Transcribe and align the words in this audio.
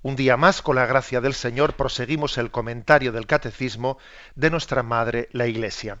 Un 0.00 0.14
día 0.14 0.36
más, 0.36 0.62
con 0.62 0.76
la 0.76 0.86
gracia 0.86 1.20
del 1.20 1.34
Señor, 1.34 1.74
proseguimos 1.74 2.38
el 2.38 2.52
comentario 2.52 3.10
del 3.10 3.26
Catecismo 3.26 3.98
de 4.36 4.48
nuestra 4.48 4.84
Madre, 4.84 5.28
la 5.32 5.48
Iglesia. 5.48 5.98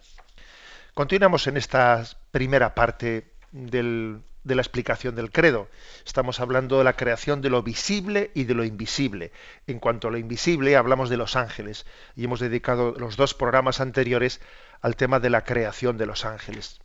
Continuamos 0.94 1.48
en 1.48 1.56
esta 1.56 2.04
primera 2.30 2.76
parte 2.76 3.32
de 3.50 4.54
la 4.54 4.62
explicación 4.62 5.16
del 5.16 5.32
credo. 5.32 5.68
Estamos 6.06 6.38
hablando 6.38 6.78
de 6.78 6.84
la 6.84 6.92
creación 6.92 7.42
de 7.42 7.50
lo 7.50 7.64
visible 7.64 8.30
y 8.34 8.44
de 8.44 8.54
lo 8.54 8.62
invisible. 8.62 9.32
En 9.66 9.80
cuanto 9.80 10.06
a 10.06 10.10
lo 10.12 10.18
invisible, 10.18 10.76
hablamos 10.76 11.10
de 11.10 11.16
los 11.16 11.34
ángeles 11.34 11.84
y 12.14 12.24
hemos 12.24 12.38
dedicado 12.38 12.92
los 12.92 13.16
dos 13.16 13.34
programas 13.34 13.80
anteriores 13.80 14.40
al 14.80 14.94
tema 14.94 15.18
de 15.18 15.30
la 15.30 15.42
creación 15.42 15.96
de 15.98 16.06
los 16.06 16.24
ángeles. 16.24 16.78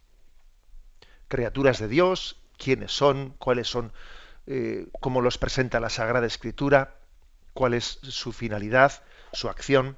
Criaturas 1.27 1.77
de 1.77 1.87
Dios, 1.87 2.41
quiénes 2.57 2.91
son, 2.91 3.35
cuáles 3.37 3.67
son, 3.67 3.93
eh, 4.47 4.87
cómo 4.99 5.21
los 5.21 5.37
presenta 5.37 5.79
la 5.79 5.89
Sagrada 5.89 6.25
Escritura, 6.25 6.95
cuál 7.53 7.73
es 7.73 7.99
su 8.01 8.31
finalidad, 8.31 9.03
su 9.31 9.49
acción. 9.49 9.97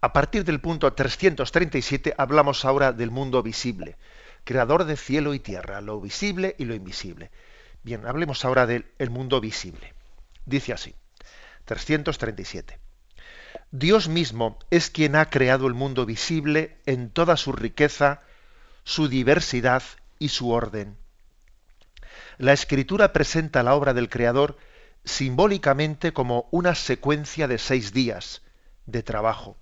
A 0.00 0.12
partir 0.12 0.44
del 0.44 0.60
punto 0.60 0.92
337 0.92 2.14
hablamos 2.16 2.64
ahora 2.64 2.92
del 2.92 3.10
mundo 3.10 3.42
visible, 3.42 3.96
creador 4.44 4.84
de 4.84 4.96
cielo 4.96 5.34
y 5.34 5.40
tierra, 5.40 5.80
lo 5.80 6.00
visible 6.00 6.54
y 6.58 6.64
lo 6.64 6.74
invisible. 6.74 7.30
Bien, 7.82 8.06
hablemos 8.06 8.44
ahora 8.44 8.66
del 8.66 8.84
mundo 9.10 9.40
visible. 9.40 9.94
Dice 10.46 10.72
así, 10.72 10.94
337. 11.64 12.78
Dios 13.70 14.08
mismo 14.08 14.58
es 14.70 14.90
quien 14.90 15.16
ha 15.16 15.28
creado 15.30 15.66
el 15.66 15.74
mundo 15.74 16.06
visible 16.06 16.78
en 16.86 17.10
toda 17.10 17.36
su 17.36 17.52
riqueza, 17.52 18.20
su 18.84 19.08
diversidad 19.08 19.82
y 20.18 20.30
su 20.30 20.50
orden. 20.50 20.96
La 22.38 22.52
escritura 22.52 23.12
presenta 23.12 23.62
la 23.62 23.74
obra 23.74 23.94
del 23.94 24.08
Creador 24.08 24.56
simbólicamente 25.08 26.12
como 26.12 26.48
una 26.50 26.74
secuencia 26.74 27.48
de 27.48 27.58
seis 27.58 27.92
días 27.92 28.42
de 28.86 29.02
trabajo, 29.02 29.56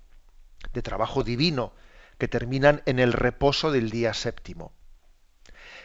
de 0.73 0.81
trabajo 0.81 1.23
divino, 1.23 1.73
que 2.17 2.27
terminan 2.27 2.81
en 2.85 2.99
el 2.99 3.13
reposo 3.13 3.71
del 3.71 3.89
día 3.89 4.13
séptimo. 4.13 4.73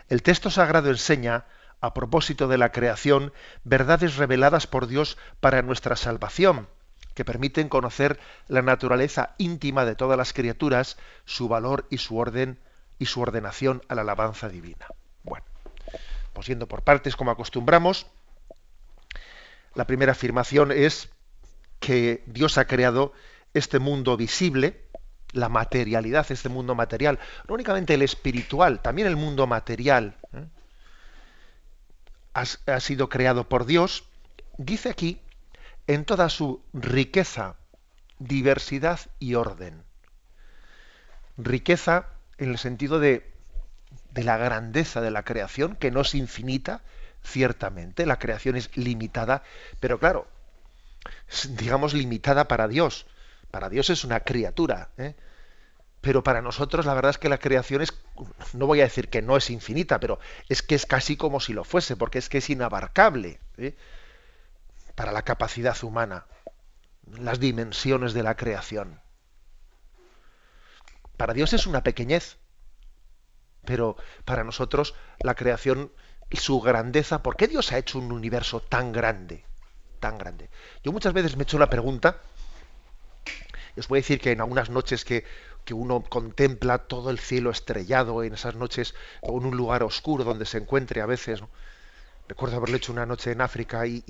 El 0.09 0.23
texto 0.23 0.51
sagrado 0.51 0.91
enseña, 0.91 1.47
a 1.81 1.95
propósito 1.95 2.49
de 2.49 2.59
la 2.59 2.73
creación, 2.73 3.33
verdades 3.65 4.17
reveladas 4.17 4.67
por 4.67 4.87
Dios 4.87 5.17
para 5.41 5.63
nuestra 5.63 5.97
salvación, 5.97 6.69
que 7.15 7.25
permiten 7.25 7.69
conocer 7.69 8.19
la 8.49 8.63
naturaleza 8.63 9.35
íntima 9.39 9.85
de 9.85 9.95
todas 9.95 10.19
las 10.19 10.33
criaturas, 10.33 10.97
su 11.25 11.49
valor 11.49 11.87
y 11.91 11.99
su 11.99 12.17
orden 12.19 12.59
y 12.99 13.07
su 13.07 13.21
ordenación 13.21 13.83
a 13.89 13.95
la 13.95 14.03
alabanza 14.03 14.49
divina. 14.49 14.87
Bueno, 15.23 15.45
pues 16.33 16.47
yendo 16.47 16.67
por 16.67 16.83
partes 16.83 17.17
como 17.17 17.31
acostumbramos, 17.31 18.07
la 19.75 19.87
primera 19.87 20.13
afirmación 20.13 20.73
es 20.73 21.09
que 21.81 22.23
Dios 22.27 22.59
ha 22.59 22.67
creado 22.67 23.13
este 23.55 23.79
mundo 23.79 24.17
visible, 24.17 24.87
la 25.33 25.49
materialidad, 25.49 26.31
este 26.31 26.49
mundo 26.49 26.75
material, 26.75 27.19
no 27.49 27.55
únicamente 27.55 27.95
el 27.95 28.03
espiritual, 28.03 28.81
también 28.81 29.09
el 29.09 29.17
mundo 29.17 29.47
material, 29.47 30.17
¿eh? 30.33 30.47
ha, 32.35 32.81
sido 32.81 33.09
creado 33.09 33.49
por 33.49 33.67
Dios, 33.67 34.05
dice 34.59 34.91
aquí, 34.91 35.21
en 35.87 36.05
toda 36.05 36.29
su 36.29 36.63
riqueza, 36.73 37.57
diversidad 38.19 39.01
y 39.19 39.35
orden. 39.35 39.83
Riqueza 41.37 42.07
en 42.39 42.51
el 42.51 42.59
sentido 42.59 43.01
de, 43.01 43.33
de 44.13 44.25
la 44.25 44.37
grandeza 44.37 45.01
de 45.01 45.11
la 45.11 45.25
creación, 45.25 45.77
que 45.77 45.91
no 45.91 46.03
es 46.03 46.15
infinita, 46.15 46.83
Ciertamente, 47.25 48.07
la 48.07 48.19
creación 48.19 48.57
es 48.57 48.77
limitada, 48.77 49.43
pero 49.81 49.99
claro, 49.99 50.27
digamos 51.51 51.95
limitada 51.95 52.49
para 52.49 52.69
Dios. 52.69 53.07
Para 53.51 53.69
Dios 53.69 53.91
es 53.91 54.05
una 54.05 54.21
criatura, 54.21 54.91
¿eh? 54.97 55.15
pero 56.01 56.23
para 56.23 56.43
nosotros 56.43 56.87
la 56.87 56.95
verdad 56.95 57.11
es 57.11 57.19
que 57.19 57.29
la 57.29 57.39
creación 57.39 57.83
es, 57.83 57.93
no 58.55 58.67
voy 58.67 58.81
a 58.81 58.85
decir 58.85 59.09
que 59.09 59.23
no 59.23 59.37
es 59.37 59.51
infinita, 59.51 60.01
pero 60.01 60.19
es 60.49 60.63
que 60.63 60.75
es 60.75 60.87
casi 60.87 61.17
como 61.17 61.39
si 61.39 61.53
lo 61.53 61.65
fuese, 61.65 61.97
porque 61.97 62.19
es 62.19 62.29
que 62.29 62.39
es 62.39 62.51
inabarcable 62.51 63.41
¿eh? 63.59 63.77
para 64.95 65.13
la 65.13 65.23
capacidad 65.23 65.77
humana, 65.85 66.27
las 67.07 67.41
dimensiones 67.41 68.15
de 68.15 68.23
la 68.23 68.37
creación. 68.37 69.01
Para 71.17 71.35
Dios 71.35 71.53
es 71.53 71.67
una 71.67 71.83
pequeñez, 71.83 72.39
pero 73.65 73.97
para 74.25 74.45
nosotros 74.45 74.95
la 75.21 75.35
creación 75.35 75.93
su 76.37 76.61
grandeza, 76.61 77.23
¿por 77.23 77.37
qué 77.37 77.49
Dios 77.49 77.73
ha 77.73 77.79
hecho 77.79 77.99
un 77.99 78.13
universo 78.13 78.61
tan 78.61 78.93
grande? 78.93 79.45
Tan 80.01 80.19
grande. 80.19 80.49
Yo 80.83 80.93
muchas 80.93 81.13
veces 81.13 81.37
me 81.37 81.43
he 81.43 81.45
hecho 81.45 81.59
la 81.59 81.71
pregunta, 81.71 82.21
y 83.77 83.81
os 83.81 83.89
voy 83.89 83.99
a 83.99 84.01
decir 84.03 84.21
que 84.21 84.33
en 84.33 84.41
algunas 84.41 84.71
noches 84.71 85.05
que, 85.05 85.25
uno 85.71 86.03
contempla 86.03 86.79
todo 86.79 87.09
el 87.09 87.19
cielo 87.19 87.51
estrellado, 87.51 88.23
en 88.25 88.35
esas 88.35 88.57
noches, 88.57 88.95
o 89.23 89.39
en 89.39 89.47
un 89.47 89.57
lugar 89.57 89.83
oscuro 89.83 90.23
donde 90.23 90.45
se 90.45 90.59
encuentre 90.59 91.01
a 91.01 91.07
veces, 91.07 91.43
recuerdo 92.29 92.57
haberlo 92.57 92.77
hecho 92.77 92.93
una 92.93 93.07
noche 93.07 93.33
en 93.33 93.41
África 93.41 93.87
y, 93.87 94.03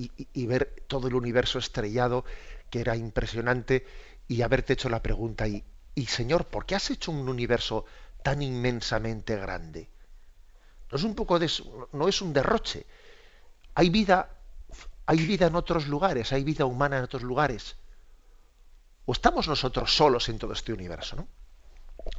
ver 0.45 0.83
todo 0.87 1.07
el 1.07 1.15
universo 1.15 1.59
estrellado, 1.59 2.25
que 2.69 2.81
era 2.81 2.97
impresionante, 2.97 3.85
y 4.27 4.41
haberte 4.41 4.73
hecho 4.73 4.89
la 4.89 5.01
pregunta, 5.01 5.47
y, 5.47 5.63
y 5.95 6.07
Señor, 6.07 6.47
¿por 6.47 6.65
qué 6.65 6.75
has 6.75 6.89
hecho 6.89 7.11
un 7.11 7.29
universo 7.29 7.85
tan 8.23 8.41
inmensamente 8.41 9.37
grande? 9.37 9.92
No 10.93 10.97
es 10.97 11.05
un 11.05 11.15
poco 11.15 11.39
de, 11.39 11.51
no 11.93 12.07
es 12.07 12.21
un 12.21 12.33
derroche. 12.33 12.85
Hay 13.73 13.89
vida, 13.89 14.29
hay 15.07 15.25
vida 15.25 15.47
en 15.47 15.55
otros 15.55 15.87
lugares, 15.87 16.31
hay 16.31 16.43
vida 16.43 16.65
humana 16.65 16.99
en 16.99 17.05
otros 17.05 17.23
lugares. 17.23 17.77
O 19.07 19.13
estamos 19.13 19.47
nosotros 19.47 19.91
solos 19.91 20.29
en 20.29 20.37
todo 20.37 20.53
este 20.53 20.71
universo, 20.71 21.15
¿no? 21.15 21.27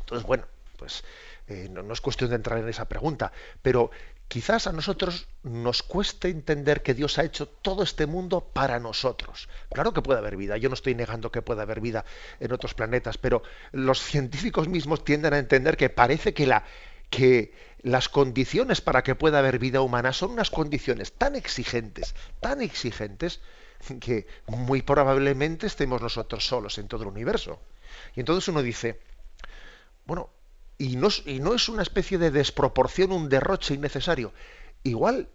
Entonces, 0.00 0.26
bueno, 0.26 0.44
pues 0.76 1.04
eh, 1.46 1.68
no, 1.70 1.92
es 1.92 2.00
cuestión 2.00 2.30
de 2.30 2.36
entrar 2.36 2.58
en 2.58 2.68
esa 2.68 2.88
pregunta, 2.88 3.30
pero 3.62 3.92
quizás 4.26 4.66
a 4.66 4.72
nosotros 4.72 5.28
nos 5.44 5.84
cueste 5.84 6.28
entender 6.30 6.82
que 6.82 6.94
Dios 6.94 7.16
ha 7.20 7.22
hecho 7.22 7.46
todo 7.46 7.84
este 7.84 8.06
mundo 8.06 8.40
para 8.40 8.80
nosotros. 8.80 9.48
Claro 9.72 9.92
que 9.92 10.02
puede 10.02 10.18
haber 10.18 10.36
vida, 10.36 10.56
yo 10.56 10.68
no 10.68 10.74
estoy 10.74 10.96
negando 10.96 11.30
que 11.30 11.42
pueda 11.42 11.62
haber 11.62 11.80
vida 11.80 12.04
en 12.40 12.50
otros 12.50 12.74
planetas, 12.74 13.18
pero 13.18 13.44
los 13.70 14.00
científicos 14.02 14.66
mismos 14.66 15.04
tienden 15.04 15.32
a 15.32 15.38
entender 15.38 15.76
que 15.76 15.90
parece 15.90 16.34
que 16.34 16.48
la, 16.48 16.64
que 17.08 17.52
las 17.84 18.08
condiciones 18.08 18.80
para 18.80 19.02
que 19.02 19.14
pueda 19.14 19.38
haber 19.40 19.58
vida 19.58 19.82
humana 19.82 20.14
son 20.14 20.30
unas 20.30 20.50
condiciones 20.50 21.12
tan 21.12 21.36
exigentes, 21.36 22.14
tan 22.40 22.62
exigentes, 22.62 23.40
que 24.00 24.26
muy 24.46 24.80
probablemente 24.80 25.66
estemos 25.66 26.00
nosotros 26.00 26.46
solos 26.46 26.78
en 26.78 26.88
todo 26.88 27.02
el 27.02 27.10
universo. 27.10 27.60
Y 28.16 28.20
entonces 28.20 28.48
uno 28.48 28.62
dice, 28.62 29.00
bueno, 30.06 30.30
y 30.78 30.96
no, 30.96 31.08
es 31.08 31.68
una 31.68 31.82
especie 31.82 32.16
de 32.16 32.30
desproporción, 32.30 33.12
un 33.12 33.28
derroche 33.28 33.74
innecesario. 33.74 34.32
Igual 34.82 35.28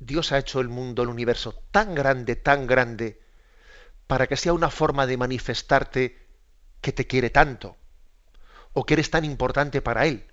Dios 0.00 0.32
ha 0.32 0.38
hecho 0.38 0.58
el 0.58 0.68
mundo, 0.68 1.04
el 1.04 1.08
universo 1.08 1.54
tan 1.70 1.94
grande, 1.94 2.34
tan 2.34 2.66
grande, 2.66 3.20
para 4.08 4.26
que 4.26 4.36
sea 4.36 4.52
una 4.52 4.70
forma 4.70 5.06
de 5.06 5.16
manifestarte 5.16 6.26
que 6.80 6.90
te 6.90 7.06
quiere 7.06 7.30
tanto, 7.30 7.76
o 8.72 8.84
que 8.84 8.94
eres 8.94 9.10
tan 9.10 9.24
importante 9.24 9.80
para 9.80 10.04
Él 10.06 10.31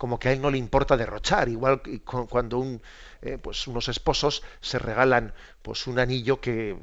como 0.00 0.18
que 0.18 0.30
a 0.30 0.32
él 0.32 0.40
no 0.40 0.50
le 0.50 0.56
importa 0.56 0.96
derrochar, 0.96 1.50
igual 1.50 1.82
cuando 2.30 2.80
eh, 3.20 3.36
pues 3.36 3.66
unos 3.66 3.86
esposos 3.90 4.42
se 4.62 4.78
regalan 4.78 5.34
pues 5.60 5.86
un 5.86 5.98
anillo 5.98 6.40
que, 6.40 6.74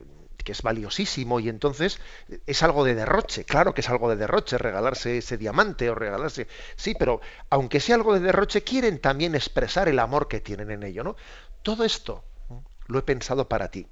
es 0.46 0.62
valiosísimo 0.62 1.42
y 1.42 1.50
entonces 1.50 2.00
eh, 2.30 2.40
es 2.46 2.62
algo 2.62 2.86
de 2.86 2.94
derroche, 2.94 3.44
claro 3.44 3.74
que 3.74 3.82
es 3.82 3.90
algo 3.90 4.08
de 4.12 4.18
derroche 4.18 4.60
regalarse 4.60 5.18
ese 5.18 5.36
diamante 5.36 5.90
o 5.90 5.96
regalarse, 5.96 6.48
sí, 6.76 6.94
pero 6.98 7.20
aunque 7.50 7.80
sea 7.80 7.96
algo 7.96 8.14
de 8.14 8.20
derroche, 8.20 8.64
quieren 8.64 9.02
también 9.02 9.34
expresar 9.34 9.90
el 9.90 9.98
amor 9.98 10.28
que 10.28 10.40
tienen 10.40 10.70
en 10.70 10.84
ello, 10.84 11.04
¿no? 11.04 11.16
Todo 11.64 11.86
esto 11.86 12.24
lo 12.86 13.00
he 13.00 13.02
pensado 13.02 13.50
para 13.50 13.72
ti. 13.72 13.88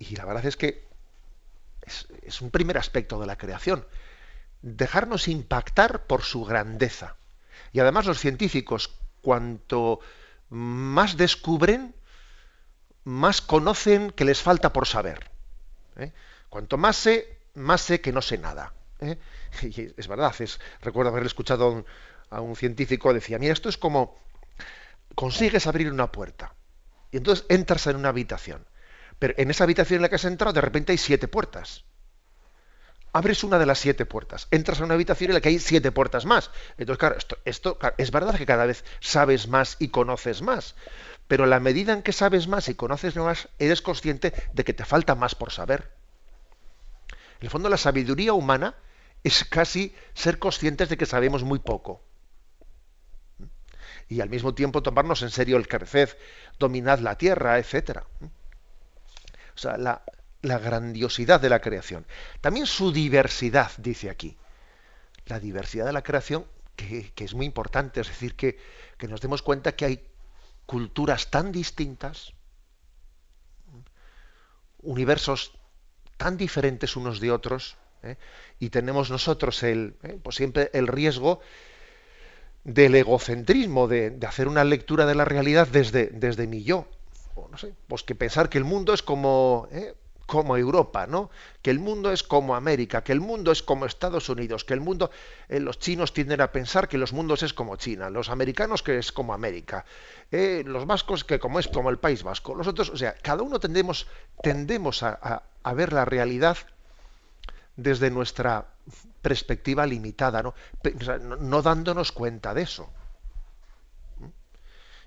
Y 0.00 0.16
la 0.16 0.24
verdad 0.24 0.44
es 0.46 0.56
que 0.56 0.88
es 2.22 2.40
un 2.42 2.50
primer 2.50 2.76
aspecto 2.76 3.20
de 3.20 3.26
la 3.26 3.38
creación, 3.38 3.86
dejarnos 4.62 5.28
impactar 5.28 6.08
por 6.08 6.22
su 6.22 6.44
grandeza 6.44 7.16
y 7.72 7.80
además 7.80 8.06
los 8.06 8.18
científicos, 8.18 8.94
cuanto 9.20 10.00
más 10.48 11.16
descubren, 11.16 11.94
más 13.04 13.40
conocen 13.40 14.10
que 14.10 14.24
les 14.24 14.40
falta 14.40 14.72
por 14.72 14.86
saber. 14.86 15.30
¿eh? 15.96 16.12
Cuanto 16.48 16.76
más 16.76 16.96
sé, 16.96 17.38
más 17.54 17.80
sé 17.80 18.00
que 18.00 18.12
no 18.12 18.22
sé 18.22 18.38
nada. 18.38 18.72
¿eh? 19.00 19.18
Y 19.62 19.92
es 19.96 20.08
verdad, 20.08 20.34
es, 20.40 20.60
recuerdo 20.80 21.10
haber 21.10 21.26
escuchado 21.26 21.64
a 21.64 21.70
un, 21.70 21.86
a 22.30 22.40
un 22.40 22.56
científico, 22.56 23.12
decía, 23.12 23.38
mira, 23.38 23.52
esto 23.52 23.68
es 23.68 23.78
como 23.78 24.16
consigues 25.14 25.66
abrir 25.66 25.92
una 25.92 26.10
puerta 26.10 26.54
y 27.12 27.18
entonces 27.18 27.44
entras 27.48 27.86
en 27.86 27.96
una 27.96 28.08
habitación. 28.08 28.66
Pero 29.18 29.34
en 29.36 29.50
esa 29.50 29.64
habitación 29.64 29.98
en 29.98 30.02
la 30.02 30.08
que 30.08 30.16
has 30.16 30.24
entrado, 30.24 30.54
de 30.54 30.62
repente 30.62 30.92
hay 30.92 30.98
siete 30.98 31.28
puertas. 31.28 31.84
Abres 33.12 33.44
una 33.44 33.58
de 33.58 33.66
las 33.66 33.78
siete 33.78 34.06
puertas, 34.06 34.48
entras 34.50 34.80
a 34.80 34.84
una 34.84 34.94
habitación 34.94 35.30
en 35.30 35.34
la 35.34 35.40
que 35.40 35.50
hay 35.50 35.58
siete 35.58 35.92
puertas 35.92 36.24
más. 36.24 36.50
Entonces, 36.78 36.98
claro, 36.98 37.16
esto, 37.18 37.38
esto 37.44 37.78
es 37.98 38.10
verdad 38.10 38.36
que 38.36 38.46
cada 38.46 38.64
vez 38.64 38.84
sabes 39.00 39.48
más 39.48 39.76
y 39.78 39.88
conoces 39.88 40.40
más, 40.40 40.74
pero 41.28 41.44
la 41.44 41.60
medida 41.60 41.92
en 41.92 42.02
que 42.02 42.12
sabes 42.12 42.48
más 42.48 42.68
y 42.68 42.74
conoces 42.74 43.16
más, 43.16 43.48
eres 43.58 43.82
consciente 43.82 44.32
de 44.54 44.64
que 44.64 44.72
te 44.72 44.84
falta 44.84 45.14
más 45.14 45.34
por 45.34 45.52
saber. 45.52 45.90
En 47.40 47.46
el 47.46 47.50
fondo, 47.50 47.68
la 47.68 47.76
sabiduría 47.76 48.32
humana 48.32 48.74
es 49.24 49.44
casi 49.44 49.94
ser 50.14 50.38
conscientes 50.38 50.88
de 50.88 50.96
que 50.96 51.06
sabemos 51.06 51.42
muy 51.42 51.58
poco 51.58 52.02
y 54.12 54.20
al 54.20 54.28
mismo 54.28 54.54
tiempo 54.54 54.82
tomarnos 54.82 55.22
en 55.22 55.30
serio 55.30 55.56
el 55.56 55.68
crecer, 55.68 56.18
dominad 56.58 56.98
la 56.98 57.16
tierra, 57.16 57.58
etcétera. 57.58 58.04
O 59.54 59.58
sea, 59.58 59.78
la, 59.78 60.02
grandiosidad 60.42 61.40
de 61.40 61.48
la 61.48 61.60
creación. 61.60 62.04
También 62.40 62.66
su 62.66 62.92
diversidad, 62.92 63.70
dice 63.78 64.10
aquí. 64.10 64.36
La 65.26 65.38
diversidad 65.38 65.86
de 65.86 65.92
la 65.92 66.02
creación, 66.02 66.44
que, 66.76 67.12
es 67.16 67.34
muy 67.34 67.46
importante, 67.46 68.00
es 68.00 68.08
decir, 68.08 68.34
que, 68.34 68.58
nos 69.08 69.20
demos 69.20 69.42
cuenta 69.42 69.74
que 69.74 69.84
hay 69.84 70.06
culturas 70.66 71.30
tan 71.30 71.52
distintas, 71.52 72.34
universos 74.80 75.52
tan 76.16 76.36
diferentes 76.36 76.96
unos 76.96 77.20
de 77.20 77.30
otros, 77.30 77.76
¿eh? 78.02 78.16
y 78.58 78.70
tenemos 78.70 79.10
nosotros 79.10 79.62
el, 79.62 79.96
¿eh? 80.02 80.18
pues 80.22 80.36
siempre 80.36 80.70
el 80.72 80.86
riesgo 80.86 81.40
del 82.64 82.94
egocentrismo, 82.94 83.88
de, 83.88 84.16
hacer 84.26 84.48
una 84.48 84.64
lectura 84.64 85.06
de 85.06 85.14
la 85.14 85.24
realidad 85.24 85.66
desde, 85.68 86.06
desde 86.06 86.46
mi 86.46 86.62
yo. 86.62 86.86
O 87.34 87.48
no 87.48 87.58
sé, 87.58 87.74
pues 87.88 88.02
que 88.02 88.14
pensar 88.14 88.48
que 88.48 88.58
el 88.58 88.64
mundo 88.64 88.92
es 88.92 89.02
como, 89.02 89.66
¿eh? 89.72 89.94
Como 90.32 90.56
Europa, 90.56 91.06
¿no? 91.06 91.28
Que 91.60 91.70
el 91.70 91.78
mundo 91.78 92.10
es 92.10 92.22
como 92.22 92.54
América, 92.54 93.04
que 93.04 93.12
el 93.12 93.20
mundo 93.20 93.52
es 93.52 93.62
como 93.62 93.84
Estados 93.84 94.30
Unidos, 94.30 94.64
que 94.64 94.72
el 94.72 94.80
mundo, 94.80 95.10
eh, 95.50 95.60
los 95.60 95.78
chinos 95.78 96.14
tienden 96.14 96.40
a 96.40 96.50
pensar 96.50 96.88
que 96.88 96.96
los 96.96 97.12
mundos 97.12 97.42
es 97.42 97.52
como 97.52 97.76
China, 97.76 98.08
los 98.08 98.30
americanos 98.30 98.82
que 98.82 98.96
es 98.96 99.12
como 99.12 99.34
América, 99.34 99.84
eh, 100.30 100.62
los 100.64 100.86
vascos 100.86 101.22
que 101.24 101.38
como 101.38 101.58
es 101.60 101.68
como 101.68 101.90
el 101.90 101.98
País 101.98 102.22
Vasco, 102.22 102.56
nosotros, 102.56 102.88
o 102.88 102.96
sea, 102.96 103.14
cada 103.20 103.42
uno 103.42 103.60
tendemos, 103.60 104.06
tendemos 104.42 105.02
a, 105.02 105.42
ver 105.76 105.92
la 105.92 106.06
realidad 106.06 106.56
desde 107.76 108.10
nuestra 108.10 108.68
perspectiva 109.20 109.84
limitada, 109.84 110.42
¿no? 110.42 110.54
no 111.40 111.60
dándonos 111.60 112.10
cuenta 112.10 112.54
de 112.54 112.62
eso. 112.62 112.88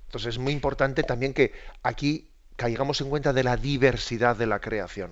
Entonces 0.05 0.35
es 0.35 0.37
muy 0.37 0.53
importante 0.53 1.01
también 1.01 1.33
que 1.33 1.51
aquí 1.81 2.29
caigamos 2.55 3.01
en 3.01 3.09
cuenta 3.09 3.33
de 3.33 3.43
la 3.43 3.57
diversidad 3.57 4.35
de 4.35 4.45
la 4.45 4.59
creación. 4.59 5.11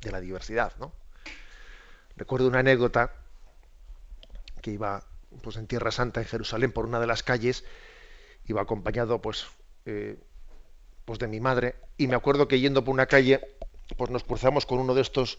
De 0.00 0.10
la 0.10 0.20
diversidad, 0.20 0.72
¿no? 0.78 0.92
Recuerdo 2.16 2.48
una 2.48 2.60
anécdota 2.60 3.12
que 4.60 4.72
iba 4.72 5.04
pues, 5.42 5.56
en 5.56 5.66
Tierra 5.66 5.90
Santa, 5.90 6.20
en 6.20 6.26
Jerusalén, 6.26 6.72
por 6.72 6.86
una 6.86 7.00
de 7.00 7.06
las 7.06 7.22
calles, 7.22 7.64
iba 8.46 8.62
acompañado 8.62 9.20
pues, 9.20 9.46
eh, 9.86 10.18
pues 11.04 11.18
de 11.18 11.28
mi 11.28 11.40
madre, 11.40 11.76
y 11.96 12.06
me 12.06 12.16
acuerdo 12.16 12.48
que 12.48 12.60
yendo 12.60 12.84
por 12.84 12.92
una 12.92 13.06
calle, 13.06 13.40
pues 13.96 14.10
nos 14.10 14.24
cruzamos 14.24 14.66
con 14.66 14.78
uno 14.78 14.94
de 14.94 15.02
estos 15.02 15.38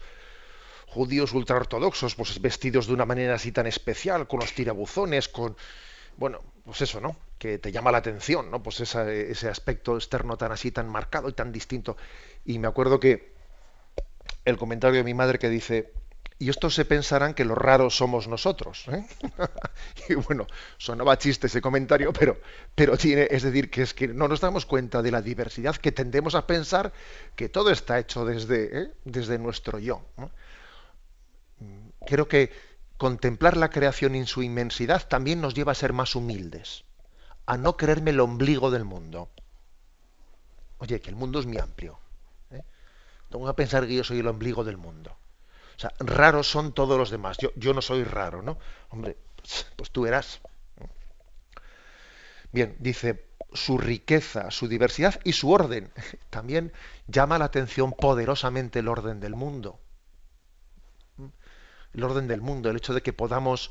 judíos 0.86 1.32
ultraortodoxos, 1.32 2.14
pues 2.14 2.40
vestidos 2.40 2.86
de 2.86 2.94
una 2.94 3.06
manera 3.06 3.34
así 3.34 3.52
tan 3.52 3.66
especial, 3.66 4.26
con 4.26 4.40
los 4.40 4.52
tirabuzones, 4.52 5.28
con, 5.28 5.56
bueno, 6.16 6.40
pues 6.64 6.80
eso, 6.82 7.00
¿no? 7.00 7.16
Que 7.38 7.58
te 7.58 7.72
llama 7.72 7.92
la 7.92 7.98
atención, 7.98 8.50
¿no? 8.50 8.62
Pues 8.62 8.80
ese 8.80 9.48
aspecto 9.48 9.96
externo 9.96 10.36
tan 10.36 10.52
así, 10.52 10.70
tan 10.70 10.88
marcado 10.88 11.28
y 11.28 11.32
tan 11.32 11.52
distinto. 11.52 11.96
Y 12.44 12.58
me 12.58 12.68
acuerdo 12.68 13.00
que 13.00 13.32
el 14.44 14.56
comentario 14.56 14.98
de 14.98 15.04
mi 15.04 15.14
madre 15.14 15.38
que 15.38 15.48
dice, 15.48 15.92
y 16.38 16.50
estos 16.50 16.74
se 16.74 16.84
pensarán 16.84 17.34
que 17.34 17.44
los 17.44 17.56
raros 17.56 17.96
somos 17.96 18.26
nosotros. 18.28 18.86
¿eh? 18.88 19.06
y 20.08 20.14
bueno, 20.14 20.46
sonaba 20.76 21.18
chiste 21.18 21.46
ese 21.46 21.60
comentario, 21.60 22.12
pero, 22.12 22.40
pero 22.74 22.96
tiene, 22.96 23.28
es 23.30 23.42
decir, 23.42 23.70
que 23.70 23.82
es 23.82 23.94
que 23.94 24.08
no 24.08 24.28
nos 24.28 24.40
damos 24.40 24.66
cuenta 24.66 25.02
de 25.02 25.10
la 25.10 25.22
diversidad 25.22 25.76
que 25.76 25.92
tendemos 25.92 26.34
a 26.34 26.46
pensar 26.46 26.92
que 27.36 27.48
todo 27.48 27.70
está 27.70 27.98
hecho 27.98 28.24
desde, 28.24 28.82
¿eh? 28.82 28.90
desde 29.04 29.38
nuestro 29.38 29.78
yo. 29.78 30.02
¿no? 30.16 30.30
creo 32.06 32.26
que 32.26 32.50
contemplar 33.02 33.56
la 33.56 33.68
creación 33.68 34.14
en 34.14 34.28
su 34.28 34.44
inmensidad 34.44 35.08
también 35.08 35.40
nos 35.40 35.54
lleva 35.54 35.72
a 35.72 35.74
ser 35.74 35.92
más 35.92 36.14
humildes, 36.14 36.84
a 37.46 37.56
no 37.56 37.76
creerme 37.76 38.12
el 38.12 38.20
ombligo 38.20 38.70
del 38.70 38.84
mundo. 38.84 39.28
Oye, 40.78 41.00
que 41.00 41.10
el 41.10 41.16
mundo 41.16 41.40
es 41.40 41.46
muy 41.46 41.58
amplio. 41.58 41.98
¿eh? 42.52 42.62
Tengo 43.28 43.44
que 43.48 43.54
pensar 43.54 43.88
que 43.88 43.96
yo 43.96 44.04
soy 44.04 44.20
el 44.20 44.28
ombligo 44.28 44.62
del 44.62 44.76
mundo. 44.76 45.16
O 45.76 45.80
sea, 45.80 45.92
raros 45.98 46.48
son 46.48 46.74
todos 46.74 46.96
los 46.96 47.10
demás. 47.10 47.38
Yo, 47.38 47.50
yo 47.56 47.74
no 47.74 47.82
soy 47.82 48.04
raro, 48.04 48.40
¿no? 48.40 48.56
Hombre, 48.90 49.16
pues, 49.34 49.66
pues 49.74 49.90
tú 49.90 50.06
eras. 50.06 50.40
Bien, 52.52 52.76
dice, 52.78 53.26
su 53.52 53.78
riqueza, 53.78 54.52
su 54.52 54.68
diversidad 54.68 55.18
y 55.24 55.32
su 55.32 55.50
orden. 55.50 55.90
También 56.30 56.72
llama 57.08 57.36
la 57.38 57.46
atención 57.46 57.94
poderosamente 57.94 58.78
el 58.78 58.86
orden 58.86 59.18
del 59.18 59.34
mundo 59.34 59.80
el 61.94 62.04
orden 62.04 62.28
del 62.28 62.40
mundo, 62.40 62.70
el 62.70 62.76
hecho 62.76 62.94
de 62.94 63.02
que 63.02 63.12
podamos, 63.12 63.70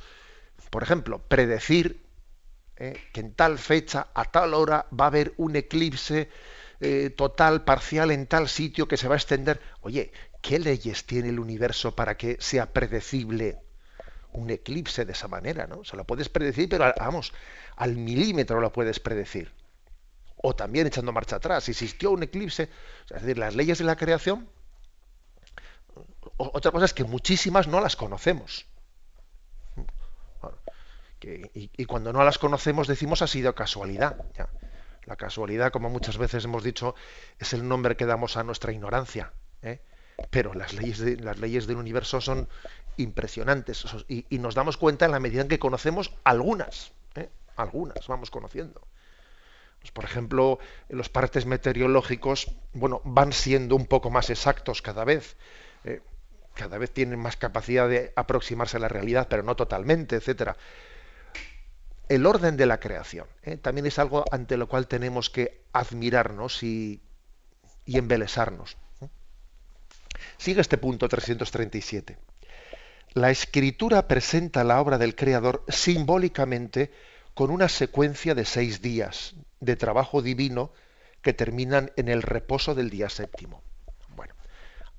por 0.69 0.83
ejemplo, 0.83 1.19
predecir 1.27 2.05
eh, 2.77 2.99
que 3.13 3.21
en 3.21 3.33
tal 3.33 3.57
fecha, 3.57 4.07
a 4.13 4.25
tal 4.25 4.53
hora, 4.53 4.87
va 4.97 5.05
a 5.05 5.07
haber 5.07 5.33
un 5.37 5.55
eclipse 5.55 6.29
eh, 6.79 7.11
total, 7.11 7.63
parcial 7.63 8.09
en 8.09 8.25
tal 8.25 8.49
sitio 8.49 8.87
que 8.87 8.97
se 8.97 9.07
va 9.07 9.13
a 9.15 9.17
extender. 9.17 9.61
Oye, 9.81 10.11
¿qué 10.41 10.57
leyes 10.57 11.05
tiene 11.05 11.29
el 11.29 11.39
universo 11.39 11.95
para 11.95 12.17
que 12.17 12.37
sea 12.39 12.73
predecible 12.73 13.59
un 14.31 14.49
eclipse 14.49 15.05
de 15.05 15.11
esa 15.11 15.27
manera? 15.27 15.67
¿no? 15.67 15.83
Se 15.83 15.95
lo 15.95 16.05
puedes 16.05 16.29
predecir, 16.29 16.69
pero 16.69 16.91
vamos, 16.97 17.33
al 17.75 17.97
milímetro 17.97 18.59
lo 18.59 18.71
puedes 18.71 18.99
predecir. 18.99 19.51
O 20.37 20.55
también 20.55 20.87
echando 20.87 21.11
marcha 21.11 21.35
atrás, 21.35 21.69
existió 21.69 22.09
un 22.09 22.23
eclipse, 22.23 22.69
es 23.13 23.21
decir, 23.21 23.37
las 23.37 23.55
leyes 23.55 23.77
de 23.77 23.83
la 23.83 23.95
creación 23.95 24.49
otra 26.37 26.71
cosa 26.71 26.85
es 26.85 26.93
que 26.93 27.03
muchísimas 27.03 27.67
no 27.67 27.79
las 27.79 27.95
conocemos. 27.95 28.65
y, 31.21 31.85
cuando 31.85 32.11
no 32.11 32.23
las 32.23 32.39
conocemos 32.39 32.87
decimos 32.87 33.21
ha 33.21 33.27
sido 33.27 33.53
casualidad. 33.53 34.23
La 35.05 35.15
casualidad, 35.15 35.71
como 35.71 35.89
muchas 35.89 36.17
veces 36.17 36.45
hemos 36.45 36.63
dicho, 36.63 36.95
es 37.39 37.53
el 37.53 37.67
nombre 37.67 37.95
que 37.95 38.05
damos 38.05 38.37
a 38.37 38.43
nuestra 38.43 38.71
ignorancia. 38.71 39.33
¿eh? 39.61 39.81
Pero 40.29 40.53
las 40.53 40.73
leyes, 40.73 40.99
las 41.21 41.39
leyes 41.39 41.67
del 41.67 41.77
universo 41.77 42.21
son 42.21 42.47
impresionantes 42.97 43.85
y, 44.07 44.25
nos 44.39 44.55
damos 44.55 44.77
cuenta 44.77 45.05
en 45.05 45.11
la 45.11 45.19
medida 45.19 45.41
en 45.41 45.47
que 45.47 45.59
conocemos 45.59 46.13
algunas. 46.23 46.91
¿eh? 47.15 47.29
Algunas 47.55 48.07
vamos 48.07 48.31
conociendo. 48.31 48.81
Pues, 49.81 49.91
por 49.91 50.05
ejemplo, 50.05 50.59
los 50.89 51.09
partes 51.09 51.45
meteorológicos 51.45 52.51
bueno, 52.73 53.01
van 53.03 53.33
siendo 53.33 53.75
un 53.75 53.87
poco 53.87 54.11
más 54.11 54.29
exactos 54.29 54.81
cada 54.81 55.03
vez. 55.03 55.35
¿eh? 55.83 56.01
Cada 56.61 56.77
vez 56.77 56.91
tienen 56.91 57.17
más 57.17 57.37
capacidad 57.37 57.89
de 57.89 58.13
aproximarse 58.15 58.77
a 58.77 58.79
la 58.79 58.87
realidad, 58.87 59.25
pero 59.27 59.41
no 59.41 59.55
totalmente, 59.55 60.17
etcétera. 60.17 60.55
El 62.07 62.27
orden 62.27 62.55
de 62.55 62.67
la 62.67 62.79
creación 62.79 63.25
¿eh? 63.41 63.57
también 63.57 63.87
es 63.87 63.97
algo 63.97 64.23
ante 64.31 64.57
lo 64.57 64.67
cual 64.67 64.85
tenemos 64.85 65.31
que 65.31 65.63
admirarnos 65.73 66.61
y, 66.61 67.01
y 67.83 67.97
embelesarnos. 67.97 68.77
¿eh? 69.01 69.07
Sigue 70.37 70.61
este 70.61 70.77
punto 70.77 71.09
337. 71.09 72.19
La 73.13 73.31
escritura 73.31 74.07
presenta 74.07 74.63
la 74.63 74.79
obra 74.79 74.99
del 74.99 75.15
Creador 75.15 75.63
simbólicamente 75.67 76.91
con 77.33 77.49
una 77.49 77.69
secuencia 77.69 78.35
de 78.35 78.45
seis 78.45 78.83
días 78.83 79.33
de 79.61 79.75
trabajo 79.77 80.21
divino 80.21 80.73
que 81.23 81.33
terminan 81.33 81.91
en 81.95 82.07
el 82.07 82.21
reposo 82.21 82.75
del 82.75 82.91
día 82.91 83.09
séptimo. 83.09 83.63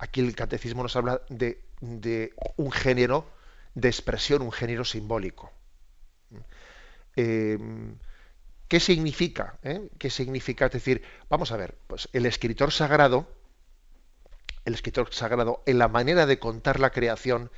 Aquí 0.03 0.19
el 0.19 0.35
catecismo 0.35 0.83
nos 0.83 0.97
habla 0.97 1.21
de, 1.29 1.63
un 2.57 2.71
género 2.73 3.25
de 3.73 3.87
expresión, 3.87 4.41
un 4.41 4.51
género 4.51 4.83
simbólico. 4.83 5.49
Eh, 7.15 7.57
¿Qué 8.67 8.81
significa? 8.81 9.57
Eh? 9.63 9.87
¿Qué 9.97 10.09
significa? 10.09 10.65
Es 10.65 10.73
decir, 10.73 11.03
vamos 11.29 11.53
a 11.53 11.57
ver, 11.57 11.77
pues 11.87 12.09
el 12.11 12.25
escritor 12.25 12.73
sagrado, 12.73 13.31
el 14.65 14.73
escritor 14.73 15.13
sagrado, 15.13 15.63
en 15.65 15.79
la 15.79 15.87
manera 15.87 16.25
de 16.25 16.37
contar 16.37 16.81
la 16.81 16.89
creación, 16.89 17.49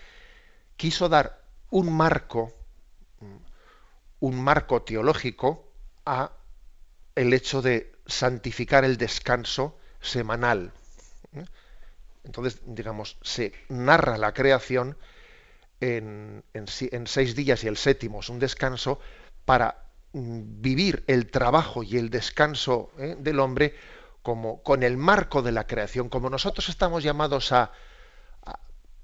quiso 0.77 1.09
dar 1.09 1.41
un 1.71 1.91
marco, 1.97 2.53
un 4.19 4.43
marco 4.43 4.83
teológico 4.83 5.67
a 6.05 6.31
el 7.15 7.33
hecho 7.33 7.63
de 7.63 7.91
santificar 8.05 8.85
el 8.85 8.97
descanso 8.97 9.79
semanal. 9.99 10.73
Entonces, 12.25 12.61
digamos, 12.65 13.17
se 13.21 13.53
narra 13.69 14.17
la 14.17 14.33
creación 14.33 14.97
en, 15.79 16.43
seis 17.05 17.35
días 17.35 17.63
y 17.63 17.67
el 17.67 17.77
séptimo 17.77 18.19
es 18.19 18.29
un 18.29 18.39
descanso 18.39 18.99
para 19.45 19.85
mm, 20.13 20.61
vivir 20.61 21.03
el 21.07 21.29
trabajo 21.29 21.83
y 21.83 21.97
el 21.97 22.09
descanso 22.09 22.91
¿eh? 22.97 23.15
del 23.19 23.39
hombre 23.39 23.75
como 24.23 24.63
con 24.63 24.81
el 24.81 24.97
marco 24.97 25.43
de 25.43 25.51
la 25.51 25.67
creación, 25.67 26.09
como 26.09 26.31
nosotros 26.31 26.69
estamos 26.69 27.03
llamados 27.03 27.51
a, 27.51 27.71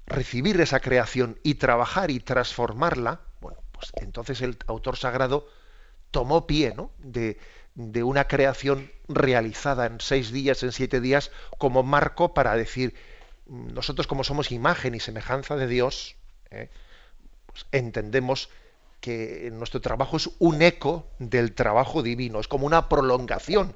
recibir 0.04 0.60
esa 0.60 0.80
creación 0.80 1.38
y 1.44 1.54
trabajar 1.54 2.10
y 2.10 2.18
transformarla, 2.18 3.20
bueno, 3.40 3.60
pues 3.70 3.92
entonces 3.94 4.42
el 4.42 4.58
autor 4.66 4.96
sagrado 4.96 5.46
tomó 6.10 6.46
pie 6.46 6.74
¿no? 6.74 6.90
de 6.98 8.02
una 8.02 8.26
creación 8.26 8.90
realizada 9.08 9.86
en 9.86 10.00
seis 10.00 10.32
días, 10.32 10.62
en 10.64 10.72
siete 10.72 11.00
días, 11.00 11.30
como 11.56 11.84
marco 11.84 12.34
para 12.34 12.56
decir, 12.56 12.94
nosotros 13.46 14.06
como 14.06 14.24
somos 14.24 14.52
imagen 14.52 14.94
y 14.94 15.00
semejanza 15.00 15.56
de 15.56 15.66
Dios, 15.66 16.16
¿eh? 16.50 16.68
pues 17.46 17.66
entendemos 17.72 18.48
que 19.00 19.50
nuestro 19.52 19.80
trabajo 19.80 20.16
es 20.16 20.30
un 20.38 20.62
eco 20.62 21.06
del 21.18 21.54
trabajo 21.54 22.02
divino, 22.02 22.38
es 22.38 22.48
como 22.48 22.66
una 22.66 22.88
prolongación 22.88 23.74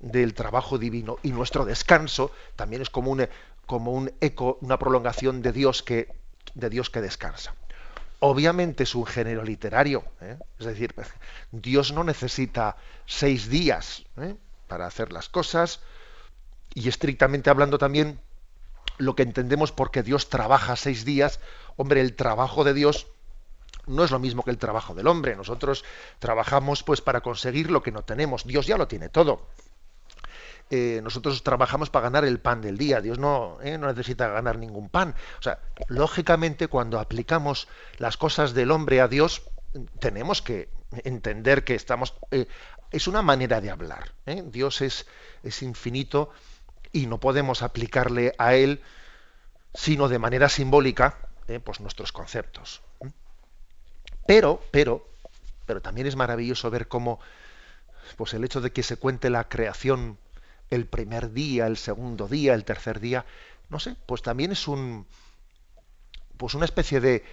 del 0.00 0.34
trabajo 0.34 0.78
divino 0.78 1.18
y 1.22 1.30
nuestro 1.30 1.64
descanso 1.64 2.32
también 2.56 2.82
es 2.82 2.90
como 2.90 3.10
un, 3.10 3.28
como 3.66 3.92
un 3.92 4.12
eco, 4.20 4.58
una 4.62 4.78
prolongación 4.78 5.42
de 5.42 5.52
Dios 5.52 5.82
que, 5.82 6.08
de 6.54 6.70
Dios 6.70 6.90
que 6.90 7.00
descansa. 7.00 7.54
Obviamente 8.18 8.84
es 8.84 8.94
un 8.94 9.04
género 9.04 9.44
literario, 9.44 10.04
¿eh? 10.20 10.38
es 10.58 10.66
decir, 10.66 10.94
Dios 11.52 11.92
no 11.92 12.02
necesita 12.02 12.76
seis 13.06 13.48
días 13.48 14.04
¿eh? 14.16 14.36
para 14.68 14.86
hacer 14.86 15.12
las 15.12 15.28
cosas 15.28 15.80
y 16.74 16.88
estrictamente 16.88 17.50
hablando 17.50 17.78
también 17.78 18.18
lo 19.02 19.16
que 19.16 19.22
entendemos 19.22 19.72
porque 19.72 20.02
Dios 20.02 20.28
trabaja 20.28 20.76
seis 20.76 21.04
días, 21.04 21.40
hombre, 21.76 22.00
el 22.00 22.14
trabajo 22.14 22.64
de 22.64 22.74
Dios 22.74 23.08
no 23.86 24.04
es 24.04 24.10
lo 24.12 24.20
mismo 24.20 24.44
que 24.44 24.50
el 24.50 24.58
trabajo 24.58 24.94
del 24.94 25.08
hombre. 25.08 25.34
Nosotros 25.34 25.84
trabajamos 26.18 26.82
pues 26.82 27.00
para 27.00 27.20
conseguir 27.20 27.70
lo 27.70 27.82
que 27.82 27.90
no 27.90 28.02
tenemos. 28.02 28.46
Dios 28.46 28.66
ya 28.66 28.78
lo 28.78 28.86
tiene 28.86 29.08
todo. 29.08 29.48
Eh, 30.70 31.00
nosotros 31.02 31.42
trabajamos 31.42 31.90
para 31.90 32.04
ganar 32.04 32.24
el 32.24 32.38
pan 32.38 32.62
del 32.62 32.78
día. 32.78 33.00
Dios 33.00 33.18
no, 33.18 33.58
eh, 33.62 33.76
no 33.78 33.88
necesita 33.88 34.28
ganar 34.28 34.58
ningún 34.58 34.88
pan. 34.88 35.14
O 35.38 35.42
sea, 35.42 35.58
lógicamente 35.88 36.68
cuando 36.68 37.00
aplicamos 37.00 37.68
las 37.98 38.16
cosas 38.16 38.54
del 38.54 38.70
hombre 38.70 39.00
a 39.00 39.08
Dios, 39.08 39.42
tenemos 39.98 40.42
que 40.42 40.68
entender 41.04 41.64
que 41.64 41.74
estamos... 41.74 42.14
Eh, 42.30 42.46
es 42.92 43.08
una 43.08 43.22
manera 43.22 43.62
de 43.62 43.70
hablar. 43.70 44.12
Dios 44.26 44.82
es, 44.82 45.06
es 45.42 45.62
infinito 45.62 46.30
y 46.92 47.06
no 47.06 47.18
podemos 47.18 47.62
aplicarle 47.62 48.34
a 48.38 48.54
él 48.54 48.82
sino 49.74 50.08
de 50.08 50.18
manera 50.18 50.48
simbólica 50.48 51.16
eh, 51.48 51.60
pues 51.60 51.80
nuestros 51.80 52.12
conceptos. 52.12 52.82
Pero, 54.26 54.62
pero, 54.70 55.06
pero 55.66 55.80
también 55.80 56.06
es 56.06 56.16
maravilloso 56.16 56.70
ver 56.70 56.88
cómo 56.88 57.20
pues 58.16 58.34
el 58.34 58.44
hecho 58.44 58.60
de 58.60 58.72
que 58.72 58.82
se 58.82 58.96
cuente 58.96 59.30
la 59.30 59.48
creación 59.48 60.18
el 60.70 60.86
primer 60.86 61.32
día, 61.32 61.66
el 61.66 61.76
segundo 61.76 62.28
día, 62.28 62.54
el 62.54 62.64
tercer 62.64 63.00
día, 63.00 63.24
no 63.68 63.78
sé, 63.78 63.96
pues 64.06 64.22
también 64.22 64.52
es 64.52 64.68
un 64.68 65.06
pues 66.36 66.54
una 66.54 66.64
especie 66.64 67.00
de 67.00 67.24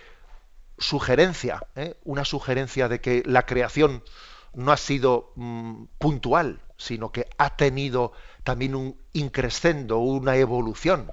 sugerencia, 0.78 1.64
¿eh? 1.76 1.98
una 2.04 2.26
sugerencia 2.26 2.88
de 2.88 3.02
que 3.02 3.24
la 3.26 3.46
creación 3.46 4.04
no 4.54 4.72
ha 4.72 4.78
sido 4.78 5.32
mm, 5.36 5.86
puntual, 5.98 6.62
sino 6.78 7.12
que 7.12 7.28
ha 7.38 7.56
tenido 7.56 8.14
también 8.50 8.74
un 8.74 8.98
increscendo, 9.14 10.00
una 10.00 10.36
evolución. 10.36 11.12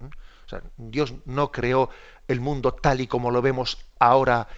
¿Mm? 0.00 0.56
Dios 0.90 1.12
no 1.26 1.52
creó 1.52 1.90
el 2.26 2.40
mundo 2.40 2.72
tal 2.72 3.02
y 3.02 3.06
como 3.06 3.30
lo 3.30 3.42
vemos 3.42 3.76
ahora 3.98 4.48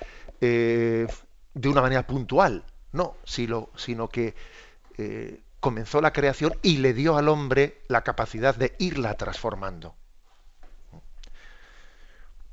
eh, 0.40 1.08
de 1.54 1.68
una 1.68 1.82
manera 1.82 2.06
puntual, 2.06 2.62
no, 2.92 3.16
sino, 3.24 3.70
sino 3.74 4.08
que 4.08 4.36
eh, 4.96 5.40
comenzó 5.58 6.00
la 6.00 6.12
creación 6.12 6.54
y 6.62 6.76
le 6.76 6.94
dio 6.94 7.16
al 7.16 7.28
hombre 7.28 7.82
la 7.88 8.02
capacidad 8.02 8.54
de 8.54 8.76
irla 8.78 9.14
transformando. 9.14 9.96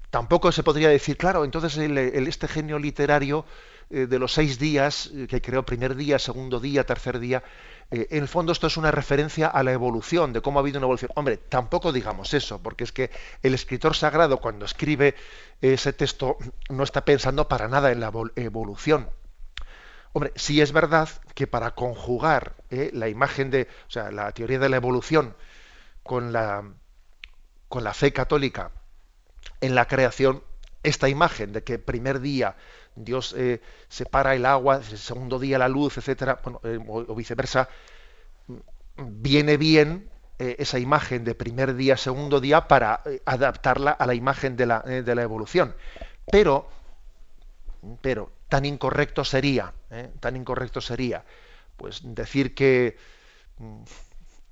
Tampoco 0.09 0.51
se 0.51 0.63
podría 0.63 0.89
decir, 0.89 1.17
claro, 1.17 1.45
entonces 1.45 1.77
este 1.77 2.47
genio 2.47 2.79
literario 2.79 3.45
eh, 3.91 4.07
de 4.07 4.17
los 4.17 4.33
seis 4.33 4.57
días, 4.57 5.11
que 5.29 5.39
creó 5.39 5.63
primer 5.63 5.95
día, 5.95 6.17
segundo 6.17 6.59
día, 6.59 6.83
tercer 6.83 7.19
día, 7.19 7.43
eh, 7.93 8.07
en 8.09 8.23
el 8.23 8.27
fondo 8.27 8.51
esto 8.51 8.65
es 8.65 8.75
una 8.75 8.89
referencia 8.89 9.47
a 9.47 9.61
la 9.61 9.71
evolución, 9.71 10.33
de 10.33 10.41
cómo 10.41 10.57
ha 10.57 10.61
habido 10.61 10.79
una 10.79 10.85
evolución. 10.85 11.11
Hombre, 11.13 11.37
tampoco 11.37 11.91
digamos 11.91 12.33
eso, 12.33 12.59
porque 12.59 12.83
es 12.83 12.91
que 12.91 13.11
el 13.43 13.53
escritor 13.53 13.95
sagrado 13.95 14.37
cuando 14.37 14.65
escribe 14.65 15.13
ese 15.61 15.93
texto 15.93 16.37
no 16.69 16.83
está 16.83 17.05
pensando 17.05 17.47
para 17.47 17.67
nada 17.67 17.91
en 17.91 17.99
la 17.99 18.11
evolución. 18.35 19.11
Hombre, 20.11 20.31
sí 20.35 20.59
es 20.59 20.71
verdad 20.71 21.07
que 21.35 21.45
para 21.45 21.75
conjugar 21.75 22.55
la 22.69 23.09
imagen 23.09 23.51
de, 23.51 23.67
o 23.87 23.91
sea, 23.91 24.11
la 24.11 24.31
teoría 24.31 24.57
de 24.57 24.69
la 24.69 24.77
evolución 24.77 25.35
con 26.01 26.33
la, 26.33 26.63
con 27.69 27.83
la 27.83 27.93
fe 27.93 28.11
católica 28.11 28.71
en 29.61 29.75
la 29.75 29.87
creación, 29.87 30.43
esta 30.81 31.09
imagen 31.09 31.53
de 31.53 31.63
que 31.63 31.77
primer 31.77 32.21
día 32.21 32.55
Dios 32.95 33.33
eh, 33.37 33.61
separa 33.89 34.35
el 34.35 34.45
agua, 34.45 34.77
el 34.77 34.97
segundo 34.97 35.39
día 35.39 35.57
la 35.57 35.67
luz, 35.67 35.97
etcétera, 35.97 36.39
eh, 36.63 36.79
o, 36.87 37.15
viceversa, 37.15 37.69
viene 38.97 39.57
bien 39.57 40.09
eh, 40.39 40.55
esa 40.59 40.79
imagen 40.79 41.23
de 41.23 41.35
primer 41.35 41.75
día, 41.75 41.97
segundo 41.97 42.39
día, 42.39 42.67
para 42.67 43.01
adaptarla 43.25 43.91
a 43.91 44.05
la 44.05 44.13
imagen 44.13 44.55
de 44.55 44.65
la, 44.65 44.79
de 44.81 45.15
la 45.15 45.23
evolución. 45.23 45.75
Pero, 46.31 46.67
pero 48.01 48.31
tan 48.49 48.65
incorrecto 48.65 49.25
sería, 49.25 49.73
tan 50.19 50.35
incorrecto 50.35 50.79
sería, 50.79 51.23
pues 51.77 52.01
decir 52.03 52.53
que, 52.53 52.97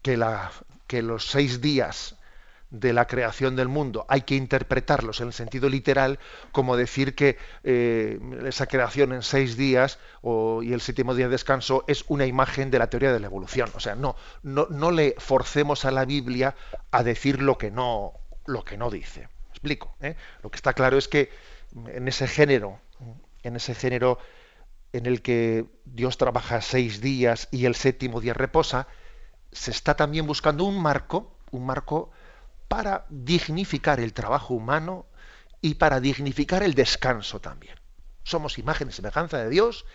que, 0.02 0.18
la, 0.18 0.52
que 0.88 1.02
los 1.02 1.30
seis 1.30 1.62
días 1.62 2.16
de 2.72 2.94
la 2.94 3.06
creación 3.06 3.58
del 3.58 3.68
mundo 3.68 4.06
hay 4.08 4.22
que 4.22 4.36
interpretarlos 4.36 5.20
en 5.20 5.28
el 5.28 5.34
sentido 5.34 5.70
literal 5.70 6.20
como 6.54 6.78
decir 6.78 7.16
que 7.16 7.38
eh, 7.64 8.18
esa 8.46 8.66
creación 8.66 9.12
en 9.12 9.22
seis 9.22 9.58
días 9.58 10.00
o, 10.22 10.64
y 10.64 10.72
el 10.72 10.80
séptimo 10.80 11.14
día 11.14 11.26
de 11.26 11.32
descanso 11.32 11.84
es 11.88 12.06
una 12.08 12.26
imagen 12.26 12.72
de 12.72 12.80
la 12.80 12.90
teoría 12.90 13.12
de 13.12 13.20
la 13.20 13.28
evolución. 13.28 13.70
O 13.76 13.80
sea, 13.82 13.96
no, 13.96 14.16
no, 14.42 14.68
no 14.70 14.92
le 14.92 15.16
forcemos 15.18 15.84
a 15.84 15.92
la 15.92 16.06
Biblia 16.06 16.56
a 16.92 17.04
decir 17.04 17.42
lo 17.42 17.58
que 17.58 17.72
no, 17.72 18.14
lo 18.46 18.64
que 18.64 18.78
no 18.78 18.90
dice. 18.90 19.28
explico? 19.50 19.96
¿eh? 20.00 20.16
Lo 20.42 20.50
que 20.50 20.56
está 20.56 20.74
claro 20.74 20.98
es 20.98 21.10
que 21.10 21.30
en 21.88 22.08
ese 22.08 22.28
género, 22.28 22.80
en 23.44 23.58
ese 23.58 23.76
género 23.76 24.18
en 24.94 25.06
el 25.06 25.22
que 25.22 25.66
Dios 25.86 26.18
trabaja 26.18 26.62
seis 26.62 27.02
días 27.02 27.50
y 27.52 27.66
el 27.66 27.76
séptimo 27.76 28.22
día 28.22 28.34
reposa, 28.34 28.88
se 29.52 29.72
está 29.72 29.96
también 29.96 30.26
buscando 30.26 30.64
un 30.64 30.82
marco, 30.82 31.36
un 31.52 31.66
marco 31.66 32.12
para 32.72 33.06
dignificar 33.10 34.00
el 34.00 34.14
trabajo 34.14 34.54
humano 34.54 35.06
y 35.60 35.74
para 35.74 36.00
dignificar 36.00 36.64
el 36.64 36.74
descanso 36.74 37.42
también. 37.42 37.76
Somos 38.24 38.58
imagen 38.58 38.88
y 38.88 38.94
semejanza 38.94 39.40
de 39.40 39.50
Dios 39.50 39.86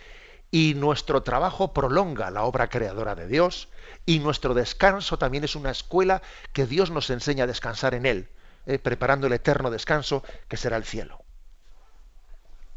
y 0.50 0.74
nuestro 0.74 1.22
trabajo 1.22 1.72
prolonga 1.72 2.30
la 2.30 2.42
obra 2.42 2.68
creadora 2.68 3.14
de 3.14 3.28
Dios 3.28 3.70
y 4.04 4.18
nuestro 4.18 4.52
descanso 4.52 5.16
también 5.16 5.42
es 5.42 5.56
una 5.56 5.70
escuela 5.70 6.20
que 6.52 6.66
Dios 6.66 6.90
nos 6.90 7.08
enseña 7.08 7.44
a 7.44 7.46
descansar 7.46 7.94
en 7.94 8.04
Él, 8.04 8.28
eh, 8.66 8.78
preparando 8.78 9.26
el 9.26 9.32
eterno 9.32 9.70
descanso 9.70 10.22
que 10.46 10.58
será 10.58 10.76
el 10.76 10.84
cielo. 10.84 11.24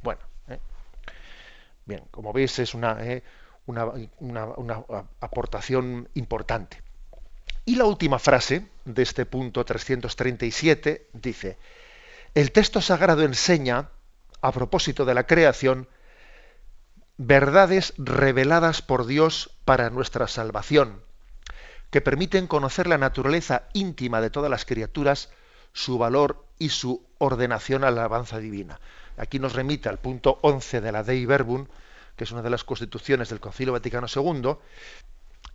Bueno, 0.01 0.22
eh. 0.48 0.60
bien, 1.86 2.06
como 2.10 2.32
veis 2.32 2.58
es 2.60 2.74
una, 2.74 3.06
eh, 3.06 3.22
una 3.65 4.86
aportación 5.20 6.08
importante. 6.13 6.88
Y 7.70 7.76
la 7.76 7.86
última 7.86 8.18
frase 8.18 8.66
de 8.86 9.04
este 9.04 9.28
punto 9.28 9.64
337 9.64 11.06
dice, 11.14 11.60
el 12.34 12.52
texto 12.52 12.82
sagrado 12.82 13.22
enseña, 13.22 13.90
a 14.42 14.52
propósito 14.52 15.06
de 15.06 15.14
la 15.14 15.28
creación, 15.28 15.88
verdades 17.18 17.94
reveladas 18.00 18.82
por 18.82 19.06
Dios 19.06 19.52
para 19.66 19.92
nuestra 19.92 20.28
salvación, 20.28 21.04
que 21.92 22.02
permiten 22.02 22.48
conocer 22.48 22.88
la 22.88 22.98
naturaleza 22.98 23.68
íntima 23.74 24.20
de 24.20 24.32
todas 24.32 24.50
las 24.50 24.66
criaturas, 24.66 25.30
su 25.72 26.00
valor 26.00 26.44
y 26.58 26.70
su 26.70 27.06
ordenación 27.20 27.84
a 27.84 27.92
la 27.92 28.02
alabanza 28.02 28.40
divina. 28.40 28.80
Aquí 29.16 29.38
nos 29.38 29.54
remite 29.54 29.90
al 29.90 30.00
punto 30.00 30.40
11 30.42 30.82
de 30.82 30.92
la 30.92 31.04
Dei 31.04 31.24
Verbum, 31.28 31.68
que 32.16 32.24
es 32.24 32.32
una 32.32 32.42
de 32.42 32.50
las 32.50 32.64
constituciones 32.64 33.30
del 33.30 33.40
Concilio 33.40 33.74
Vaticano 33.74 34.08
II, 34.12 34.56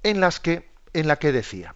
en, 0.04 0.20
las 0.20 0.38
que, 0.38 0.70
en 0.92 1.08
la 1.08 1.16
que 1.16 1.32
decía, 1.32 1.74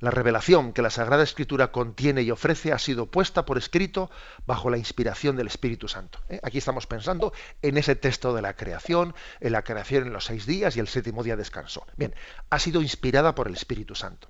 la 0.00 0.10
revelación 0.10 0.72
que 0.72 0.82
la 0.82 0.90
Sagrada 0.90 1.22
Escritura 1.22 1.72
contiene 1.72 2.22
y 2.22 2.30
ofrece 2.30 2.72
ha 2.72 2.78
sido 2.78 3.06
puesta 3.06 3.44
por 3.44 3.58
escrito 3.58 4.10
bajo 4.46 4.70
la 4.70 4.78
inspiración 4.78 5.36
del 5.36 5.46
Espíritu 5.46 5.88
Santo. 5.88 6.20
¿eh? 6.28 6.40
Aquí 6.42 6.58
estamos 6.58 6.86
pensando 6.86 7.32
en 7.62 7.78
ese 7.78 7.96
texto 7.96 8.34
de 8.34 8.42
la 8.42 8.56
creación, 8.56 9.14
en 9.40 9.52
la 9.52 9.62
creación 9.62 10.06
en 10.06 10.12
los 10.12 10.24
seis 10.24 10.46
días 10.46 10.76
y 10.76 10.80
el 10.80 10.88
séptimo 10.88 11.22
día 11.22 11.36
de 11.36 11.42
descanso. 11.42 11.86
Bien, 11.96 12.14
ha 12.50 12.58
sido 12.58 12.82
inspirada 12.82 13.34
por 13.34 13.48
el 13.48 13.54
Espíritu 13.54 13.94
Santo. 13.94 14.28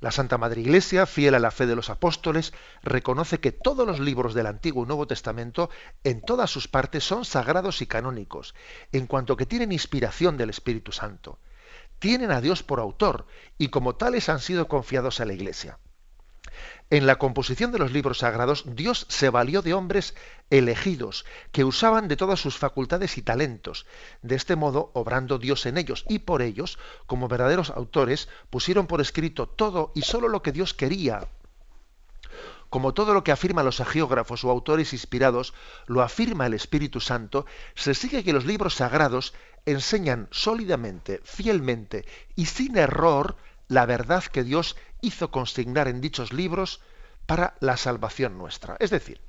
La 0.00 0.12
Santa 0.12 0.38
Madre 0.38 0.60
Iglesia, 0.60 1.06
fiel 1.06 1.34
a 1.34 1.40
la 1.40 1.50
fe 1.50 1.66
de 1.66 1.74
los 1.74 1.90
apóstoles, 1.90 2.52
reconoce 2.84 3.40
que 3.40 3.50
todos 3.50 3.84
los 3.84 3.98
libros 3.98 4.32
del 4.32 4.46
Antiguo 4.46 4.84
y 4.84 4.86
Nuevo 4.86 5.08
Testamento, 5.08 5.70
en 6.04 6.20
todas 6.20 6.50
sus 6.50 6.68
partes, 6.68 7.02
son 7.02 7.24
sagrados 7.24 7.82
y 7.82 7.86
canónicos, 7.86 8.54
en 8.92 9.08
cuanto 9.08 9.36
que 9.36 9.46
tienen 9.46 9.72
inspiración 9.72 10.36
del 10.36 10.50
Espíritu 10.50 10.92
Santo. 10.92 11.40
Tienen 11.98 12.30
a 12.30 12.40
Dios 12.40 12.62
por 12.62 12.80
autor 12.80 13.26
y 13.58 13.68
como 13.68 13.96
tales 13.96 14.28
han 14.28 14.40
sido 14.40 14.68
confiados 14.68 15.20
a 15.20 15.24
la 15.24 15.32
Iglesia. 15.32 15.78
En 16.90 17.06
la 17.06 17.16
composición 17.16 17.70
de 17.70 17.78
los 17.78 17.92
libros 17.92 18.18
sagrados, 18.18 18.64
Dios 18.66 19.06
se 19.10 19.28
valió 19.28 19.60
de 19.60 19.74
hombres 19.74 20.14
elegidos, 20.48 21.26
que 21.52 21.64
usaban 21.64 22.08
de 22.08 22.16
todas 22.16 22.40
sus 22.40 22.56
facultades 22.56 23.18
y 23.18 23.22
talentos, 23.22 23.84
de 24.22 24.36
este 24.36 24.56
modo 24.56 24.90
obrando 24.94 25.38
Dios 25.38 25.66
en 25.66 25.76
ellos, 25.76 26.06
y 26.08 26.20
por 26.20 26.40
ellos, 26.40 26.78
como 27.06 27.28
verdaderos 27.28 27.70
autores, 27.70 28.28
pusieron 28.48 28.86
por 28.86 29.02
escrito 29.02 29.46
todo 29.46 29.92
y 29.94 30.02
sólo 30.02 30.28
lo 30.28 30.42
que 30.42 30.52
Dios 30.52 30.72
quería. 30.72 31.28
Como 32.70 32.92
todo 32.92 33.14
lo 33.14 33.24
que 33.24 33.32
afirman 33.32 33.64
los 33.64 33.80
agiógrafos 33.80 34.44
o 34.44 34.50
autores 34.50 34.92
inspirados, 34.92 35.54
lo 35.86 36.02
afirma 36.02 36.46
el 36.46 36.54
Espíritu 36.54 37.00
Santo, 37.00 37.46
se 37.74 37.94
sigue 37.94 38.24
que 38.24 38.32
los 38.32 38.44
libros 38.44 38.74
sagrados 38.74 39.32
enseñan 39.64 40.28
sólidamente, 40.30 41.20
fielmente 41.24 42.04
y 42.36 42.46
sin 42.46 42.76
error 42.76 43.36
la 43.68 43.86
verdad 43.86 44.24
que 44.24 44.44
Dios 44.44 44.76
hizo 45.00 45.30
consignar 45.30 45.88
en 45.88 46.00
dichos 46.00 46.32
libros 46.32 46.80
para 47.26 47.54
la 47.60 47.76
salvación 47.76 48.38
nuestra. 48.38 48.76
Es 48.80 48.90
decir, 48.90 49.20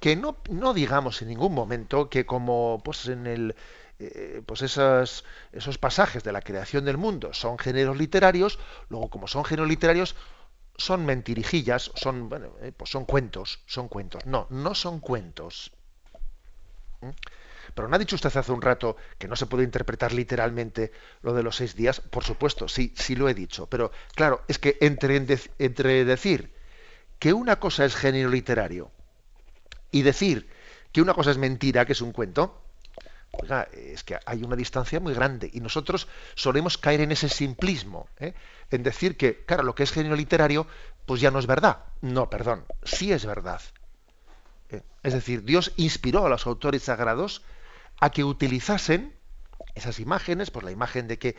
que 0.00 0.16
no, 0.16 0.36
no 0.50 0.74
digamos 0.74 1.22
en 1.22 1.28
ningún 1.28 1.54
momento 1.54 2.10
que 2.10 2.26
como 2.26 2.80
pues 2.84 3.08
en 3.08 3.26
el 3.26 3.56
eh, 4.00 4.42
pues 4.44 4.60
esos 4.62 5.78
pasajes 5.78 6.24
de 6.24 6.32
la 6.32 6.42
creación 6.42 6.84
del 6.84 6.98
mundo 6.98 7.32
son 7.32 7.58
géneros 7.58 7.96
literarios, 7.96 8.58
luego 8.88 9.08
como 9.08 9.28
son 9.28 9.44
géneros 9.44 9.68
literarios 9.68 10.16
son 10.76 11.06
mentirijillas, 11.06 11.92
son 11.94 12.28
bueno, 12.28 12.52
eh, 12.60 12.72
pues 12.76 12.90
son 12.90 13.04
cuentos, 13.04 13.60
son 13.66 13.88
cuentos. 13.88 14.24
No, 14.26 14.46
no 14.50 14.74
son 14.74 15.00
cuentos. 15.00 15.72
¿Mm? 17.00 17.10
Pero 17.74 17.88
¿no 17.88 17.96
ha 17.96 17.98
dicho 17.98 18.16
usted 18.16 18.36
hace 18.36 18.52
un 18.52 18.62
rato 18.62 18.96
que 19.18 19.28
no 19.28 19.36
se 19.36 19.46
puede 19.46 19.64
interpretar 19.64 20.12
literalmente 20.12 20.92
lo 21.22 21.34
de 21.34 21.42
los 21.42 21.56
seis 21.56 21.74
días? 21.74 22.00
Por 22.00 22.24
supuesto, 22.24 22.68
sí, 22.68 22.92
sí 22.96 23.16
lo 23.16 23.28
he 23.28 23.34
dicho. 23.34 23.66
Pero 23.66 23.90
claro, 24.14 24.42
es 24.48 24.58
que 24.58 24.76
entre, 24.80 25.16
entre 25.58 26.04
decir 26.04 26.54
que 27.18 27.32
una 27.32 27.58
cosa 27.58 27.84
es 27.84 27.96
género 27.96 28.30
literario 28.30 28.90
y 29.90 30.02
decir 30.02 30.48
que 30.92 31.02
una 31.02 31.14
cosa 31.14 31.30
es 31.30 31.38
mentira, 31.38 31.84
que 31.86 31.92
es 31.92 32.00
un 32.00 32.12
cuento, 32.12 32.63
es 33.72 34.04
que 34.04 34.18
hay 34.26 34.42
una 34.42 34.56
distancia 34.56 35.00
muy 35.00 35.14
grande 35.14 35.50
y 35.52 35.60
nosotros 35.60 36.08
solemos 36.34 36.78
caer 36.78 37.00
en 37.00 37.12
ese 37.12 37.28
simplismo, 37.28 38.08
¿eh? 38.18 38.34
en 38.70 38.82
decir 38.82 39.16
que, 39.16 39.44
claro, 39.44 39.62
lo 39.62 39.74
que 39.74 39.82
es 39.82 39.92
género 39.92 40.16
literario, 40.16 40.66
pues 41.06 41.20
ya 41.20 41.30
no 41.30 41.38
es 41.38 41.46
verdad. 41.46 41.84
No, 42.00 42.30
perdón, 42.30 42.64
sí 42.82 43.12
es 43.12 43.26
verdad. 43.26 43.60
¿eh? 44.70 44.82
Es 45.02 45.12
decir, 45.12 45.44
Dios 45.44 45.72
inspiró 45.76 46.26
a 46.26 46.28
los 46.28 46.46
autores 46.46 46.82
sagrados 46.82 47.42
a 48.00 48.10
que 48.10 48.24
utilizasen 48.24 49.14
esas 49.74 50.00
imágenes, 50.00 50.50
pues 50.50 50.64
la 50.64 50.70
imagen 50.70 51.08
de 51.08 51.18
que, 51.18 51.36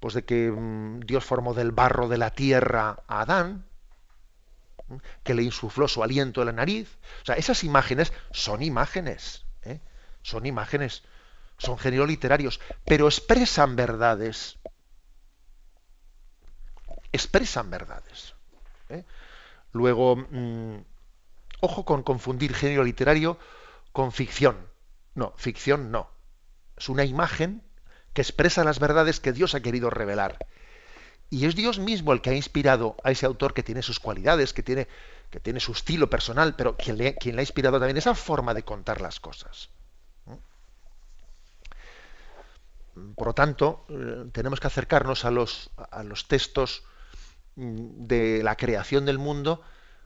pues 0.00 0.14
de 0.14 0.24
que 0.24 0.50
mm, 0.50 1.00
Dios 1.00 1.24
formó 1.24 1.54
del 1.54 1.72
barro 1.72 2.08
de 2.08 2.18
la 2.18 2.30
tierra 2.30 3.02
a 3.06 3.22
Adán, 3.22 3.64
que 5.22 5.34
le 5.34 5.42
insufló 5.42 5.88
su 5.88 6.02
aliento 6.02 6.42
en 6.42 6.46
la 6.46 6.52
nariz. 6.52 6.98
O 7.22 7.26
sea, 7.26 7.36
esas 7.36 7.64
imágenes 7.64 8.12
son 8.32 8.62
imágenes, 8.62 9.44
¿eh? 9.62 9.80
son 10.22 10.46
imágenes, 10.46 11.04
son 11.60 11.78
géneros 11.78 12.08
literarios, 12.08 12.58
pero 12.86 13.06
expresan 13.06 13.76
verdades. 13.76 14.58
Expresan 17.12 17.70
verdades. 17.70 18.34
¿eh? 18.88 19.04
Luego, 19.72 20.16
mm, 20.16 20.78
ojo 21.60 21.84
con 21.84 22.02
confundir 22.02 22.54
género 22.54 22.82
literario 22.82 23.38
con 23.92 24.10
ficción. 24.10 24.56
No, 25.14 25.34
ficción 25.36 25.90
no. 25.90 26.10
Es 26.78 26.88
una 26.88 27.04
imagen 27.04 27.62
que 28.14 28.22
expresa 28.22 28.64
las 28.64 28.78
verdades 28.78 29.20
que 29.20 29.32
Dios 29.32 29.54
ha 29.54 29.60
querido 29.60 29.90
revelar. 29.90 30.38
Y 31.28 31.44
es 31.44 31.54
Dios 31.54 31.78
mismo 31.78 32.14
el 32.14 32.22
que 32.22 32.30
ha 32.30 32.34
inspirado 32.34 32.96
a 33.04 33.10
ese 33.10 33.26
autor 33.26 33.52
que 33.52 33.62
tiene 33.62 33.82
sus 33.82 34.00
cualidades, 34.00 34.54
que 34.54 34.62
tiene, 34.62 34.88
que 35.28 35.40
tiene 35.40 35.60
su 35.60 35.72
estilo 35.72 36.08
personal, 36.08 36.56
pero 36.56 36.76
quien 36.78 36.96
le, 36.96 37.16
quien 37.16 37.36
le 37.36 37.40
ha 37.40 37.42
inspirado 37.42 37.78
también 37.78 37.98
esa 37.98 38.14
forma 38.14 38.54
de 38.54 38.64
contar 38.64 39.02
las 39.02 39.20
cosas. 39.20 39.68
Por 43.16 43.28
lo 43.28 43.34
tanto, 43.34 43.84
eh, 43.88 44.26
tenemos 44.32 44.60
que 44.60 44.66
acercarnos 44.66 45.24
a 45.24 45.30
los, 45.30 45.70
textos 46.28 46.84
mm, 47.56 48.06
de 48.06 48.42
la 48.42 48.56
creación 48.56 49.04
del 49.06 49.18
mundo 49.18 49.62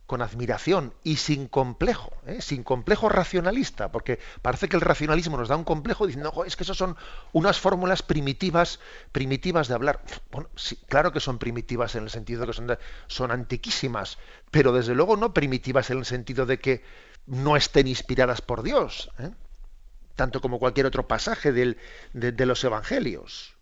con 0.06 0.20
admiración 0.20 0.92
y 1.02 1.16
sin 1.16 1.48
complejo, 1.48 2.12
¿eh? 2.26 2.42
sin 2.42 2.62
complejo 2.62 3.08
racionalista, 3.08 3.90
porque 3.90 4.18
parece 4.42 4.68
que 4.68 4.76
el 4.76 4.82
racionalismo 4.82 5.38
nos 5.38 5.48
da 5.48 5.56
un 5.56 5.64
complejo 5.64 6.06
diciendo, 6.06 6.44
es 6.44 6.56
que 6.56 6.64
eso 6.64 6.74
son 6.74 6.96
unas 7.32 7.58
fórmulas 7.58 8.02
primitivas, 8.02 8.80
primitivas 9.12 9.66
de 9.68 9.74
hablar. 9.74 10.02
Bueno, 10.30 10.50
sí, 10.56 10.76
claro 10.88 11.10
que 11.12 11.20
son 11.20 11.38
primitivas 11.38 11.94
en 11.94 12.04
el 12.04 12.10
sentido 12.10 12.42
de 12.42 12.48
que 12.48 12.52
son, 12.52 12.78
son 13.06 13.30
antiquísimas, 13.30 14.18
pero 14.50 14.72
desde 14.72 14.94
luego 14.94 15.16
no 15.16 15.32
primitivas 15.32 15.88
en 15.88 15.98
el 15.98 16.04
sentido 16.04 16.44
de 16.44 16.58
que 16.58 16.84
no 17.26 17.56
estén 17.56 17.86
inspiradas 17.86 18.42
por 18.42 18.62
Dios, 18.62 19.10
¿eh? 19.18 19.30
Tanto 20.16 20.40
como 20.40 20.58
cualquier 20.58 20.86
otro 20.86 21.06
pasaje 21.08 21.52
del, 21.52 21.78
de, 22.12 22.46
los 22.46 22.62
evangelios 22.64 23.54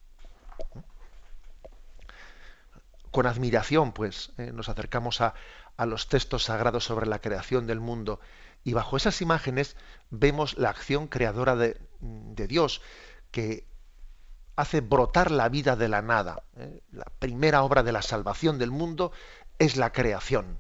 con 3.10 3.26
admiración, 3.26 3.92
pues, 3.92 4.32
¿eh? 4.38 4.52
nos 4.54 4.70
acercamos 4.70 5.20
a, 5.20 5.34
a 5.76 5.86
los 5.86 6.08
textos 6.08 6.44
sagrados 6.44 6.84
sobre 6.84 7.06
la 7.06 7.20
creación 7.20 7.66
del 7.66 7.80
mundo. 7.80 8.20
Y 8.64 8.72
bajo 8.72 8.96
esas 8.96 9.20
imágenes 9.20 9.76
vemos 10.10 10.56
la 10.56 10.70
acción 10.70 11.08
creadora 11.08 11.56
de, 11.56 11.76
Dios, 12.00 12.80
que 13.30 13.66
hace 14.56 14.80
brotar 14.80 15.30
la 15.30 15.48
vida 15.48 15.76
de 15.76 15.88
la 15.88 16.02
nada. 16.02 16.42
¿eh? 16.56 16.82
La 16.92 17.06
primera 17.18 17.62
obra 17.62 17.82
de 17.82 17.92
la 17.92 18.02
salvación 18.02 18.58
del 18.58 18.70
mundo 18.70 19.12
es 19.58 19.76
la 19.76 19.92
creación. 19.92 20.58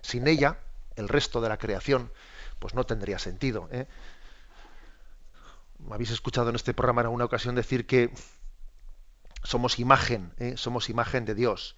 Sin 0.00 0.26
ella, 0.26 0.58
el 0.96 1.08
resto 1.08 1.40
de 1.40 1.48
la 1.48 1.58
creación, 1.58 2.12
pues 2.58 2.74
no 2.74 2.84
tendría 2.84 3.18
sentido. 3.18 3.68
¿eh? 3.70 3.86
Me 5.86 5.94
habéis 5.94 6.10
escuchado 6.10 6.50
en 6.50 6.56
este 6.56 6.74
programa 6.74 7.02
en 7.02 7.06
alguna 7.06 7.24
ocasión 7.24 7.54
decir 7.54 7.86
que 7.86 8.12
somos 9.42 9.78
imagen, 9.78 10.32
¿eh? 10.38 10.54
somos 10.56 10.88
imagen 10.88 11.24
de 11.24 11.34
Dios 11.34 11.76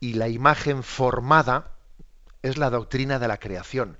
y 0.00 0.14
la 0.14 0.28
imagen 0.28 0.82
formada 0.82 1.72
es 2.42 2.58
la 2.58 2.70
doctrina 2.70 3.18
de 3.18 3.28
la 3.28 3.38
creación 3.38 3.98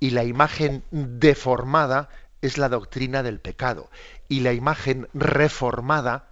y 0.00 0.10
la 0.10 0.24
imagen 0.24 0.84
deformada 0.90 2.08
es 2.40 2.58
la 2.58 2.68
doctrina 2.68 3.22
del 3.22 3.40
pecado 3.40 3.90
y 4.28 4.40
la 4.40 4.52
imagen 4.52 5.08
reformada 5.14 6.30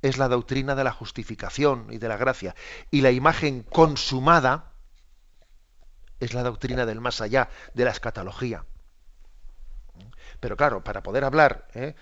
es 0.00 0.18
la 0.18 0.28
doctrina 0.28 0.74
de 0.74 0.84
la 0.84 0.92
justificación 0.92 1.88
y 1.90 1.98
de 1.98 2.08
la 2.08 2.16
gracia 2.16 2.54
y 2.90 3.00
la 3.00 3.10
imagen 3.10 3.62
consumada 3.62 4.72
es 6.20 6.34
la 6.34 6.44
doctrina 6.44 6.86
del 6.86 7.00
más 7.00 7.20
allá, 7.20 7.50
de 7.74 7.84
la 7.84 7.90
escatología. 7.90 8.64
Pero 10.42 10.56
claro, 10.56 10.82
para 10.82 11.04
poder 11.04 11.22
hablar 11.22 11.68
¿eh? 11.72 11.94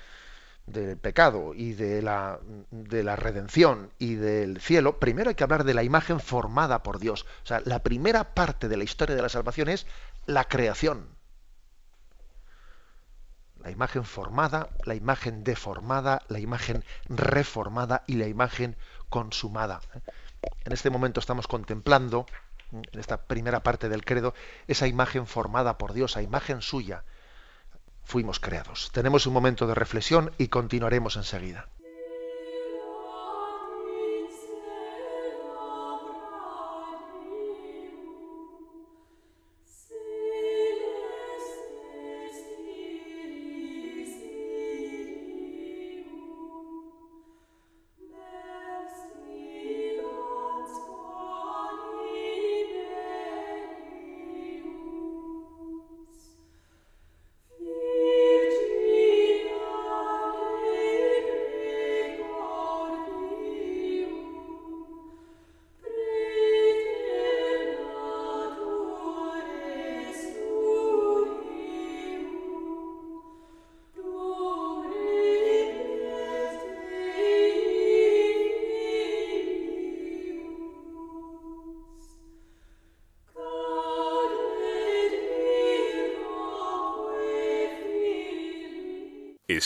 del 0.65 0.97
pecado 0.97 1.53
y 1.55 1.75
de 1.75 2.01
la, 2.01 2.41
de 2.71 3.03
la 3.03 3.15
redención 3.15 3.93
y 3.99 4.15
del 4.15 4.63
cielo, 4.63 4.99
primero 4.99 5.29
hay 5.29 5.35
que 5.35 5.45
hablar 5.45 5.65
de 5.65 5.75
la 5.75 5.83
imagen 5.83 6.21
formada 6.21 6.83
por 6.83 6.99
Dios. 6.99 7.27
O 7.43 7.47
sea, 7.47 7.61
la 7.67 7.83
primera 7.83 8.33
parte 8.33 8.69
de 8.69 8.79
la 8.79 8.85
historia 8.85 9.15
de 9.15 9.21
la 9.21 9.29
salvación 9.29 9.69
es 9.69 9.87
la 10.25 10.45
creación. 10.45 11.07
La 13.63 13.71
imagen 13.71 14.05
formada, 14.05 14.71
la 14.87 14.95
imagen 14.95 15.45
deformada, 15.45 16.23
la 16.29 16.41
imagen 16.41 16.83
reformada 17.11 18.05
y 18.07 18.15
la 18.15 18.27
imagen 18.27 18.75
consumada. 19.11 19.83
En 20.65 20.73
este 20.73 20.89
momento 20.89 21.21
estamos 21.21 21.47
contemplando, 21.47 22.25
en 22.73 22.99
esta 22.99 23.21
primera 23.21 23.63
parte 23.63 23.91
del 23.91 24.03
credo, 24.03 24.33
esa 24.67 24.87
imagen 24.87 25.27
formada 25.27 25.77
por 25.77 25.93
Dios, 25.93 26.13
esa 26.13 26.23
imagen 26.23 26.63
suya, 26.63 27.05
fuimos 28.11 28.41
creados. 28.41 28.91
Tenemos 28.93 29.27
un 29.27 29.33
momento 29.33 29.67
de 29.67 29.75
reflexión 29.75 30.33
y 30.37 30.49
continuaremos 30.49 31.17
enseguida. 31.17 31.69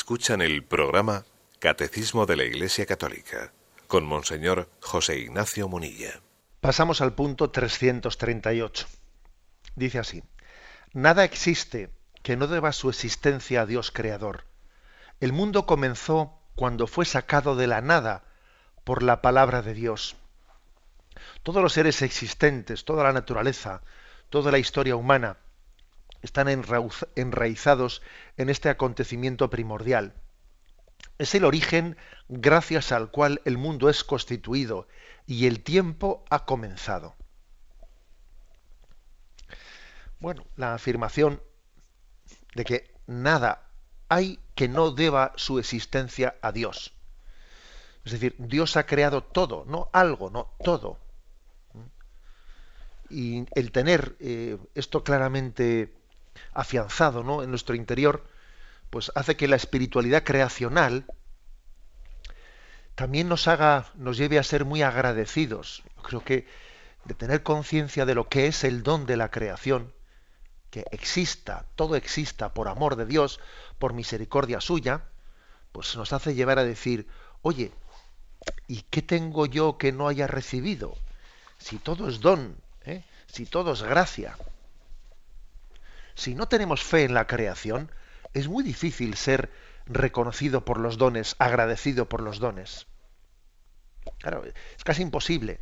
Escuchan 0.04 0.42
el 0.42 0.62
programa 0.62 1.24
Catecismo 1.60 2.26
de 2.26 2.36
la 2.36 2.44
Iglesia 2.44 2.84
Católica 2.84 3.54
con 3.86 4.04
Monseñor 4.04 4.68
José 4.82 5.16
Ignacio 5.16 5.66
Munilla. 5.66 6.20
Pasamos 6.60 7.00
al 7.00 7.14
punto 7.14 7.50
338. 7.50 8.86
Dice 9.76 9.98
así, 9.98 10.22
Nada 10.92 11.24
existe 11.24 11.88
que 12.22 12.36
no 12.36 12.48
deba 12.48 12.72
su 12.72 12.90
existencia 12.90 13.62
a 13.62 13.66
Dios 13.66 13.90
Creador. 13.90 14.44
El 15.20 15.32
mundo 15.32 15.64
comenzó 15.64 16.38
cuando 16.54 16.86
fue 16.86 17.06
sacado 17.06 17.56
de 17.56 17.66
la 17.66 17.80
nada 17.80 18.24
por 18.84 19.02
la 19.02 19.22
palabra 19.22 19.62
de 19.62 19.72
Dios. 19.72 20.16
Todos 21.42 21.62
los 21.62 21.72
seres 21.72 22.02
existentes, 22.02 22.84
toda 22.84 23.04
la 23.04 23.14
naturaleza, 23.14 23.80
toda 24.28 24.52
la 24.52 24.58
historia 24.58 24.96
humana, 24.96 25.38
están 26.24 26.48
enraizados 26.48 28.02
en 28.38 28.48
este 28.48 28.70
acontecimiento 28.70 29.50
primordial. 29.50 30.14
Es 31.18 31.34
el 31.34 31.44
origen 31.44 31.98
gracias 32.28 32.92
al 32.92 33.10
cual 33.10 33.42
el 33.44 33.58
mundo 33.58 33.90
es 33.90 34.04
constituido 34.04 34.88
y 35.26 35.46
el 35.46 35.62
tiempo 35.62 36.24
ha 36.30 36.46
comenzado. 36.46 37.14
Bueno, 40.18 40.46
la 40.56 40.72
afirmación 40.72 41.42
de 42.54 42.64
que 42.64 42.90
nada 43.06 43.68
hay 44.08 44.40
que 44.54 44.66
no 44.66 44.92
deba 44.92 45.34
su 45.37 45.58
existencia 45.58 46.37
a 46.40 46.52
Dios. 46.52 46.94
Es 48.06 48.12
decir, 48.12 48.34
Dios 48.38 48.78
ha 48.78 48.87
creado 48.87 49.22
todo, 49.22 49.64
no 49.66 49.90
algo, 49.92 50.30
no 50.30 50.52
todo. 50.64 50.98
Y 53.10 53.44
el 53.54 53.72
tener 53.72 54.16
eh, 54.20 54.56
esto 54.74 55.04
claramente 55.04 55.92
afianzado 56.53 57.23
¿no? 57.23 57.42
en 57.42 57.51
nuestro 57.51 57.75
interior, 57.75 58.27
pues 58.90 59.11
hace 59.14 59.37
que 59.37 59.49
la 59.49 59.57
espiritualidad 59.57 60.25
creacional 60.25 61.05
también 62.94 63.29
nos 63.29 63.49
haga, 63.49 63.87
nos 63.94 64.16
lleve 64.16 64.38
a 64.38 64.44
ser 64.44 64.64
muy 64.64 64.83
agradecidos. 64.83 65.83
creo 66.03 66.23
que 66.23 66.47
de 67.05 67.14
tener 67.14 67.42
conciencia 67.42 68.07
de 68.07 68.14
lo 68.14 68.29
que 68.29 68.47
es 68.47 68.64
el 68.64 68.83
don 68.83 69.05
de 69.07 69.16
la 69.16 69.31
creación, 69.31 69.92
que 70.70 70.85
exista, 70.90 71.66
todo 71.77 71.97
exista 71.97 72.55
por 72.55 72.68
amor 72.68 72.97
de 72.97 73.07
Dios, 73.07 73.40
por 73.79 73.92
misericordia 73.92 74.61
suya, 74.61 75.05
pues 75.73 75.97
nos 75.97 76.12
hace 76.12 76.35
llevar 76.35 76.59
a 76.59 76.64
decir, 76.64 77.07
oye, 77.42 77.73
¿y 78.68 78.83
qué 78.83 79.03
tengo 79.03 79.47
yo 79.47 79.77
que 79.77 79.92
no 79.92 80.09
haya 80.09 80.27
recibido? 80.27 80.97
Si 81.59 81.79
todo 81.79 82.09
es 82.09 82.20
don, 82.20 82.57
¿eh? 82.85 83.05
si 83.27 83.44
todo 83.44 83.73
es 83.73 83.83
gracia. 83.83 84.37
Si 86.14 86.35
no 86.35 86.48
tenemos 86.48 86.83
fe 86.83 87.05
en 87.05 87.14
la 87.14 87.27
creación, 87.27 87.90
es 88.33 88.48
muy 88.48 88.64
difícil 88.64 89.16
ser 89.16 89.50
reconocido 89.87 90.64
por 90.64 90.79
los 90.79 90.98
dones, 90.98 91.37
agradecido 91.38 92.09
por 92.09 92.20
los 92.20 92.38
dones. 92.38 92.87
Claro, 94.18 94.44
es 94.44 94.85
casi 94.85 95.03
imposible. 95.03 95.61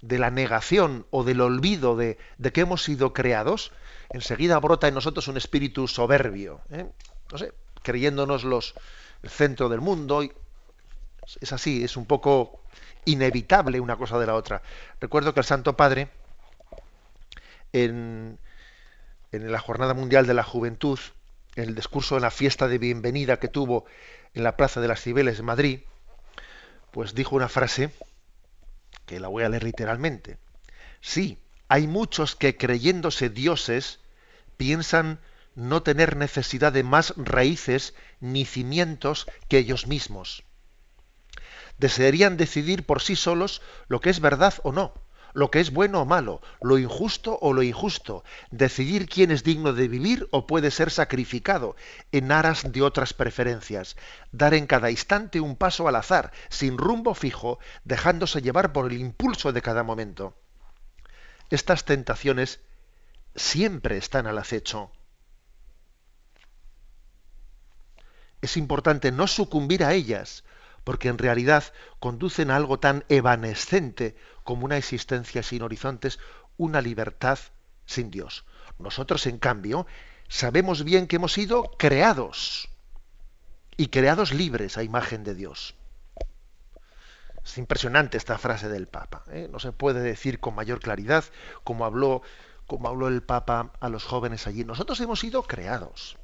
De 0.00 0.18
la 0.18 0.30
negación 0.30 1.06
o 1.10 1.24
del 1.24 1.40
olvido 1.40 1.96
de, 1.96 2.18
que 2.52 2.60
hemos 2.60 2.84
sido 2.84 3.12
creados, 3.12 3.72
enseguida 4.10 4.58
brota 4.60 4.88
en 4.88 4.94
nosotros 4.94 5.28
un 5.28 5.36
espíritu 5.36 5.88
soberbio. 5.88 6.60
¿eh? 6.70 6.86
No 7.32 7.38
sé, 7.38 7.52
creyéndonos 7.82 8.44
los, 8.44 8.74
el 9.22 9.30
centro 9.30 9.68
del 9.68 9.80
mundo. 9.80 10.22
Es 11.40 11.52
así, 11.52 11.82
es 11.82 11.96
un 11.96 12.06
poco 12.06 12.60
inevitable 13.04 13.80
una 13.80 13.96
cosa 13.96 14.18
de 14.18 14.26
la 14.26 14.34
otra. 14.34 14.62
Recuerdo 15.00 15.32
que 15.32 15.40
el 15.40 15.46
Santo 15.46 15.76
Padre, 15.76 16.08
en, 17.84 18.38
la 19.32 19.60
Jornada 19.60 19.92
Mundial 19.92 20.26
de 20.26 20.34
la 20.34 20.42
Juventud, 20.42 20.98
en 21.56 21.64
el 21.64 21.74
discurso 21.74 22.14
de 22.14 22.22
la 22.22 22.30
fiesta 22.30 22.68
de 22.68 22.78
bienvenida 22.78 23.38
que 23.38 23.48
tuvo 23.48 23.84
en 24.34 24.44
la 24.44 24.56
Plaza 24.56 24.80
de 24.80 24.88
las 24.88 25.02
Cibeles 25.02 25.36
de 25.36 25.42
Madrid, 25.42 25.80
pues 26.90 27.14
dijo 27.14 27.36
una 27.36 27.48
frase 27.48 27.90
que 29.04 29.20
la 29.20 29.28
voy 29.28 29.44
a 29.44 29.48
leer 29.48 29.64
literalmente. 29.64 30.38
Sí, 31.00 31.38
hay 31.68 31.86
muchos 31.86 32.34
que 32.34 32.56
creyéndose 32.56 33.28
dioses 33.28 34.00
piensan 34.56 35.20
no 35.54 35.82
tener 35.82 36.16
necesidad 36.16 36.72
de 36.72 36.82
más 36.82 37.12
raíces 37.16 37.94
ni 38.20 38.46
cimientos 38.46 39.26
que 39.48 39.58
ellos 39.58 39.86
mismos. 39.86 40.44
Desearían 41.78 42.38
decidir 42.38 42.84
por 42.86 43.02
sí 43.02 43.16
solos 43.16 43.60
lo 43.88 44.00
que 44.00 44.08
es 44.08 44.20
verdad 44.20 44.54
o 44.62 44.72
no 44.72 44.94
lo 45.36 45.50
que 45.50 45.60
es 45.60 45.70
bueno 45.70 46.00
o 46.00 46.06
malo, 46.06 46.40
lo 46.62 46.78
injusto 46.78 47.38
o 47.42 47.52
lo 47.52 47.62
injusto, 47.62 48.24
decidir 48.50 49.06
quién 49.06 49.30
es 49.30 49.44
digno 49.44 49.74
de 49.74 49.86
vivir 49.86 50.26
o 50.30 50.46
puede 50.46 50.70
ser 50.70 50.90
sacrificado 50.90 51.76
en 52.10 52.32
aras 52.32 52.72
de 52.72 52.80
otras 52.80 53.12
preferencias, 53.12 53.96
dar 54.32 54.54
en 54.54 54.66
cada 54.66 54.90
instante 54.90 55.38
un 55.40 55.54
paso 55.54 55.88
al 55.88 55.96
azar, 55.96 56.32
sin 56.48 56.78
rumbo 56.78 57.12
fijo, 57.12 57.58
dejándose 57.84 58.40
llevar 58.40 58.72
por 58.72 58.90
el 58.90 58.98
impulso 58.98 59.52
de 59.52 59.60
cada 59.60 59.82
momento. 59.82 60.34
Estas 61.50 61.84
tentaciones 61.84 62.60
siempre 63.34 63.98
están 63.98 64.26
al 64.26 64.38
acecho. 64.38 64.90
Es 68.40 68.56
importante 68.56 69.12
no 69.12 69.26
sucumbir 69.26 69.84
a 69.84 69.92
ellas, 69.92 70.44
porque 70.86 71.08
en 71.08 71.18
realidad 71.18 71.64
conducen 71.98 72.50
a 72.50 72.56
algo 72.56 72.78
tan 72.78 73.04
evanescente 73.10 74.16
como 74.46 74.64
una 74.64 74.78
existencia 74.78 75.42
sin 75.42 75.60
horizontes, 75.60 76.18
una 76.56 76.80
libertad 76.80 77.38
sin 77.84 78.10
Dios. 78.10 78.46
Nosotros, 78.78 79.26
en 79.26 79.38
cambio, 79.38 79.86
sabemos 80.28 80.84
bien 80.84 81.08
que 81.08 81.16
hemos 81.16 81.32
sido 81.32 81.64
creados 81.76 82.70
y 83.76 83.88
creados 83.88 84.32
libres 84.32 84.78
a 84.78 84.84
imagen 84.84 85.24
de 85.24 85.34
Dios. 85.34 85.74
Es 87.44 87.58
impresionante 87.58 88.16
esta 88.16 88.38
frase 88.38 88.68
del 88.68 88.86
Papa. 88.86 89.24
¿eh? 89.30 89.48
No 89.50 89.58
se 89.58 89.72
puede 89.72 90.00
decir 90.00 90.38
con 90.38 90.54
mayor 90.54 90.80
claridad 90.80 91.24
como 91.64 91.84
habló, 91.84 92.22
el 93.08 93.22
Papa 93.22 93.72
a 93.80 93.88
los 93.88 94.04
jóvenes 94.04 94.46
allí. 94.46 94.64
Nosotros 94.64 95.00
hemos 95.00 95.20
sido 95.20 95.42
creados. 95.42 96.16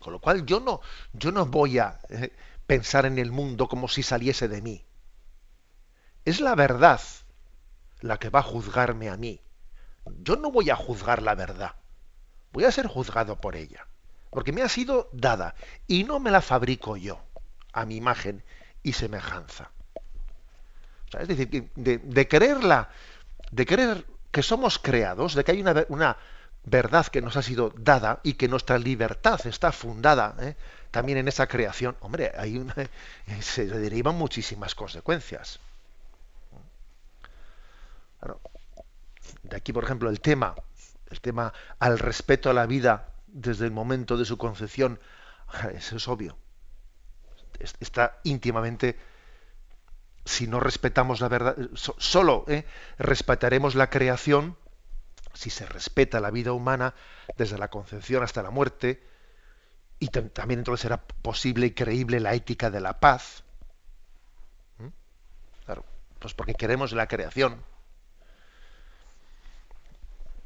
Con 0.00 0.12
lo 0.12 0.20
cual 0.20 0.46
yo 0.46 0.58
no, 0.58 0.80
yo 1.12 1.30
no 1.30 1.46
voy 1.46 1.78
a 1.78 2.00
eh, 2.08 2.32
pensar 2.66 3.06
en 3.06 3.18
el 3.18 3.30
mundo 3.30 3.68
como 3.68 3.86
si 3.86 4.02
saliese 4.02 4.48
de 4.48 4.62
mí. 4.62 4.84
Es 6.24 6.40
la 6.40 6.54
verdad 6.54 7.00
la 8.00 8.18
que 8.18 8.30
va 8.30 8.40
a 8.40 8.44
juzgarme 8.44 9.08
a 9.08 9.16
mí. 9.16 9.40
Yo 10.22 10.36
no 10.36 10.50
voy 10.50 10.70
a 10.70 10.76
juzgar 10.76 11.22
la 11.22 11.34
verdad. 11.34 11.74
Voy 12.52 12.64
a 12.64 12.72
ser 12.72 12.86
juzgado 12.86 13.40
por 13.40 13.56
ella. 13.56 13.86
Porque 14.30 14.52
me 14.52 14.62
ha 14.62 14.68
sido 14.68 15.08
dada 15.12 15.54
y 15.86 16.04
no 16.04 16.20
me 16.20 16.30
la 16.30 16.40
fabrico 16.40 16.96
yo 16.96 17.20
a 17.72 17.84
mi 17.84 17.96
imagen 17.96 18.44
y 18.82 18.92
semejanza. 18.92 19.70
es 21.18 21.28
decir, 21.28 21.70
de, 21.74 21.98
de, 21.98 22.28
creerla, 22.28 22.90
de 23.50 23.66
creer 23.66 24.06
que 24.30 24.42
somos 24.42 24.78
creados, 24.78 25.34
de 25.34 25.44
que 25.44 25.52
hay 25.52 25.62
una, 25.88 26.16
verdad 26.64 27.06
que 27.06 27.22
nos 27.22 27.36
ha 27.36 27.42
sido 27.42 27.72
dada 27.76 28.20
y 28.22 28.34
que 28.34 28.48
nuestra 28.48 28.78
libertad 28.78 29.40
está 29.46 29.72
fundada 29.72 30.36
¿eh? 30.40 30.56
también 30.90 31.18
en 31.18 31.28
esa 31.28 31.46
creación, 31.46 31.96
hombre, 32.00 32.32
hay 32.36 32.58
una, 32.58 32.74
se 33.40 33.66
derivan 33.66 34.14
muchísimas 34.14 34.74
consecuencias. 34.74 35.60
De 39.42 39.56
aquí, 39.56 39.72
por 39.72 39.84
ejemplo, 39.84 40.10
el 40.10 40.20
tema, 40.20 40.54
el 41.10 41.20
tema 41.20 41.52
al 41.78 41.98
respeto 41.98 42.50
a 42.50 42.54
la 42.54 42.66
vida 42.66 43.14
desde 43.26 43.64
el 43.64 43.72
momento 43.72 44.16
de 44.16 44.24
su 44.24 44.38
concepción, 44.38 45.00
eso 45.74 45.96
es 45.96 46.08
obvio. 46.08 46.36
Está 47.80 48.20
íntimamente, 48.24 48.98
si 50.24 50.46
no 50.46 50.60
respetamos 50.60 51.20
la 51.20 51.28
verdad, 51.28 51.56
solo 51.74 52.44
¿eh? 52.48 52.64
respetaremos 52.98 53.74
la 53.74 53.90
creación 53.90 54.56
si 55.34 55.50
se 55.50 55.66
respeta 55.66 56.20
la 56.20 56.30
vida 56.30 56.52
humana 56.52 56.94
desde 57.36 57.58
la 57.58 57.68
concepción 57.68 58.22
hasta 58.22 58.42
la 58.42 58.50
muerte, 58.50 59.02
y 59.98 60.08
también 60.08 60.60
entonces 60.60 60.82
será 60.82 61.02
posible 61.02 61.66
y 61.66 61.70
creíble 61.72 62.20
la 62.20 62.34
ética 62.34 62.70
de 62.70 62.80
la 62.80 63.00
paz. 63.00 63.44
¿Mm? 64.78 64.88
Claro, 65.66 65.84
pues 66.18 66.32
porque 66.32 66.54
queremos 66.54 66.92
la 66.92 67.06
creación. 67.06 67.62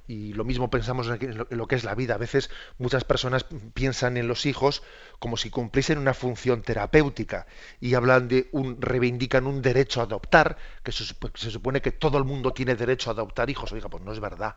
Y 0.07 0.35
lo 0.35 0.45
mismo 0.45 0.69
pensamos 0.69 1.09
en 1.09 1.47
lo 1.49 1.67
que 1.67 1.75
es 1.77 1.85
la 1.85 1.95
vida. 1.95 2.15
A 2.15 2.19
veces 2.19 2.51
muchas 2.79 3.05
personas 3.05 3.47
piensan 3.73 4.17
en 4.19 4.29
los 4.29 4.45
hijos 4.45 4.83
como 5.19 5.37
si 5.37 5.49
cumpliesen 5.49 5.99
una 5.99 6.13
función 6.13 6.63
terapéutica 6.63 7.47
y 7.81 7.95
hablan 7.95 8.29
de 8.29 8.49
un, 8.53 8.81
reivindican 8.83 9.47
un 9.47 9.63
derecho 9.63 10.01
a 10.01 10.05
adoptar, 10.05 10.59
que 10.83 10.93
se, 10.93 11.05
se 11.05 11.51
supone 11.51 11.81
que 11.81 11.93
todo 11.93 12.19
el 12.19 12.25
mundo 12.25 12.53
tiene 12.53 12.75
derecho 12.77 13.11
a 13.11 13.15
adoptar 13.15 13.49
hijos. 13.49 13.73
Oiga, 13.73 13.89
pues 13.89 14.03
no 14.03 14.13
es 14.13 14.21
verdad. 14.21 14.57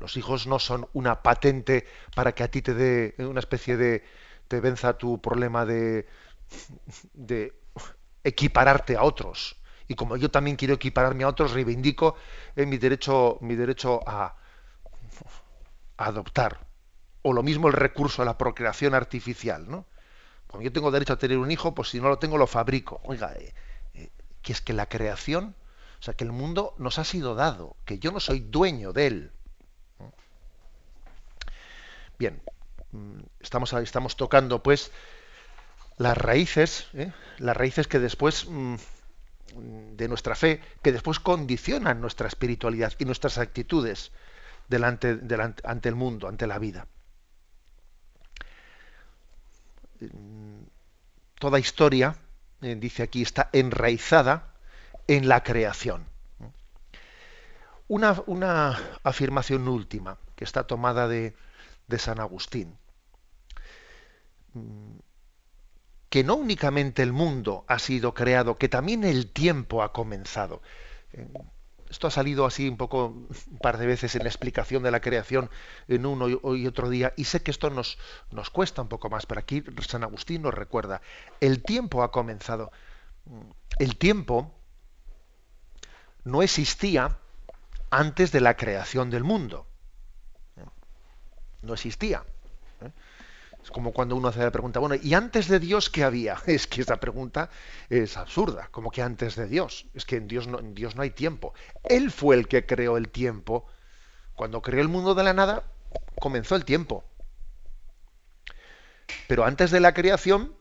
Los 0.00 0.16
hijos 0.16 0.46
no 0.46 0.58
son 0.58 0.88
una 0.92 1.22
patente 1.22 1.86
para 2.14 2.32
que 2.32 2.42
a 2.44 2.50
ti 2.50 2.62
te 2.62 2.74
dé 2.74 3.14
una 3.18 3.40
especie 3.40 3.76
de 3.76 4.04
te 4.46 4.60
venza 4.60 4.96
tu 4.96 5.20
problema 5.20 5.66
de, 5.66 6.06
de 7.14 7.52
equipararte 8.24 8.96
a 8.96 9.02
otros. 9.02 9.57
Y 9.88 9.94
como 9.94 10.16
yo 10.18 10.30
también 10.30 10.56
quiero 10.56 10.74
equipararme 10.74 11.24
a 11.24 11.28
otros, 11.28 11.52
reivindico 11.52 12.14
eh, 12.54 12.66
mi 12.66 12.76
derecho, 12.76 13.38
mi 13.40 13.56
derecho 13.56 14.00
a, 14.06 14.36
adoptar 15.96 16.60
O 17.22 17.32
lo 17.32 17.42
mismo 17.42 17.66
el 17.66 17.72
recurso 17.72 18.22
a 18.22 18.24
la 18.24 18.38
procreación 18.38 18.94
artificial, 18.94 19.68
¿no? 19.68 19.86
Como 20.46 20.62
yo 20.62 20.72
tengo 20.72 20.90
derecho 20.90 21.14
a 21.14 21.18
tener 21.18 21.38
un 21.38 21.50
hijo, 21.50 21.74
pues 21.74 21.88
si 21.88 22.00
no 22.00 22.08
lo 22.08 22.18
tengo 22.18 22.38
lo 22.38 22.46
fabrico. 22.46 23.00
Oiga, 23.04 23.32
eh, 23.32 23.52
eh, 23.94 24.10
que 24.42 24.52
es 24.52 24.60
que 24.60 24.72
la 24.72 24.86
creación, 24.86 25.54
o 25.98 26.02
sea, 26.02 26.14
que 26.14 26.24
el 26.24 26.32
mundo 26.32 26.74
nos 26.78 26.98
ha 26.98 27.04
sido 27.04 27.34
dado, 27.34 27.74
que 27.84 27.98
yo 27.98 28.12
no 28.12 28.20
soy 28.20 28.40
dueño 28.40 28.92
de 28.92 29.06
él. 29.06 29.32
Bien, 32.18 32.40
mm, 32.92 33.20
estamos, 33.40 33.72
estamos 33.72 34.16
tocando 34.16 34.62
pues 34.62 34.92
las 35.96 36.16
raíces, 36.16 36.88
las 37.38 37.56
raíces 37.56 37.88
que 37.88 37.98
después 37.98 38.46
mm, 38.48 38.76
de 39.54 40.08
nuestra 40.08 40.34
fe, 40.34 40.60
que 40.82 40.92
después 40.92 41.20
condicionan 41.20 42.00
nuestra 42.00 42.28
espiritualidad 42.28 42.92
y 42.98 43.04
nuestras 43.04 43.38
actitudes 43.38 44.12
delante, 44.68 45.16
delante 45.16 45.62
ante 45.66 45.88
el 45.88 45.94
mundo, 45.94 46.28
ante 46.28 46.46
la 46.46 46.58
vida. 46.58 46.86
Toda 51.38 51.58
historia, 51.58 52.16
eh, 52.62 52.76
dice 52.76 53.02
aquí, 53.02 53.22
está 53.22 53.48
enraizada 53.52 54.54
en 55.06 55.28
la 55.28 55.42
creación. 55.42 56.06
Una, 57.88 58.22
una 58.26 58.78
afirmación 59.02 59.66
última, 59.66 60.18
que 60.36 60.44
está 60.44 60.66
tomada 60.66 61.08
de, 61.08 61.34
de 61.86 61.98
San 61.98 62.20
Agustín 62.20 62.76
que 66.08 66.24
no 66.24 66.36
únicamente 66.36 67.02
el 67.02 67.12
mundo 67.12 67.64
ha 67.68 67.78
sido 67.78 68.14
creado, 68.14 68.56
que 68.56 68.68
también 68.68 69.04
el 69.04 69.30
tiempo 69.30 69.82
ha 69.82 69.92
comenzado. 69.92 70.62
Esto 71.90 72.06
ha 72.06 72.10
salido 72.10 72.44
así 72.44 72.68
un 72.68 72.76
poco 72.76 73.06
un 73.06 73.58
par 73.60 73.78
de 73.78 73.86
veces 73.86 74.14
en 74.14 74.22
la 74.22 74.28
explicación 74.28 74.82
de 74.82 74.90
la 74.90 75.00
creación 75.00 75.50
en 75.86 76.06
uno 76.06 76.28
y 76.28 76.66
otro 76.66 76.90
día, 76.90 77.12
y 77.16 77.24
sé 77.24 77.42
que 77.42 77.50
esto 77.50 77.70
nos, 77.70 77.98
nos 78.30 78.50
cuesta 78.50 78.82
un 78.82 78.88
poco 78.88 79.08
más, 79.10 79.26
pero 79.26 79.40
aquí 79.40 79.62
San 79.86 80.02
Agustín 80.02 80.42
nos 80.42 80.54
recuerda, 80.54 81.00
el 81.40 81.62
tiempo 81.62 82.02
ha 82.02 82.10
comenzado. 82.10 82.72
El 83.78 83.96
tiempo 83.96 84.54
no 86.24 86.42
existía 86.42 87.18
antes 87.90 88.32
de 88.32 88.40
la 88.40 88.56
creación 88.56 89.10
del 89.10 89.24
mundo. 89.24 89.66
No 91.60 91.74
existía 91.74 92.24
como 93.72 93.92
cuando 93.92 94.16
uno 94.16 94.28
hace 94.28 94.40
la 94.40 94.50
pregunta, 94.50 94.80
bueno, 94.80 94.96
¿y 95.00 95.14
antes 95.14 95.48
de 95.48 95.58
Dios 95.58 95.90
qué 95.90 96.04
había? 96.04 96.36
Es 96.46 96.66
que 96.66 96.82
esa 96.82 96.98
pregunta 96.98 97.50
es 97.90 98.16
absurda, 98.16 98.68
como 98.70 98.90
que 98.90 99.02
antes 99.02 99.36
de 99.36 99.46
Dios. 99.46 99.86
Es 99.94 100.04
que 100.04 100.16
en 100.16 100.28
Dios 100.28 100.46
no, 100.46 100.58
Dios 100.58 100.96
no 100.96 101.02
hay 101.02 101.10
tiempo. 101.10 101.54
Él 101.84 102.10
fue 102.10 102.36
el 102.36 102.48
que 102.48 102.66
creó 102.66 102.96
el 102.96 103.08
tiempo. 103.08 103.66
Cuando 104.34 104.62
creó 104.62 104.80
el 104.80 104.88
mundo 104.88 105.14
de 105.14 105.24
la 105.24 105.34
nada, 105.34 105.64
comenzó 106.20 106.56
el 106.56 106.64
tiempo. 106.64 107.04
Pero 109.26 109.44
antes 109.44 109.70
de 109.70 109.80
la 109.80 109.94
creación 109.94 110.54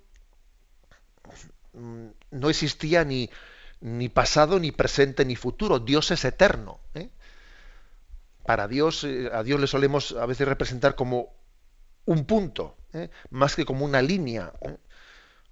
mm, 1.74 2.08
no 2.32 2.50
existía 2.50 3.04
ni, 3.04 3.30
ni 3.80 4.10
pasado, 4.10 4.60
ni 4.60 4.72
presente, 4.72 5.26
ni 5.26 5.36
futuro. 5.36 5.80
Dios 5.80 6.12
es 6.12 6.26
eterno. 6.26 6.80
¿eh? 6.96 7.10
Para 8.46 8.68
Dios, 8.68 9.04
eh, 9.04 9.30
a 9.32 9.44
Dios 9.44 9.60
le 9.60 9.68
solemos 9.68 10.14
a 10.14 10.26
veces 10.26 10.48
representar 10.48 10.96
como 10.96 11.37
un 12.08 12.26
punto, 12.26 12.78
¿eh? 12.94 13.10
más 13.30 13.56
que 13.56 13.66
como 13.66 13.86
una 13.86 14.02
línea. 14.02 14.54
¿eh? 14.62 14.78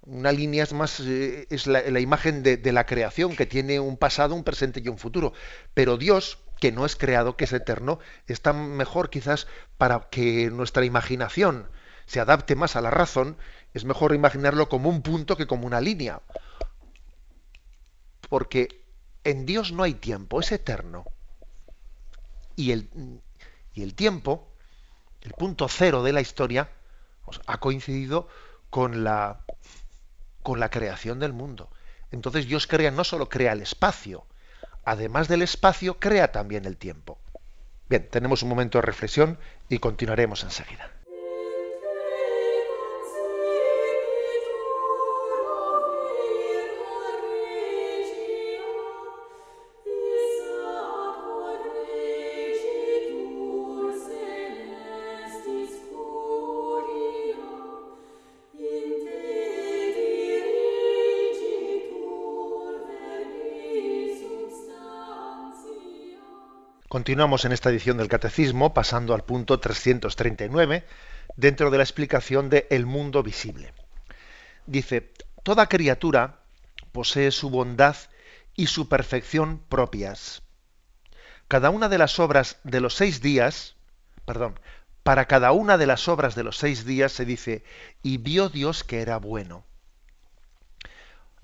Una 0.02 0.32
línea 0.32 0.64
es 0.64 0.72
más 0.72 1.00
eh, 1.00 1.46
es 1.50 1.66
la, 1.66 2.00
imagen 2.00 2.42
de, 2.42 2.56
de, 2.56 2.72
la 2.72 2.86
creación 2.86 3.36
que 3.36 3.44
tiene 3.44 3.78
un 3.78 3.96
pasado, 3.96 4.34
un 4.34 4.42
presente 4.42 4.80
y 4.82 4.88
un 4.88 4.98
futuro. 4.98 5.32
Pero 5.74 5.98
Dios, 5.98 6.38
que 6.58 6.72
no 6.72 6.86
es 6.86 6.96
creado, 6.96 7.36
que 7.36 7.44
es 7.44 7.52
eterno, 7.52 7.98
está 8.26 8.52
mejor 8.54 9.10
quizás 9.10 9.46
para 9.76 10.08
que 10.10 10.50
nuestra 10.50 10.84
imaginación 10.84 11.68
se 12.06 12.20
adapte 12.20 12.56
más 12.56 12.74
a 12.74 12.80
la 12.80 12.90
razón, 12.90 13.36
es 13.74 13.84
mejor 13.84 14.14
imaginarlo 14.14 14.68
como 14.68 14.88
un 14.88 15.02
punto 15.02 15.36
que 15.36 15.46
como 15.46 15.66
una 15.66 15.82
línea. 15.82 16.22
Porque 18.30 18.82
en 19.24 19.44
Dios 19.44 19.72
no 19.72 19.82
hay 19.82 19.94
tiempo, 19.94 20.40
es 20.40 20.52
eterno. 20.52 21.04
Y 22.54 22.72
el, 22.72 22.88
y 23.74 23.82
el 23.82 23.94
tiempo 23.94 24.55
el 25.26 25.32
punto 25.32 25.68
cero 25.68 26.02
de 26.04 26.12
la 26.12 26.20
historia 26.20 26.70
pues, 27.24 27.40
ha 27.46 27.58
coincidido 27.58 28.28
con 28.70 29.02
la, 29.02 29.40
con 30.42 30.60
la 30.60 30.70
creación 30.70 31.18
del 31.18 31.32
mundo. 31.32 31.68
Entonces 32.12 32.46
Dios 32.46 32.66
crea, 32.66 32.92
no 32.92 33.02
solo 33.02 33.28
crea 33.28 33.52
el 33.52 33.60
espacio, 33.60 34.24
además 34.84 35.26
del 35.26 35.42
espacio, 35.42 35.98
crea 35.98 36.30
también 36.30 36.64
el 36.64 36.76
tiempo. 36.76 37.18
Bien, 37.88 38.08
tenemos 38.08 38.42
un 38.42 38.48
momento 38.48 38.78
de 38.78 38.82
reflexión 38.82 39.38
y 39.68 39.78
continuaremos 39.78 40.44
enseguida. 40.44 40.90
Continuamos 66.96 67.44
en 67.44 67.52
esta 67.52 67.68
edición 67.68 67.98
del 67.98 68.08
Catecismo, 68.08 68.72
pasando 68.72 69.12
al 69.12 69.22
punto 69.22 69.60
339, 69.60 70.82
dentro 71.36 71.70
de 71.70 71.76
la 71.76 71.82
explicación 71.82 72.48
de 72.48 72.66
el 72.70 72.86
mundo 72.86 73.22
visible. 73.22 73.74
Dice, 74.64 75.12
toda 75.42 75.68
criatura 75.68 76.40
posee 76.92 77.32
su 77.32 77.50
bondad 77.50 77.96
y 78.54 78.68
su 78.68 78.88
perfección 78.88 79.60
propias. 79.68 80.42
Cada 81.48 81.68
una 81.68 81.90
de 81.90 81.98
las 81.98 82.18
obras 82.18 82.60
de 82.64 82.80
los 82.80 82.94
seis 82.94 83.20
días, 83.20 83.76
perdón, 84.24 84.58
para 85.02 85.26
cada 85.26 85.52
una 85.52 85.76
de 85.76 85.86
las 85.86 86.08
obras 86.08 86.34
de 86.34 86.44
los 86.44 86.56
seis 86.56 86.86
días 86.86 87.12
se 87.12 87.26
dice, 87.26 87.62
y 88.02 88.16
vio 88.16 88.48
Dios 88.48 88.84
que 88.84 89.02
era 89.02 89.18
bueno. 89.18 89.66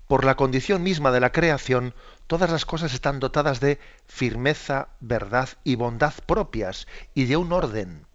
Por 0.08 0.24
la 0.24 0.34
condición 0.34 0.82
misma 0.82 1.10
de 1.12 1.20
la 1.20 1.30
creación, 1.30 1.94
todas 2.26 2.50
las 2.50 2.64
cosas 2.64 2.94
están 2.94 3.20
dotadas 3.20 3.60
de 3.60 3.78
firmeza, 4.06 4.88
verdad 5.00 5.48
y 5.64 5.74
bondad 5.76 6.14
propias 6.26 6.86
y 7.14 7.26
de 7.26 7.36
un 7.36 7.52
orden. 7.52 8.06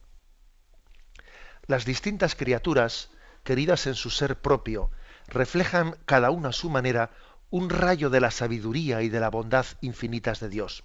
Las 1.67 1.85
distintas 1.85 2.35
criaturas, 2.35 3.09
queridas 3.43 3.87
en 3.87 3.95
su 3.95 4.09
ser 4.09 4.37
propio, 4.37 4.89
reflejan 5.27 5.97
cada 6.05 6.31
una 6.31 6.49
a 6.49 6.53
su 6.53 6.69
manera 6.69 7.11
un 7.49 7.69
rayo 7.69 8.09
de 8.09 8.21
la 8.21 8.31
sabiduría 8.31 9.01
y 9.01 9.09
de 9.09 9.19
la 9.19 9.29
bondad 9.29 9.65
infinitas 9.81 10.39
de 10.39 10.49
Dios. 10.49 10.83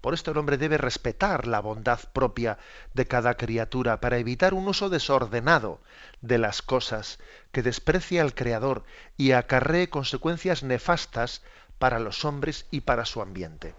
Por 0.00 0.14
esto 0.14 0.30
el 0.30 0.38
hombre 0.38 0.58
debe 0.58 0.78
respetar 0.78 1.46
la 1.46 1.60
bondad 1.60 2.00
propia 2.12 2.58
de 2.94 3.06
cada 3.06 3.34
criatura 3.36 4.00
para 4.00 4.18
evitar 4.18 4.54
un 4.54 4.68
uso 4.68 4.88
desordenado 4.88 5.80
de 6.20 6.38
las 6.38 6.62
cosas 6.62 7.18
que 7.50 7.62
desprecie 7.62 8.20
al 8.20 8.34
Creador 8.34 8.84
y 9.16 9.32
acarree 9.32 9.88
consecuencias 9.88 10.62
nefastas 10.62 11.42
para 11.78 11.98
los 11.98 12.24
hombres 12.24 12.66
y 12.70 12.80
para 12.82 13.04
su 13.04 13.20
ambiente. 13.20 13.74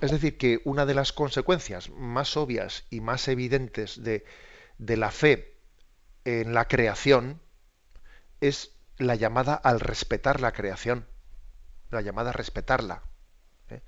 Es 0.00 0.12
decir, 0.12 0.38
que 0.38 0.60
una 0.64 0.86
de 0.86 0.94
las 0.94 1.12
consecuencias 1.12 1.90
más 1.90 2.36
obvias 2.36 2.84
y 2.90 3.00
más 3.00 3.26
evidentes 3.26 4.02
de, 4.02 4.24
la 4.78 5.10
fe 5.10 5.56
en 6.24 6.54
la 6.54 6.66
creación 6.66 7.40
es 8.40 8.72
la 8.96 9.16
llamada 9.16 9.54
al 9.54 9.80
respetar 9.80 10.40
la 10.40 10.52
creación, 10.52 11.06
la 11.90 12.00
llamada 12.00 12.30
a 12.30 12.32
respetarla. 12.32 13.02
¿eh? 13.70 13.80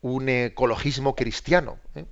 Un 0.00 0.28
ecologismo 0.28 1.14
cristiano, 1.14 1.78
¿eh? 1.94 2.06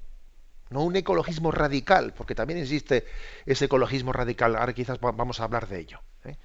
no 0.70 0.82
un 0.82 0.94
ecologismo 0.94 1.50
radical, 1.50 2.14
porque 2.14 2.36
también 2.36 2.60
existe 2.60 3.04
ese 3.46 3.64
ecologismo 3.64 4.12
radical, 4.12 4.54
ahora 4.54 4.72
quizás 4.74 5.00
vamos 5.00 5.40
a 5.40 5.44
hablar 5.44 5.66
de 5.66 5.80
ello. 5.80 6.00
¿eh? 6.24 6.36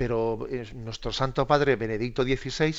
Pero 0.00 0.48
nuestro 0.76 1.12
Santo 1.12 1.46
Padre 1.46 1.76
Benedicto 1.76 2.22
XVI 2.22 2.74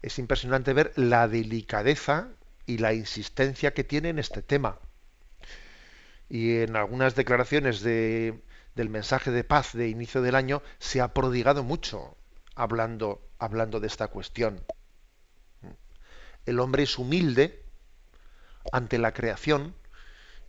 es 0.00 0.18
impresionante 0.18 0.72
ver 0.72 0.94
la 0.96 1.28
delicadeza 1.28 2.30
y 2.64 2.78
la 2.78 2.94
insistencia 2.94 3.74
que 3.74 3.84
tiene 3.84 4.08
en 4.08 4.18
este 4.18 4.40
tema. 4.40 4.78
Y 6.30 6.60
en 6.60 6.74
algunas 6.74 7.16
declaraciones 7.16 7.82
de, 7.82 8.40
del 8.74 8.88
mensaje 8.88 9.30
de 9.30 9.44
paz 9.44 9.74
de 9.74 9.90
inicio 9.90 10.22
del 10.22 10.34
año 10.34 10.62
se 10.78 11.02
ha 11.02 11.12
prodigado 11.12 11.64
mucho 11.64 12.16
hablando, 12.54 13.20
hablando 13.38 13.78
de 13.78 13.86
esta 13.88 14.08
cuestión. 14.08 14.64
El 16.46 16.60
hombre 16.60 16.84
es 16.84 16.98
humilde 16.98 17.62
ante 18.72 18.96
la 18.96 19.12
creación 19.12 19.74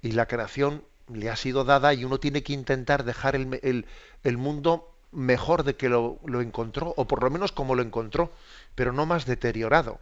y 0.02 0.14
la 0.14 0.30
creación 0.30 0.86
le 1.14 1.30
ha 1.30 1.36
sido 1.36 1.66
dada 1.66 1.94
y 1.94 2.06
uno 2.06 2.22
tiene 2.22 2.42
que 2.42 2.54
intentar 2.54 3.04
dejar 3.04 3.36
el, 3.36 3.60
el, 3.64 3.86
el 4.24 4.38
mundo 4.38 4.95
mejor 5.16 5.64
de 5.64 5.76
que 5.76 5.90
lo, 5.90 6.20
encontró, 6.42 6.94
o 6.98 7.08
por 7.08 7.24
lo 7.24 7.30
menos 7.30 7.52
como 7.52 7.74
lo 7.74 7.82
encontró, 7.82 8.32
pero 8.76 8.92
no 8.92 9.06
más 9.06 9.26
deteriorado. 9.26 10.00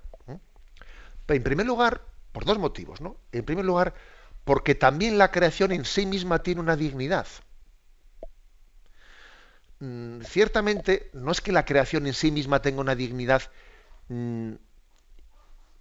En 1.28 1.44
primer 1.44 1.66
lugar, 1.66 2.02
por 2.32 2.44
dos 2.44 2.58
motivos, 2.58 3.00
¿no? 3.00 3.16
En 3.32 3.46
primer 3.46 3.64
lugar, 3.64 3.94
porque 4.44 4.76
también 4.76 5.18
la 5.18 5.32
creación 5.32 5.72
en 5.72 5.86
sí 5.86 6.06
misma 6.06 6.40
tiene 6.40 6.60
una 6.60 6.76
dignidad. 6.76 7.28
Mm, 9.80 10.22
ciertamente 10.22 11.10
no 11.14 11.32
es 11.32 11.42
que 11.42 11.52
la 11.52 11.66
creación 11.66 12.08
en 12.08 12.14
sí 12.14 12.32
misma 12.32 12.62
tenga 12.62 12.82
una 12.82 12.96
dignidad, 12.96 13.44
mm, 14.10 14.54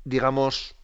digamos, 0.05 0.77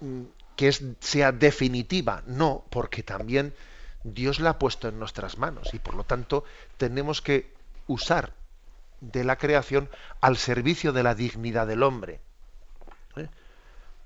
mm, 0.00 0.22
que 0.54 0.72
sea 1.00 1.32
definitiva, 1.32 2.22
no, 2.26 2.64
porque 2.70 3.02
también 3.02 3.54
Dios 4.14 4.40
la 4.40 4.50
ha 4.50 4.58
puesto 4.58 4.88
en 4.88 4.98
nuestras 4.98 5.38
manos 5.38 5.74
y 5.74 5.78
por 5.78 5.94
lo 5.94 6.04
tanto 6.04 6.44
tenemos 6.76 7.22
que 7.22 7.52
usar 7.86 8.32
de 9.00 9.24
la 9.24 9.36
creación 9.36 9.90
al 10.20 10.36
servicio 10.36 10.92
de 10.92 11.02
la 11.02 11.14
dignidad 11.14 11.66
del 11.66 11.82
hombre. 11.82 12.20
¿Eh? 13.16 13.28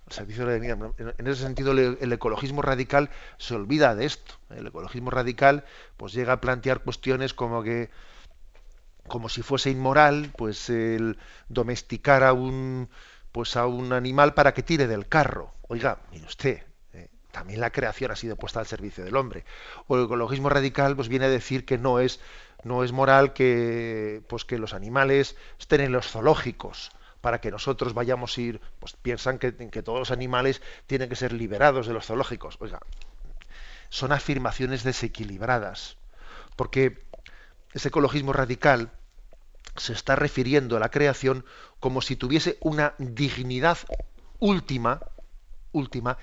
servicio 0.08 0.44
de 0.46 0.58
la 0.58 0.90
En 1.18 1.26
ese 1.26 1.42
sentido, 1.42 1.72
el, 1.72 2.12
ecologismo 2.12 2.62
radical 2.62 3.10
se 3.38 3.54
olvida 3.54 3.94
de 3.94 4.06
esto. 4.06 4.34
El 4.50 4.66
ecologismo 4.66 5.10
radical 5.10 5.64
pues 5.96 6.12
llega 6.12 6.34
a 6.34 6.40
plantear 6.40 6.80
cuestiones 6.80 7.34
como 7.34 7.62
que 7.62 7.90
como 9.06 9.28
si 9.28 9.42
fuese 9.42 9.70
inmoral, 9.70 10.32
pues 10.36 10.70
el 10.70 11.18
domesticar 11.48 12.22
a 12.22 12.32
un 12.32 12.88
pues 13.32 13.56
a 13.56 13.66
un 13.66 13.92
animal 13.92 14.34
para 14.34 14.54
que 14.54 14.62
tire 14.62 14.86
del 14.86 15.06
carro. 15.06 15.52
Oiga, 15.68 16.00
mire 16.10 16.26
usted, 16.26 16.62
también 17.30 17.60
la 17.60 17.70
creación 17.70 18.10
ha 18.10 18.16
sido 18.16 18.36
puesta 18.36 18.60
al 18.60 18.66
servicio 18.66 19.04
del 19.04 19.16
hombre. 19.16 19.44
O 19.86 19.96
el 19.96 20.04
ecologismo 20.04 20.48
radical 20.48 20.96
pues 20.96 21.08
viene 21.08 21.26
a 21.26 21.30
decir 21.30 21.64
que 21.64 21.78
no 21.78 21.98
es 22.00 22.20
no 22.62 22.84
es 22.84 22.92
moral 22.92 23.32
que 23.32 24.22
pues 24.28 24.44
que 24.44 24.58
los 24.58 24.74
animales 24.74 25.36
estén 25.58 25.80
en 25.80 25.92
los 25.92 26.08
zoológicos 26.08 26.90
para 27.20 27.40
que 27.40 27.50
nosotros 27.50 27.94
vayamos 27.94 28.36
a 28.36 28.40
ir, 28.40 28.60
pues 28.78 28.94
piensan 28.94 29.38
que, 29.38 29.54
que 29.54 29.82
todos 29.82 29.98
los 29.98 30.10
animales 30.10 30.62
tienen 30.86 31.08
que 31.08 31.16
ser 31.16 31.32
liberados 31.32 31.86
de 31.86 31.92
los 31.92 32.06
zoológicos. 32.06 32.56
Oiga, 32.60 32.80
son 33.90 34.12
afirmaciones 34.12 34.84
desequilibradas, 34.84 35.98
porque 36.56 37.02
ese 37.74 37.88
ecologismo 37.88 38.32
radical 38.32 38.90
se 39.76 39.92
está 39.92 40.16
refiriendo 40.16 40.76
a 40.76 40.80
la 40.80 40.90
creación 40.90 41.44
como 41.78 42.00
si 42.00 42.16
tuviese 42.16 42.56
una 42.60 42.94
dignidad 42.98 43.78
última, 44.38 45.00
última, 45.72 46.18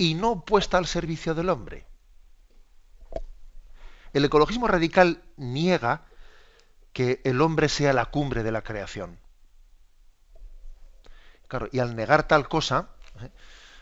y 0.00 0.14
no 0.14 0.46
puesta 0.46 0.78
al 0.78 0.86
servicio 0.86 1.34
del 1.34 1.50
hombre. 1.50 1.84
El 4.14 4.24
ecologismo 4.24 4.66
radical 4.66 5.22
niega 5.36 6.06
que 6.94 7.20
el 7.22 7.42
hombre 7.42 7.68
sea 7.68 7.92
la 7.92 8.06
cumbre 8.06 8.42
de 8.42 8.50
la 8.50 8.62
creación. 8.62 9.18
Claro, 11.48 11.68
y 11.70 11.80
al 11.80 11.96
negar 11.96 12.26
tal 12.26 12.48
cosa, 12.48 12.88
¿eh? 13.20 13.28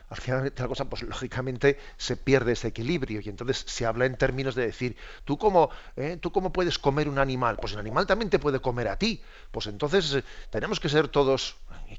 al 0.08 0.16
final 0.16 0.50
tal 0.50 0.66
cosa, 0.66 0.86
pues 0.86 1.02
lógicamente 1.02 1.78
se 1.98 2.16
pierde 2.16 2.52
ese 2.52 2.66
equilibrio 2.66 3.20
y 3.22 3.28
entonces 3.28 3.64
se 3.68 3.86
habla 3.86 4.04
en 4.04 4.16
términos 4.16 4.56
de 4.56 4.66
decir, 4.66 4.96
¿tú 5.24 5.38
cómo, 5.38 5.70
eh, 5.94 6.18
¿tú 6.20 6.32
cómo 6.32 6.52
puedes 6.52 6.80
comer 6.80 7.08
un 7.08 7.20
animal? 7.20 7.58
Pues 7.60 7.74
el 7.74 7.78
animal 7.78 8.08
también 8.08 8.28
te 8.28 8.40
puede 8.40 8.58
comer 8.58 8.88
a 8.88 8.98
ti. 8.98 9.22
Pues 9.52 9.68
entonces 9.68 10.12
eh, 10.14 10.24
tenemos 10.50 10.80
que 10.80 10.88
ser 10.88 11.06
todos, 11.06 11.58
y 11.88 11.92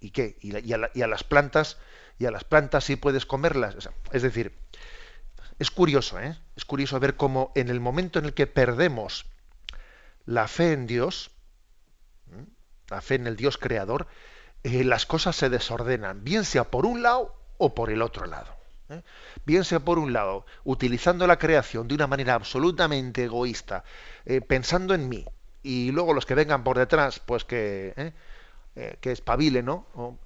¿y, 0.00 0.10
qué? 0.10 0.36
Y, 0.40 1.02
a 1.02 1.06
las 1.08 1.24
plantas, 1.24 1.78
y 2.18 2.26
a 2.26 2.30
las 2.30 2.44
plantas 2.44 2.84
sí 2.84 2.96
puedes 2.96 3.26
comerlas. 3.26 3.76
es 4.12 4.22
decir, 4.22 4.56
es 5.58 5.70
curioso, 5.70 6.18
¿eh? 6.20 6.36
Es 6.56 6.64
curioso 6.64 6.98
ver 7.00 7.16
cómo 7.16 7.52
en 7.54 7.68
el 7.68 7.80
momento 7.80 8.18
en 8.18 8.24
el 8.24 8.34
que 8.34 8.46
perdemos 8.46 9.26
la 10.26 10.48
fe 10.48 10.72
en 10.72 10.86
Dios, 10.86 11.30
la 12.88 13.00
fe 13.00 13.16
en 13.16 13.26
el 13.26 13.36
Dios 13.36 13.58
creador, 13.58 14.06
eh, 14.62 14.84
las 14.84 15.06
cosas 15.06 15.36
se 15.36 15.50
desordenan, 15.50 16.24
bien 16.24 16.44
sea 16.44 16.64
por 16.64 16.86
un 16.86 17.02
lado 17.02 17.34
o 17.58 17.74
por 17.74 17.90
el 17.90 18.02
otro 18.02 18.26
lado. 18.26 18.56
¿eh? 18.88 19.02
Bien 19.44 19.64
sea 19.64 19.80
por 19.80 19.98
un 19.98 20.12
lado, 20.12 20.46
utilizando 20.64 21.26
la 21.26 21.38
creación 21.38 21.86
de 21.86 21.94
una 21.94 22.06
manera 22.06 22.34
absolutamente 22.34 23.24
egoísta, 23.24 23.84
eh, 24.24 24.40
pensando 24.40 24.94
en 24.94 25.08
mí, 25.08 25.24
y 25.62 25.92
luego 25.92 26.14
los 26.14 26.26
que 26.26 26.34
vengan 26.34 26.64
por 26.64 26.78
detrás, 26.78 27.20
pues 27.20 27.44
que, 27.44 28.12
que 29.00 29.12
espabilen, 29.12 29.64
¿no? 29.66 30.18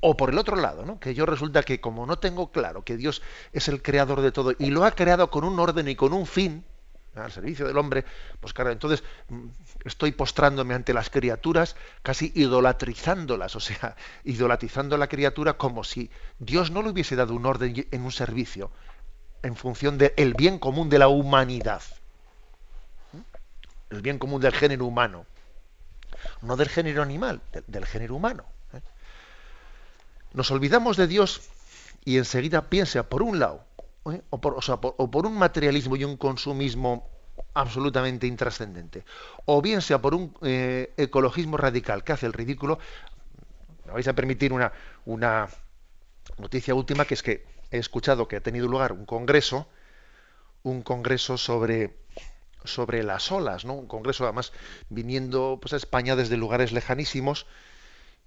O, 0.00 0.16
por 0.16 0.30
el 0.30 0.38
otro 0.38 0.56
lado, 0.56 0.84
¿no? 0.84 0.98
Que 0.98 1.14
yo 1.14 1.26
resulta 1.26 1.62
que 1.62 1.80
como 1.80 2.06
no 2.06 2.18
tengo 2.18 2.50
claro 2.50 2.84
que 2.84 2.96
Dios 2.96 3.22
es 3.52 3.68
el 3.68 3.82
creador 3.82 4.20
de 4.20 4.32
todo 4.32 4.52
y 4.58 4.70
lo 4.70 4.84
ha 4.84 4.92
creado 4.92 5.30
con 5.30 5.44
un 5.44 5.58
orden 5.58 5.88
y 5.88 5.96
con 5.96 6.12
un 6.12 6.26
fin, 6.26 6.64
al 7.14 7.32
servicio 7.32 7.66
del 7.66 7.76
hombre, 7.76 8.04
pues 8.40 8.52
claro, 8.52 8.70
entonces 8.70 9.02
mm, 9.28 9.48
estoy 9.84 10.12
postrándome 10.12 10.74
ante 10.74 10.94
las 10.94 11.10
criaturas, 11.10 11.76
casi 12.02 12.32
idolatrizándolas, 12.34 13.56
o 13.56 13.60
sea, 13.60 13.96
idolatrizando 14.24 14.94
a 14.94 14.98
la 14.98 15.08
criatura 15.08 15.54
como 15.54 15.84
si 15.84 16.10
Dios 16.38 16.70
no 16.70 16.82
le 16.82 16.90
hubiese 16.90 17.16
dado 17.16 17.34
un 17.34 17.46
orden 17.46 17.86
en 17.90 18.02
un 18.02 18.12
servicio 18.12 18.70
en 19.42 19.56
función 19.56 19.98
del 19.98 20.34
bien 20.34 20.58
común 20.58 20.88
de 20.88 20.98
la 20.98 21.08
humanidad, 21.08 21.82
el 23.90 24.02
bien 24.02 24.18
común 24.18 24.40
del 24.40 24.52
género 24.52 24.86
humano, 24.86 25.26
no 26.42 26.56
del 26.56 26.68
género 26.68 27.02
animal, 27.02 27.40
del, 27.66 27.86
género 27.86 28.16
humano. 28.16 28.44
Nos 30.32 30.50
olvidamos 30.50 30.96
de 30.96 31.06
Dios 31.06 31.42
y 32.04 32.18
enseguida 32.18 32.68
piensa, 32.68 33.08
por 33.08 33.22
un 33.22 33.38
lado, 33.38 33.64
¿eh? 34.12 34.22
o, 34.30 34.40
por, 34.40 34.56
o, 34.58 35.10
por, 35.10 35.26
un 35.26 35.36
materialismo 35.36 35.96
y 35.96 36.04
un 36.04 36.16
consumismo 36.16 37.08
absolutamente 37.54 38.26
intrascendente, 38.26 39.04
o 39.44 39.60
bien 39.60 39.82
sea 39.82 40.00
por 40.00 40.14
un 40.14 40.34
eh, 40.42 40.92
ecologismo 40.96 41.56
radical 41.56 42.04
que 42.04 42.12
hace 42.12 42.26
el 42.26 42.32
ridículo, 42.32 42.78
me 43.86 43.92
vais 43.92 44.06
a 44.06 44.12
permitir 44.12 44.52
una, 44.52 44.72
una 45.04 45.48
noticia 46.38 46.74
última, 46.74 47.04
que 47.04 47.14
es 47.14 47.22
que 47.22 47.44
he 47.70 47.78
escuchado 47.78 48.28
que 48.28 48.36
ha 48.36 48.40
tenido 48.40 48.68
lugar 48.68 48.92
un 48.92 49.06
congreso, 49.06 49.66
un 50.62 50.82
congreso 50.82 51.36
sobre 51.38 51.98
sobre 52.64 53.02
las 53.02 53.32
olas, 53.32 53.64
¿no? 53.64 53.74
Un 53.74 53.86
congreso 53.86 54.24
además 54.24 54.52
viniendo 54.90 55.58
pues, 55.60 55.72
a 55.72 55.76
España 55.76 56.14
desde 56.14 56.36
lugares 56.36 56.72
lejanísimos 56.72 57.46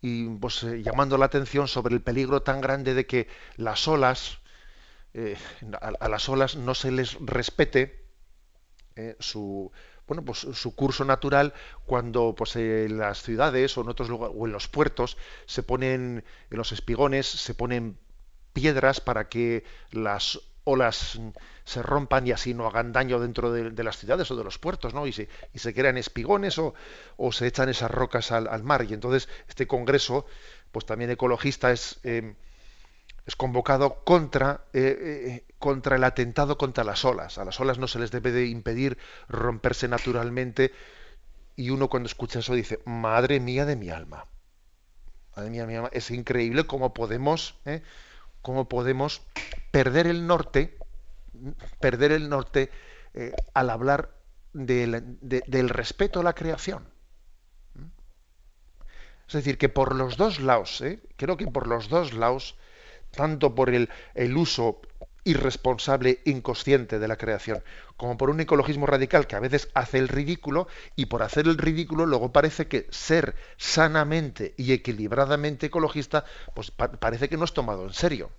y 0.04 0.28
pues, 0.28 0.62
eh, 0.64 0.84
llamando 0.84 1.18
la 1.18 1.26
atención 1.26 1.70
sobre 1.70 1.96
el 1.96 2.02
peligro 2.02 2.42
tan 2.42 2.60
grande 2.60 2.94
de 2.94 3.08
que 3.08 3.28
las 3.56 3.88
olas 3.88 4.40
eh, 5.14 5.38
a, 5.80 6.10
las 6.10 6.28
olas 6.28 6.58
no 6.58 6.76
se 6.76 6.92
les 6.92 7.18
respete 7.22 8.04
eh, 8.98 9.16
su 9.20 9.72
bueno 10.06 10.26
pues 10.26 10.40
su 10.40 10.76
curso 10.76 11.06
natural 11.06 11.54
cuando 11.86 12.36
pues 12.36 12.58
en 12.58 12.98
las 12.98 13.24
ciudades 13.24 13.78
o 13.78 13.82
en 13.82 13.90
otros 13.90 14.10
lugares 14.10 14.36
o 14.38 14.46
en 14.46 14.52
los 14.52 14.68
puertos 14.68 15.18
se 15.46 15.64
ponen 15.64 16.26
en 16.52 16.58
los 16.58 16.74
espigones 16.74 17.26
se 17.26 17.54
ponen 17.54 17.98
piedras 18.52 19.00
para 19.00 19.30
que 19.30 19.64
las 19.92 20.42
olas 20.66 21.20
se 21.66 21.82
rompan 21.82 22.28
y 22.28 22.32
así 22.32 22.54
no 22.54 22.68
hagan 22.68 22.92
daño 22.92 23.20
dentro 23.20 23.52
de, 23.52 23.84
las 23.84 23.98
ciudades 23.98 24.30
o 24.32 24.36
de 24.36 24.44
los 24.44 24.60
puertos, 24.60 24.94
¿no? 24.94 25.08
Y 25.08 25.14
se, 25.14 25.30
y 25.54 25.60
se 25.60 25.74
crean 25.74 25.98
espigones 25.98 26.58
o, 26.58 26.74
o, 27.18 27.32
se 27.32 27.48
echan 27.48 27.70
esas 27.70 27.92
rocas 27.92 28.32
al, 28.32 28.64
mar. 28.64 28.86
Y 28.90 28.94
entonces 28.94 29.30
este 29.48 29.68
congreso, 29.68 30.26
pues 30.72 30.86
también 30.86 31.12
ecologista, 31.12 31.72
es, 31.72 32.00
eh, 32.04 32.36
es 33.26 33.36
convocado 33.36 34.04
contra, 34.04 34.66
eh, 34.74 35.44
eh, 35.48 35.54
contra 35.60 35.96
el 35.96 36.04
atentado 36.04 36.58
contra 36.58 36.84
las 36.84 37.06
olas. 37.06 37.38
A 37.38 37.46
las 37.46 37.60
olas 37.60 37.78
no 37.78 37.88
se 37.88 38.00
les 38.00 38.12
debe 38.12 38.32
de 38.32 38.48
impedir 38.48 38.98
romperse 39.30 39.88
naturalmente 39.88 40.72
y 41.56 41.70
uno 41.70 41.90
cuando 41.90 42.08
escucha 42.08 42.40
eso 42.40 42.56
dice, 42.56 42.80
madre 42.86 43.40
mía 43.40 43.66
de 43.66 43.76
mi 43.76 43.90
alma. 43.90 44.26
Madre 45.36 45.50
mía 45.50 45.62
de 45.62 45.68
mi 45.68 45.76
alma. 45.76 45.90
Es 45.94 46.12
increíble 46.12 46.66
cómo 46.66 46.94
podemos, 46.94 47.56
¿eh? 47.66 47.82
Cómo 48.44 48.70
podemos 48.70 49.24
perder 49.72 50.06
el 50.06 50.28
norte, 50.28 50.78
perder 51.80 52.12
el 52.12 52.30
norte 52.30 52.70
al 53.56 53.72
hablar 53.72 54.12
del 54.54 55.70
respeto 55.70 56.20
a 56.20 56.24
la 56.24 56.34
creación. 56.34 56.88
Es 59.28 59.34
decir, 59.34 59.58
que 59.58 59.70
por 59.70 59.96
los 59.96 60.18
dos 60.18 60.40
lados, 60.40 60.84
creo 61.16 61.38
que 61.38 61.48
por 61.48 61.66
los 61.66 61.90
dos 61.90 62.14
lados, 62.14 62.56
tanto 63.12 63.56
por 63.56 63.72
el, 63.72 63.90
el 64.14 64.38
uso 64.38 64.82
irresponsable, 65.24 66.22
inconsciente 66.26 67.00
de 67.00 67.08
la 67.08 67.18
creación, 67.18 67.64
como 67.98 68.18
por 68.18 68.30
un 68.30 68.40
ecologismo 68.40 68.86
radical 68.86 69.28
que 69.28 69.36
a 69.36 69.40
veces 69.40 69.70
hace 69.74 69.98
el 69.98 70.08
ridículo 70.08 70.68
y 70.96 71.06
por 71.06 71.24
hacer 71.24 71.48
el 71.48 71.58
ridículo 71.58 72.06
luego 72.06 72.32
parece 72.32 72.68
que 72.68 72.88
ser 72.92 73.36
sanamente 73.58 74.54
y 74.58 74.74
equilibradamente 74.74 75.68
ecologista, 75.68 76.26
pues 76.54 76.72
parece 76.72 77.30
que 77.30 77.38
no 77.38 77.46
es 77.46 77.54
tomado 77.54 77.86
en 77.86 77.94
serio. 77.94 78.32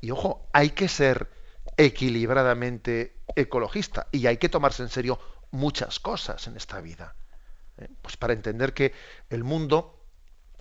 Y 0.00 0.10
ojo, 0.10 0.46
hay 0.52 0.70
que 0.70 0.88
ser 0.88 1.28
equilibradamente 1.76 3.16
ecologista 3.34 4.06
y 4.12 4.26
hay 4.26 4.36
que 4.36 4.48
tomarse 4.48 4.82
en 4.82 4.90
serio 4.90 5.18
muchas 5.50 5.98
cosas 5.98 6.46
en 6.46 6.56
esta 6.56 6.80
vida. 6.80 7.14
¿eh? 7.78 7.88
Pues 8.02 8.16
para 8.16 8.32
entender 8.32 8.74
que 8.74 8.92
el 9.30 9.42
mundo, 9.42 10.04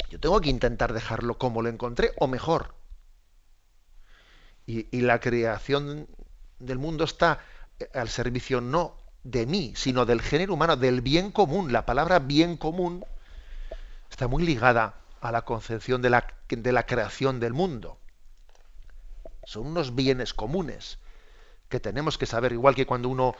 yo 0.09 0.19
tengo 0.19 0.39
que 0.41 0.49
intentar 0.49 0.93
dejarlo 0.93 1.37
como 1.37 1.61
lo 1.61 1.69
encontré 1.69 2.13
o 2.17 2.27
mejor 2.27 2.78
y, 4.69 5.01
la 5.01 5.19
creación 5.19 6.07
del 6.59 6.77
mundo 6.77 7.03
está 7.03 7.39
eh, 7.79 7.89
al 7.93 8.07
servicio 8.07 8.61
no 8.61 8.97
de 9.23 9.47
mí, 9.47 9.73
sino 9.75 10.05
del 10.05 10.21
género 10.21 10.53
humano, 10.53 10.75
del 10.75 11.01
bien 11.01 11.31
común. 11.31 11.73
La 11.73 11.85
palabra 11.85 12.19
bien 12.19 12.55
común 12.55 13.03
está 14.11 14.27
muy 14.27 14.43
ligada 14.43 14.95
a 15.21 15.31
la 15.31 15.41
concepción 15.41 16.03
de 16.03 16.11
la, 16.11 16.27
de 16.47 16.71
la 16.71 16.85
creación 16.85 17.39
del 17.39 17.53
mundo. 17.53 17.97
son 19.43 19.65
unos 19.65 19.95
bienes 19.95 20.33
comunes 20.35 20.99
que 21.67 21.79
tenemos 21.79 22.19
que 22.19 22.27
saber, 22.27 22.51
igual 22.53 22.75
que 22.75 22.85
cuando 22.85 23.09
uno 23.09 23.35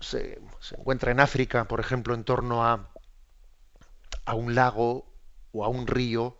se, 0.00 0.40
encuentra 0.72 1.10
en 1.10 1.20
África, 1.20 1.64
por 1.64 1.80
ejemplo, 1.80 2.14
en 2.14 2.24
torno 2.24 2.64
a, 2.64 2.90
a 4.26 4.34
un 4.34 4.54
lago 4.54 5.06
o 5.52 5.64
a 5.64 5.68
un 5.68 5.86
río, 5.86 6.36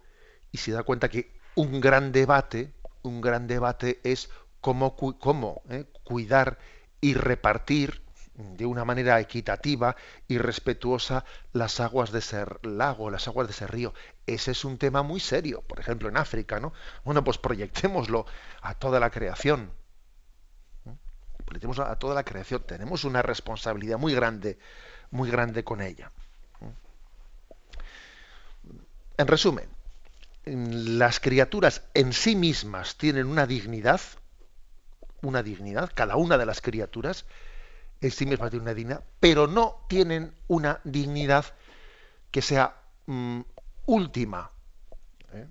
y 0.53 0.59
se 0.59 0.73
da 0.73 0.83
cuenta 0.83 1.09
que 1.09 1.35
un 1.55 1.81
gran 1.81 2.13
debate, 2.13 2.75
un 3.09 3.21
gran 3.21 3.47
debate 3.47 4.01
es 4.05 4.31
cómo, 4.61 5.63
eh, 5.71 5.85
cuidar 6.05 6.59
y 7.01 7.15
repartir 7.15 8.03
de 8.35 8.67
una 8.67 8.85
manera 8.85 9.19
equitativa 9.21 9.97
y 10.29 10.39
respetuosa 10.39 11.25
las 11.53 11.81
aguas 11.81 12.13
de 12.13 12.19
ese 12.19 12.45
lago, 12.63 13.11
las 13.11 13.29
aguas 13.29 13.47
de 13.47 13.53
ese 13.53 13.67
río. 13.67 13.95
Ese 14.27 14.51
es 14.51 14.65
un 14.65 14.77
tema 14.77 15.03
muy 15.03 15.21
serio, 15.21 15.63
por 15.63 15.81
ejemplo, 15.81 16.09
en 16.09 16.17
África, 16.17 16.61
¿no? 16.61 16.73
Bueno, 17.05 17.25
pues 17.25 17.39
proyectémoslo 17.39 18.27
a 18.61 18.75
toda 18.75 19.01
la 19.01 19.11
creación. 19.11 19.71
Proyectémoslo 21.47 21.85
a 21.85 21.99
toda 21.99 22.15
la 22.15 22.25
creación. 22.25 22.63
Tenemos 22.67 23.05
una 23.05 23.23
responsabilidad 23.23 23.99
muy 23.99 24.15
grande, 24.15 24.59
muy 25.11 25.31
grande 25.31 25.65
con 25.65 25.81
ella. 25.81 26.11
En 29.17 29.27
resumen, 29.27 29.76
las 30.47 31.19
criaturas 31.19 31.83
en 31.95 32.13
sí 32.13 32.37
mismas 32.37 32.97
tienen 32.97 33.27
una 33.27 33.47
dignidad, 33.47 34.01
una 35.23 35.43
dignidad, 35.43 35.91
cada 35.93 36.17
una 36.17 36.39
de 36.39 36.47
las 36.47 36.61
criaturas, 36.61 37.27
en 38.01 38.13
sí 38.13 38.27
mismas 38.27 38.51
tienen 38.51 38.69
una 38.69 38.75
dignidad, 38.75 39.05
pero 39.19 39.49
no 39.49 39.85
tienen 39.89 40.33
una 40.47 40.81
dignidad 40.85 41.47
que 42.31 42.43
sea 42.43 42.77
mm, 43.07 43.41
última, 43.87 44.53
¿eh? 45.33 45.49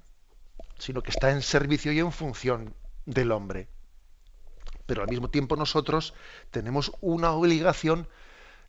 sino 0.80 1.04
que 1.04 1.12
está 1.12 1.32
en 1.32 1.41
servicio 1.41 1.91
y 1.91 2.00
en 2.00 2.14
función 2.14 2.74
del 3.06 3.34
hombre. 3.34 3.68
Pero 4.86 5.02
al 5.02 5.10
mismo 5.10 5.30
tiempo 5.30 5.58
nosotros 5.58 6.14
tenemos 6.52 6.93
una 7.02 7.32
obligación 7.32 8.08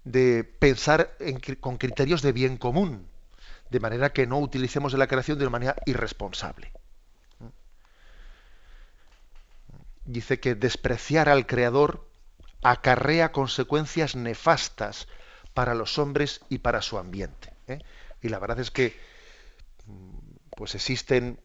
de 0.02 0.42
pensar 0.42 1.16
con 1.60 1.78
criterios 1.78 2.22
de 2.22 2.32
bien 2.32 2.56
común, 2.56 3.06
de 3.70 3.80
manera 3.80 4.12
que 4.12 4.26
no 4.26 4.38
utilicemos 4.38 4.92
la 4.94 5.06
creación 5.06 5.38
de 5.38 5.44
una 5.44 5.52
manera 5.52 5.76
irresponsable. 5.86 6.72
Dice 10.04 10.38
que 10.38 10.54
despreciar 10.54 11.28
al 11.28 11.46
Creador 11.46 12.08
acarrea 12.62 13.32
consecuencias 13.32 14.14
nefastas 14.14 15.08
para 15.54 15.74
los 15.74 15.98
hombres 15.98 16.40
y 16.48 16.58
para 16.58 16.82
su 16.82 16.98
ambiente. 16.98 17.52
¿eh? 17.66 17.78
Y 18.22 18.28
la 18.28 18.38
verdad 18.38 18.60
es 18.60 18.70
que 18.70 18.98
pues 20.56 20.74
existen 20.74 21.40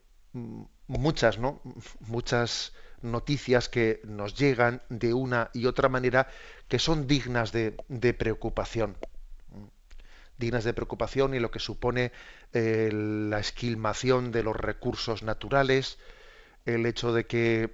muchas, 0.88 1.38
¿no? 1.38 1.61
muchas 2.01 2.74
noticias 3.01 3.67
que 3.69 4.01
nos 4.03 4.36
llegan 4.36 4.82
de 4.89 5.13
una 5.13 5.49
y 5.53 5.65
otra 5.65 5.89
manera 5.89 6.28
que 6.67 6.80
son 6.80 7.07
dignas 7.07 7.51
de, 7.51 7.72
preocupación. 8.17 8.97
Dignas 10.42 10.66
de 10.66 10.74
preocupación 10.74 11.34
y 11.34 11.39
lo 11.39 11.52
que 11.52 11.60
supone 11.60 12.12
eh, 12.52 12.89
la 12.92 13.39
esquilmación 13.39 14.32
de 14.32 14.44
los 14.44 14.56
recursos 14.56 15.24
naturales, 15.24 16.00
el 16.66 16.86
hecho 16.86 17.14
de 17.14 17.26
que 17.26 17.74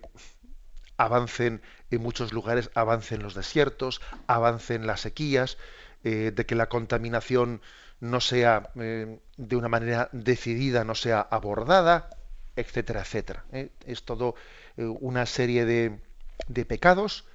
avancen 0.97 1.61
en 1.89 2.01
muchos 2.01 2.33
lugares, 2.33 2.69
avancen 2.75 3.23
los 3.23 3.33
desiertos, 3.33 4.01
avancen 4.27 4.85
las 4.85 5.01
sequías, 5.01 5.57
eh, 6.03 6.31
de 6.35 6.45
que 6.45 6.55
la 6.55 6.67
contaminación 6.67 7.61
no 8.01 8.19
sea 8.19 8.69
eh, 8.75 9.17
de 9.37 9.55
una 9.55 9.69
manera 9.69 10.09
decidida, 10.11 10.83
no 10.83 10.93
sea 10.93 11.21
abordada, 11.21 12.09
etcétera, 12.55 13.01
etcétera. 13.01 13.45
Es 13.85 14.03
todo 14.03 14.35
una 14.75 15.25
serie 15.25 15.65
de 15.65 16.65
pecados 16.65 17.25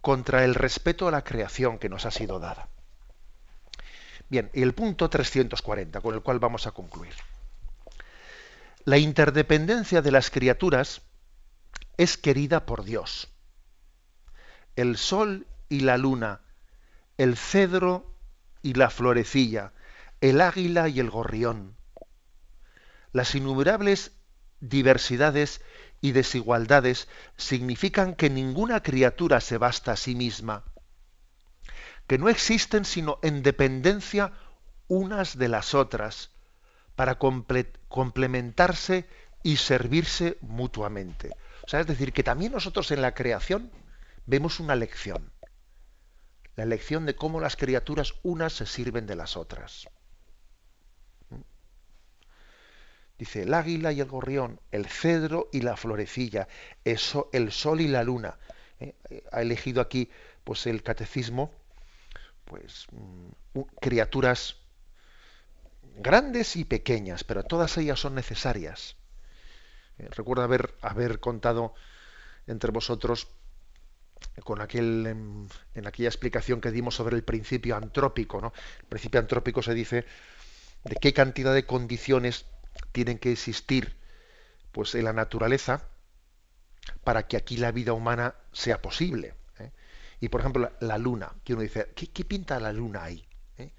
contra 0.00 0.44
el 0.44 0.54
respeto 0.54 1.06
a 1.06 1.10
la 1.10 1.22
creación 1.22 1.78
que 1.78 1.88
nos 1.88 2.06
ha 2.06 2.10
sido 2.10 2.38
dada. 2.38 2.68
Bien, 4.28 4.50
y 4.52 4.62
el 4.62 4.74
punto 4.74 5.08
340, 5.08 6.00
con 6.00 6.14
el 6.14 6.22
cual 6.22 6.38
vamos 6.38 6.66
a 6.66 6.72
concluir. 6.72 7.14
La 8.84 8.98
interdependencia 8.98 10.02
de 10.02 10.10
las 10.10 10.30
criaturas 10.30 11.02
es 11.96 12.16
querida 12.16 12.66
por 12.66 12.84
Dios. 12.84 13.28
El 14.76 14.96
sol 14.96 15.46
y 15.68 15.80
la 15.80 15.98
luna, 15.98 16.40
el 17.16 17.36
cedro 17.36 18.14
y 18.62 18.74
la 18.74 18.90
florecilla, 18.90 19.72
el 20.20 20.40
águila 20.40 20.88
y 20.88 21.00
el 21.00 21.10
gorrión. 21.10 21.76
Las 23.12 23.34
innumerables 23.34 24.12
diversidades 24.60 25.60
y 26.00 26.12
desigualdades 26.12 27.08
significan 27.36 28.14
que 28.14 28.30
ninguna 28.30 28.82
criatura 28.82 29.40
se 29.40 29.58
basta 29.58 29.92
a 29.92 29.96
sí 29.96 30.14
misma, 30.14 30.64
que 32.08 32.18
no 32.18 32.28
existen 32.28 32.84
sino 32.84 33.20
en 33.22 33.44
dependencia 33.44 34.32
unas 34.88 35.38
de 35.38 35.46
las 35.48 35.74
otras, 35.74 36.32
para 36.96 37.18
complementarse 37.18 39.08
y 39.44 39.58
servirse 39.58 40.36
mutuamente 40.40 41.30
es 41.76 41.86
decir, 41.86 42.12
que 42.12 42.22
también 42.22 42.52
nosotros 42.52 42.90
en 42.92 43.02
la 43.02 43.14
creación 43.14 43.70
vemos 44.24 44.60
una 44.60 44.74
lección. 44.74 45.30
La 46.56 46.64
lección 46.64 47.04
de 47.04 47.14
cómo 47.14 47.40
las 47.40 47.56
criaturas 47.56 48.14
unas 48.22 48.54
se 48.54 48.66
sirven 48.66 49.06
de 49.06 49.16
las 49.16 49.36
otras. 49.36 49.88
Dice 53.18 53.42
el 53.42 53.52
águila 53.52 53.92
y 53.92 54.00
el 54.00 54.06
gorrión, 54.06 54.60
el 54.70 54.86
cedro 54.86 55.48
y 55.52 55.60
la 55.60 55.76
florecilla, 55.76 56.48
el 56.84 56.98
sol 57.52 57.80
y 57.80 57.88
la 57.88 58.02
luna. 58.02 58.38
¿eh? 58.80 58.94
Ha 59.32 59.42
elegido 59.42 59.80
aquí, 59.80 60.08
pues, 60.44 60.66
el 60.66 60.82
catecismo, 60.82 61.52
pues, 62.48 62.86
mm, 62.92 63.60
criaturas 63.80 64.56
grandes 65.96 66.56
y 66.56 66.64
pequeñas, 66.64 67.24
pero 67.24 67.42
todas 67.42 67.76
ellas 67.76 68.00
son 68.00 68.14
necesarias. 68.14 68.96
Eh, 69.98 70.08
recuerdo 70.10 70.42
haber, 70.42 70.74
haber 70.80 71.20
contado 71.20 71.74
entre 72.46 72.70
vosotros 72.70 73.28
con 74.42 74.60
aquel 74.60 75.06
en, 75.74 75.86
aquella 75.86 76.08
explicación 76.08 76.60
que 76.60 76.70
dimos 76.70 76.94
sobre 76.94 77.16
el 77.16 77.24
principio 77.24 77.76
antrópico, 77.76 78.40
¿no? 78.40 78.52
El 78.80 78.86
principio 78.86 79.20
antrópico 79.20 79.62
se 79.62 79.74
dice 79.74 80.06
de 80.84 80.96
qué 80.96 81.12
cantidad 81.12 81.54
de 81.54 81.66
condiciones 81.66 82.46
tienen 82.92 83.18
que 83.18 83.32
existir 83.32 83.96
pues 84.72 84.94
en 84.94 85.04
la 85.04 85.12
naturaleza 85.12 85.88
para 87.04 87.26
que 87.26 87.36
aquí 87.36 87.56
la 87.56 87.72
vida 87.72 87.92
humana 87.92 88.34
sea 88.52 88.80
posible. 88.80 89.34
Y 90.20 90.28
por 90.28 90.40
ejemplo, 90.40 90.72
la, 90.80 90.98
luna, 90.98 91.32
que 91.44 91.52
uno 91.54 91.62
dice, 91.62 91.92
¿qué, 91.94 92.24
pinta 92.24 92.58
la 92.58 92.72
luna 92.72 93.04
ahí? 93.04 93.26
¿Eh? 93.56 93.72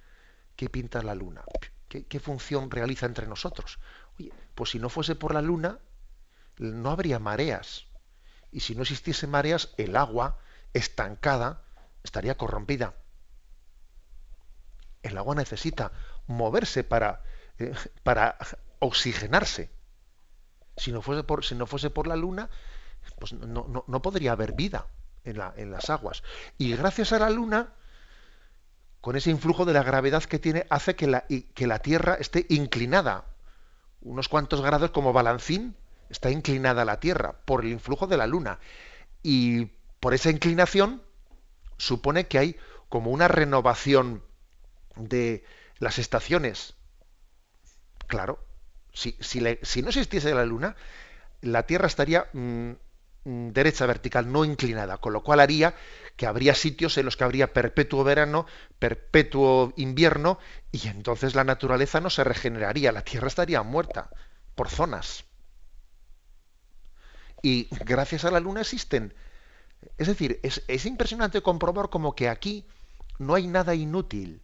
¿Qué 0.56 0.70
pinta 0.70 1.02
la 1.04 1.16
luna? 1.16 1.44
¿Qué, 1.88 2.06
¿Qué, 2.06 2.20
función 2.20 2.72
realiza 2.72 3.06
entre 3.06 3.28
nosotros? 3.28 3.80
Oye, 4.18 4.32
pues 4.56 4.70
si 4.72 4.80
no 4.80 4.90
fuese 4.90 5.16
por 5.16 5.34
la 5.34 5.42
luna, 5.42 5.80
no 6.58 6.92
habría 6.92 7.20
mareas. 7.20 7.88
Y 8.52 8.62
si 8.62 8.76
no 8.76 8.84
existiese 8.84 9.28
mareas, 9.28 9.74
el 9.78 9.96
agua 9.96 10.40
estancada 10.74 11.64
estaría 12.04 12.38
corrompida. 12.38 12.96
El 15.04 15.18
agua 15.18 15.36
necesita 15.36 15.92
moverse 16.28 16.84
para, 16.84 17.24
eh, 17.58 17.74
para 18.04 18.38
oxigenarse. 18.80 19.72
Si 20.78 20.92
no, 20.92 21.02
fuese 21.02 21.24
por, 21.24 21.44
si 21.44 21.56
no 21.56 21.68
fuese 21.68 21.90
por 21.90 22.08
la 22.08 22.16
luna, 22.16 22.50
pues 23.20 23.34
no, 23.34 23.84
no, 23.86 24.02
podría 24.02 24.34
haber 24.34 24.54
vida 24.54 24.88
en, 25.24 25.38
la, 25.38 25.54
en, 25.58 25.72
las 25.72 25.90
aguas. 25.90 26.24
Y 26.58 26.76
gracias 26.76 27.14
a 27.14 27.20
la 27.20 27.30
luna, 27.30 27.74
con 29.02 29.16
ese 29.16 29.30
influjo 29.32 29.66
de 29.66 29.74
la 29.74 29.84
gravedad 29.84 30.24
que 30.24 30.40
tiene, 30.40 30.66
hace 30.70 30.96
que 30.96 31.08
la, 31.08 31.26
que 31.28 31.68
la 31.68 31.80
Tierra 31.80 32.16
esté 32.16 32.46
inclinada 32.50 33.26
unos 34.02 34.30
cuantos 34.30 34.62
grados 34.62 34.92
como 34.92 35.14
balancín 35.14 35.76
está 36.10 36.32
inclinada 36.32 36.86
la 36.86 37.00
Tierra 37.00 37.36
por 37.46 37.64
el 37.64 37.72
influjo 37.72 38.08
de 38.08 38.18
la 38.18 38.28
Luna. 38.28 38.60
Y 39.24 39.66
por 40.00 40.14
esa 40.14 40.30
inclinación 40.30 41.02
supone 41.78 42.28
que 42.28 42.40
hay 42.40 42.56
como 42.88 43.12
una 43.12 43.28
renovación 43.28 44.24
de 44.96 45.44
las 45.78 46.00
estaciones. 46.00 46.76
Claro, 48.08 48.44
si, 48.94 49.16
si, 49.22 49.42
no 49.82 49.90
existiese 49.90 50.34
la 50.34 50.46
Luna, 50.46 50.76
la 51.42 51.64
Tierra 51.64 51.88
estaría 51.88 52.28
mm, 52.34 52.72
derecha 53.24 53.86
vertical, 53.86 54.32
no 54.32 54.46
inclinada, 54.46 54.98
con 54.98 55.14
lo 55.14 55.24
cual 55.24 55.40
haría 55.40 55.76
que 56.16 56.26
habría 56.26 56.54
sitios 56.56 56.98
en 56.98 57.06
los 57.06 57.16
que 57.16 57.24
habría 57.24 57.54
perpetuo 57.54 58.04
verano, 58.04 58.46
perpetuo 58.78 59.74
invierno, 59.78 60.40
y 60.72 60.88
entonces 60.88 61.36
la 61.36 61.44
naturaleza 61.44 62.02
no 62.02 62.10
se 62.10 62.24
regeneraría, 62.24 62.92
la 62.92 63.04
Tierra 63.04 63.28
estaría 63.28 63.64
muerta 63.64 64.10
por 64.56 64.70
zonas. 64.70 65.24
Y 67.42 67.70
gracias 67.86 68.26
a 68.26 68.32
la 68.32 68.42
luna 68.42 68.62
existen. 68.62 69.14
Es 69.98 70.08
decir, 70.08 70.40
es, 70.44 70.86
impresionante 70.86 71.42
comprobar 71.42 71.90
como 71.90 72.16
que 72.16 72.28
aquí 72.28 72.66
no 73.18 73.36
hay 73.36 73.48
nada 73.48 73.76
inútil. 73.76 74.42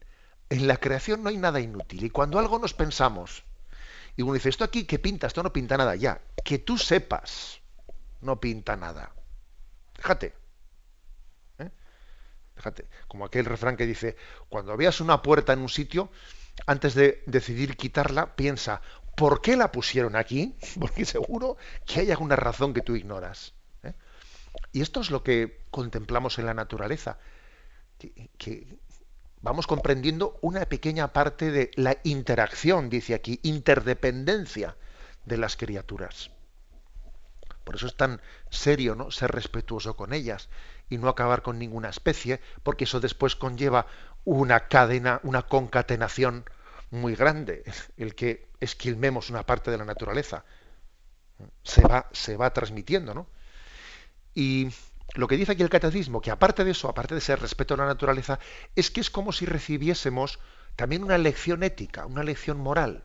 En 0.49 0.67
la 0.67 0.77
creación 0.77 1.23
no 1.23 1.29
hay 1.29 1.37
nada 1.37 1.59
inútil. 1.59 2.05
Y 2.05 2.09
cuando 2.09 2.39
algo 2.39 2.59
nos 2.59 2.73
pensamos, 2.73 3.43
y 4.15 4.21
uno 4.21 4.33
dice, 4.33 4.47
esto 4.47 4.63
aquí, 4.63 4.85
¿qué 4.85 4.99
pinta? 4.99 5.27
Esto 5.27 5.43
no 5.43 5.51
pinta 5.51 5.75
nada. 5.75 5.95
Ya, 5.95 6.21
que 6.45 6.59
tú 6.59 6.77
sepas, 6.77 7.59
no 8.21 8.39
pinta 8.39 8.75
nada. 8.75 9.13
Déjate. 9.97 10.33
¿eh? 11.59 11.71
Déjate. 12.55 12.87
Como 13.07 13.25
aquel 13.25 13.45
refrán 13.45 13.77
que 13.77 13.85
dice, 13.85 14.15
cuando 14.49 14.75
veas 14.77 15.01
una 15.01 15.21
puerta 15.21 15.53
en 15.53 15.59
un 15.59 15.69
sitio, 15.69 16.11
antes 16.67 16.95
de 16.95 17.23
decidir 17.25 17.77
quitarla, 17.77 18.35
piensa, 18.35 18.81
¿por 19.15 19.41
qué 19.41 19.55
la 19.55 19.71
pusieron 19.71 20.15
aquí? 20.15 20.55
Porque 20.79 21.05
seguro 21.05 21.57
que 21.85 22.01
hay 22.01 22.11
alguna 22.11 22.35
razón 22.35 22.73
que 22.73 22.81
tú 22.81 22.95
ignoras. 22.95 23.53
¿eh? 23.83 23.93
Y 24.71 24.81
esto 24.81 25.01
es 25.01 25.11
lo 25.11 25.23
que 25.23 25.65
contemplamos 25.71 26.39
en 26.39 26.45
la 26.45 26.53
naturaleza, 26.53 27.17
que, 28.37 28.77
vamos 29.41 29.67
comprendiendo 29.67 30.39
una 30.41 30.65
pequeña 30.65 31.13
parte 31.13 31.51
de 31.51 31.71
la 31.75 31.97
interacción, 32.03 32.89
dice 32.89 33.13
aquí, 33.13 33.39
interdependencia 33.43 34.75
de 35.25 35.37
las 35.37 35.55
criaturas. 35.55 36.31
Por 37.65 37.75
eso 37.75 37.87
es 37.87 37.97
tan 37.97 38.21
serio 38.49 38.95
¿no? 38.95 39.11
ser 39.11 39.31
respetuoso 39.31 39.97
con 39.97 40.13
ellas 40.13 40.47
y 40.89 40.97
no 40.97 41.09
acabar 41.09 41.41
con 41.41 41.59
ninguna 41.59 41.89
especie, 41.89 42.39
porque 42.63 42.85
eso 42.85 43.01
después 43.01 43.35
conlleva 43.35 43.87
una 44.23 44.67
cadena, 44.67 45.19
una 45.23 45.41
concatenación 45.41 46.45
muy 46.91 47.15
grande, 47.15 47.63
el 47.97 48.15
que 48.15 48.47
esquilmemos 48.61 49.29
una 49.29 49.45
parte 49.45 49.71
de 49.71 49.77
la 49.77 49.85
naturaleza. 49.85 50.45
Se 51.63 51.81
va, 51.81 52.07
se 52.13 52.37
va 52.37 52.53
transmitiendo, 52.53 53.13
¿no? 53.13 53.27
Y 54.33 54.69
lo 55.15 55.27
que 55.27 55.37
dice 55.37 55.53
aquí 55.53 55.63
el 55.63 55.69
catecismo, 55.69 56.21
que 56.21 56.31
aparte 56.31 56.63
de 56.63 56.71
eso, 56.71 56.87
aparte 56.87 57.15
de 57.15 57.21
ser 57.21 57.39
respeto 57.39 57.73
a 57.73 57.77
la 57.77 57.85
naturaleza, 57.85 58.39
es 58.75 58.91
que 58.91 59.01
es 59.01 59.09
como 59.09 59.31
si 59.31 59.45
recibiésemos 59.45 60.39
también 60.75 61.03
una 61.03 61.17
lección 61.17 61.63
ética, 61.63 62.05
una 62.05 62.23
lección 62.23 62.57
moral, 62.57 63.03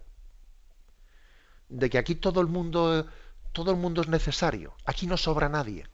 de 1.69 1.89
que 1.89 1.99
aquí 1.99 2.17
todo 2.17 2.41
el 2.41 2.49
mundo, 2.49 3.07
todo 3.53 3.70
el 3.70 3.76
mundo 3.76 4.03
es 4.03 4.09
necesario, 4.09 4.74
aquí 4.84 5.07
no 5.07 5.16
sobra 5.16 5.48
nadie. 5.48 5.86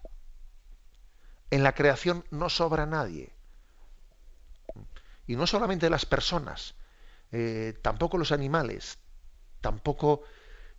En 1.50 1.62
la 1.62 1.74
creación 1.74 2.24
no 2.30 2.48
sobra 2.48 2.86
nadie. 2.86 3.32
Y 5.26 5.36
no 5.36 5.46
solamente 5.46 5.90
las 5.90 6.06
personas, 6.06 6.74
eh, 7.32 7.78
tampoco 7.82 8.18
los 8.18 8.32
animales, 8.32 8.98
tampoco 9.60 10.22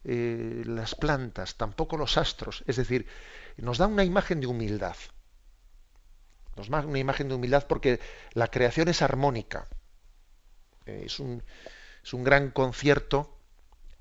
eh, 0.04 0.64
las 0.66 0.96
plantas, 0.96 1.56
tampoco 1.56 1.98
los 1.98 2.18
astros. 2.18 2.64
Es 2.68 2.78
decir, 2.78 3.08
nos 3.58 3.78
da 3.78 3.88
una 3.88 4.06
imagen 4.06 4.40
de 4.40 4.48
humildad. 4.48 4.96
Nos 6.56 6.70
da 6.70 6.80
una 6.80 7.00
imagen 7.00 7.28
de 7.28 7.36
humildad 7.36 7.68
porque 7.68 8.00
la 8.34 8.48
creación 8.48 8.88
es 8.88 9.02
armónica. 9.02 9.68
Eh, 10.86 11.04
es, 11.06 11.20
un, 11.20 11.44
es, 12.04 12.14
un, 12.14 12.24
gran 12.24 12.52
concierto 12.52 13.38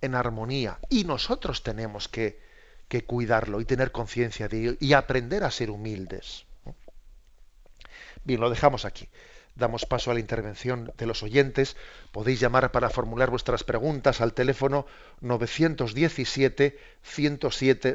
en 0.00 0.14
armonía. 0.14 0.78
Y 0.88 1.04
nosotros 1.04 1.64
tenemos 1.64 2.08
que, 2.08 2.40
que 2.88 3.04
cuidarlo 3.04 3.60
y 3.60 3.64
tener 3.64 3.92
conciencia 3.92 4.48
de 4.48 4.60
ello 4.60 4.74
y 4.80 4.92
aprender 4.92 5.44
a 5.44 5.50
ser 5.50 5.70
humildes. 5.70 6.46
Bien, 8.24 8.40
lo 8.40 8.50
dejamos 8.50 8.84
aquí 8.84 9.08
damos 9.56 9.86
paso 9.86 10.10
a 10.10 10.14
la 10.14 10.20
intervención 10.20 10.92
de 10.96 11.06
los 11.06 11.22
oyentes. 11.22 11.76
Podéis 12.12 12.40
llamar 12.40 12.70
para 12.70 12.90
formular 12.90 13.30
vuestras 13.30 13.64
preguntas 13.64 14.20
al 14.20 14.34
teléfono 14.34 14.86
917 15.20 16.78
107 17.02 17.94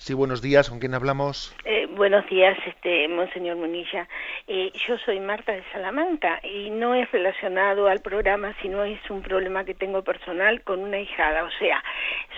Sí, 0.00 0.14
buenos 0.14 0.40
días. 0.40 0.70
¿Con 0.70 0.78
quién 0.78 0.94
hablamos? 0.94 1.54
Eh, 1.66 1.86
buenos 1.94 2.26
días, 2.30 2.56
este, 2.64 3.06
Monseñor 3.06 3.58
Munilla. 3.58 4.08
Eh, 4.46 4.72
yo 4.88 4.96
soy 4.96 5.20
Marta 5.20 5.52
de 5.52 5.62
Salamanca 5.72 6.40
y 6.42 6.70
no 6.70 6.94
es 6.94 7.12
relacionado 7.12 7.86
al 7.86 8.00
programa, 8.00 8.56
sino 8.62 8.82
es 8.82 8.98
un 9.10 9.20
problema 9.20 9.66
que 9.66 9.74
tengo 9.74 10.02
personal 10.02 10.62
con 10.62 10.80
una 10.80 10.98
hijada. 10.98 11.44
O 11.44 11.50
sea, 11.50 11.84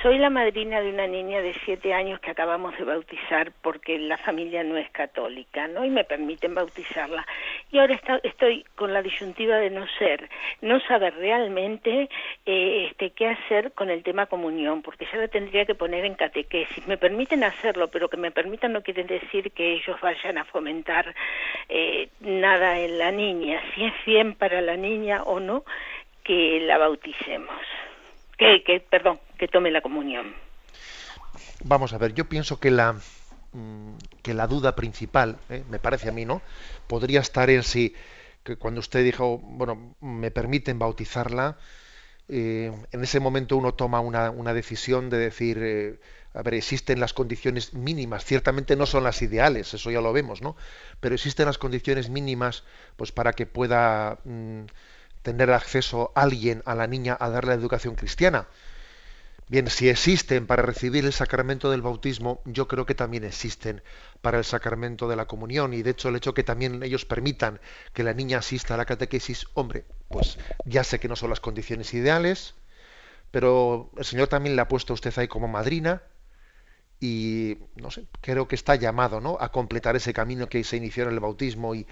soy 0.02 0.18
la 0.18 0.30
madrina 0.30 0.80
de 0.80 0.90
una 0.90 1.06
niña 1.06 1.40
de 1.40 1.54
siete 1.64 1.94
años 1.94 2.18
que 2.18 2.32
acabamos 2.32 2.76
de 2.76 2.84
bautizar 2.84 3.52
porque 3.62 3.98
la 3.98 4.18
familia 4.18 4.64
no 4.64 4.76
es 4.76 4.90
católica, 4.90 5.68
¿no? 5.68 5.84
Y 5.84 5.90
me 5.90 6.02
permiten 6.02 6.54
bautizarla. 6.54 7.24
Y 7.70 7.78
ahora 7.78 8.00
estoy 8.24 8.64
con 8.74 8.92
la 8.92 9.00
disyuntiva 9.00 9.56
de 9.56 9.70
no 9.70 9.86
ser, 9.98 10.28
no 10.60 10.80
saber 10.80 11.14
realmente 11.14 12.08
eh, 12.44 12.88
este, 12.90 13.10
qué 13.10 13.28
hacer 13.28 13.72
con 13.72 13.90
el 13.90 14.02
tema 14.02 14.26
comunión, 14.26 14.82
porque 14.82 15.06
ya 15.10 15.18
la 15.18 15.28
tendría 15.28 15.64
que 15.64 15.76
poner 15.76 16.04
en 16.04 16.14
catequesis. 16.14 16.86
Me 16.88 16.98
permiten 16.98 17.44
hacerlo, 17.44 17.88
pero 17.88 18.08
que 18.08 18.16
me 18.16 18.32
permitan 18.32 18.72
no 18.72 18.82
quiere 18.82 19.04
decir 19.04 19.52
que 19.52 19.74
ellos 19.74 20.00
vayan 20.00 20.36
a 20.36 20.44
fomentar 20.44 21.14
eh, 21.68 22.08
nada 22.20 22.78
en 22.80 22.98
la 22.98 23.12
niña, 23.12 23.62
si 23.74 23.84
es 23.84 23.94
bien 24.04 24.34
para 24.34 24.60
la 24.60 24.76
niña 24.76 25.22
o 25.22 25.38
no, 25.38 25.64
que 26.24 26.60
la 26.60 26.78
bauticemos, 26.78 27.60
que, 28.36 28.62
que 28.62 28.80
perdón, 28.80 29.18
tome 29.48 29.70
la 29.70 29.80
comunión. 29.80 30.34
Vamos 31.64 31.92
a 31.92 31.98
ver, 31.98 32.14
yo 32.14 32.28
pienso 32.28 32.60
que 32.60 32.70
la 32.70 32.94
mm, 33.52 33.94
que 34.22 34.34
la 34.34 34.46
duda 34.46 34.74
principal, 34.74 35.38
eh, 35.48 35.64
me 35.70 35.78
parece 35.78 36.08
a 36.08 36.12
mí, 36.12 36.24
¿no? 36.24 36.42
Podría 36.86 37.20
estar 37.20 37.50
en 37.50 37.62
si 37.62 37.94
que 38.44 38.56
cuando 38.56 38.80
usted 38.80 39.04
dijo, 39.04 39.38
bueno, 39.38 39.94
me 40.00 40.30
permiten 40.32 40.78
bautizarla, 40.78 41.58
eh, 42.28 42.72
en 42.90 43.02
ese 43.02 43.20
momento 43.20 43.56
uno 43.56 43.74
toma 43.74 44.00
una, 44.00 44.30
una 44.30 44.52
decisión 44.52 45.10
de 45.10 45.18
decir, 45.18 46.00
a 46.34 46.42
ver, 46.42 46.54
existen 46.54 46.98
las 46.98 47.12
condiciones 47.12 47.74
mínimas, 47.74 48.24
ciertamente 48.24 48.74
no 48.76 48.86
son 48.86 49.04
las 49.04 49.20
ideales, 49.22 49.74
eso 49.74 49.90
ya 49.90 50.00
lo 50.00 50.12
vemos, 50.12 50.40
¿no? 50.40 50.56
Pero 51.00 51.14
existen 51.14 51.46
las 51.46 51.58
condiciones 51.58 52.08
mínimas 52.08 52.64
pues 52.96 53.12
para 53.12 53.32
que 53.34 53.46
pueda 53.46 54.18
mm, 54.24 54.62
tener 55.22 55.50
acceso 55.50 56.12
alguien 56.14 56.62
a 56.64 56.74
la 56.74 56.86
niña 56.86 57.16
a 57.18 57.28
darle 57.28 57.50
la 57.50 57.60
educación 57.60 57.94
cristiana. 57.96 58.46
Bien, 59.52 59.68
si 59.68 59.90
existen 59.90 60.46
para 60.46 60.62
recibir 60.62 61.04
el 61.04 61.12
sacramento 61.12 61.70
del 61.70 61.82
bautismo, 61.82 62.40
yo 62.46 62.66
creo 62.68 62.86
que 62.86 62.94
también 62.94 63.22
existen 63.22 63.82
para 64.22 64.38
el 64.38 64.44
sacramento 64.44 65.08
de 65.08 65.16
la 65.16 65.26
comunión 65.26 65.74
y 65.74 65.82
de 65.82 65.90
hecho 65.90 66.08
el 66.08 66.16
hecho 66.16 66.32
que 66.32 66.42
también 66.42 66.82
ellos 66.82 67.04
permitan 67.04 67.60
que 67.92 68.02
la 68.02 68.14
niña 68.14 68.38
asista 68.38 68.72
a 68.72 68.76
la 68.78 68.86
catequesis, 68.86 69.44
hombre, 69.52 69.84
pues 70.08 70.38
ya 70.64 70.84
sé 70.84 70.98
que 70.98 71.06
no 71.06 71.16
son 71.16 71.28
las 71.28 71.40
condiciones 71.40 71.92
ideales, 71.92 72.54
pero 73.30 73.90
el 73.98 74.06
Señor 74.06 74.28
también 74.28 74.56
le 74.56 74.62
ha 74.62 74.68
puesto 74.68 74.94
a 74.94 74.96
usted 74.96 75.12
ahí 75.18 75.28
como 75.28 75.48
madrina 75.48 76.00
y 76.98 77.58
no 77.76 77.90
sé, 77.90 78.06
creo 78.22 78.48
que 78.48 78.54
está 78.54 78.76
llamado 78.76 79.20
¿no? 79.20 79.36
a 79.38 79.52
completar 79.52 79.96
ese 79.96 80.14
camino 80.14 80.48
que 80.48 80.64
se 80.64 80.78
inició 80.78 81.02
en 81.02 81.10
el 81.10 81.20
bautismo 81.20 81.74
y, 81.74 81.86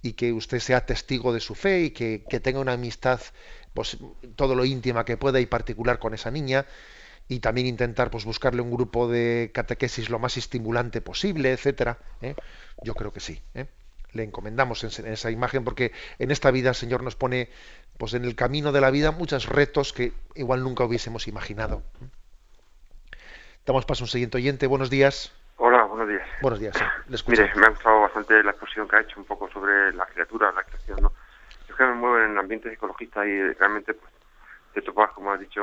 y 0.00 0.14
que 0.14 0.32
usted 0.32 0.60
sea 0.60 0.86
testigo 0.86 1.34
de 1.34 1.40
su 1.40 1.54
fe 1.54 1.82
y 1.82 1.90
que, 1.90 2.24
que, 2.26 2.40
tenga 2.40 2.60
una 2.60 2.72
amistad 2.72 3.20
pues, 3.74 3.98
todo 4.34 4.54
lo 4.54 4.64
íntima 4.64 5.04
que 5.04 5.18
pueda 5.18 5.40
y 5.40 5.44
particular 5.44 5.98
con 5.98 6.14
esa 6.14 6.30
niña 6.30 6.64
y 7.28 7.40
también 7.40 7.66
intentar 7.66 8.10
pues 8.10 8.24
buscarle 8.24 8.62
un 8.62 8.70
grupo 8.70 9.08
de 9.08 9.50
catequesis 9.54 10.10
lo 10.10 10.18
más 10.18 10.36
estimulante 10.36 11.00
posible, 11.00 11.52
etcétera. 11.52 11.98
¿eh? 12.20 12.34
Yo 12.82 12.94
creo 12.94 13.12
que 13.12 13.20
sí. 13.20 13.42
¿eh? 13.54 13.66
Le 14.12 14.24
encomendamos 14.24 14.84
en, 14.84 15.06
en, 15.06 15.12
esa 15.12 15.30
imagen 15.30 15.64
porque 15.64 15.92
en 16.18 16.30
esta 16.30 16.50
vida 16.50 16.70
el 16.70 16.74
Señor 16.74 17.02
nos 17.02 17.16
pone 17.16 17.48
pues 17.98 18.14
en 18.14 18.24
el 18.24 18.34
camino 18.34 18.72
de 18.72 18.80
la 18.80 18.90
vida 18.90 19.10
muchos 19.10 19.48
retos 19.48 19.92
que 19.92 20.12
igual 20.34 20.62
nunca 20.62 20.84
hubiésemos 20.84 21.28
imaginado. 21.28 21.82
Damos 23.64 23.86
paso 23.86 24.02
a 24.02 24.06
un 24.06 24.08
siguiente 24.08 24.38
oyente. 24.38 24.66
Buenos 24.66 24.90
días. 24.90 25.32
Hola, 25.56 25.84
buenos 25.84 26.08
días. 26.08 26.26
Buenos 26.40 26.58
días. 26.58 26.74
Mire, 27.28 27.52
me 27.54 27.66
ha 27.66 27.70
gustado 27.70 28.00
bastante 28.00 28.42
la 28.42 28.50
exposición 28.50 28.88
que 28.88 28.96
ha 28.96 29.00
hecho 29.00 29.20
un 29.20 29.26
poco 29.26 29.48
sobre 29.50 29.92
la 29.92 30.04
criatura, 30.06 30.50
la 30.50 30.64
creación, 30.64 31.00
¿no? 31.00 31.12
Yo 31.68 31.76
que 31.76 31.84
me 31.84 31.94
muevo 31.94 32.18
en 32.18 32.36
ambientes 32.36 32.72
ecologistas 32.72 33.24
y 33.26 33.52
realmente 33.52 33.94
pues, 33.94 34.11
te 34.72 34.82
topas, 34.82 35.10
como 35.12 35.32
has 35.32 35.40
dicho, 35.40 35.62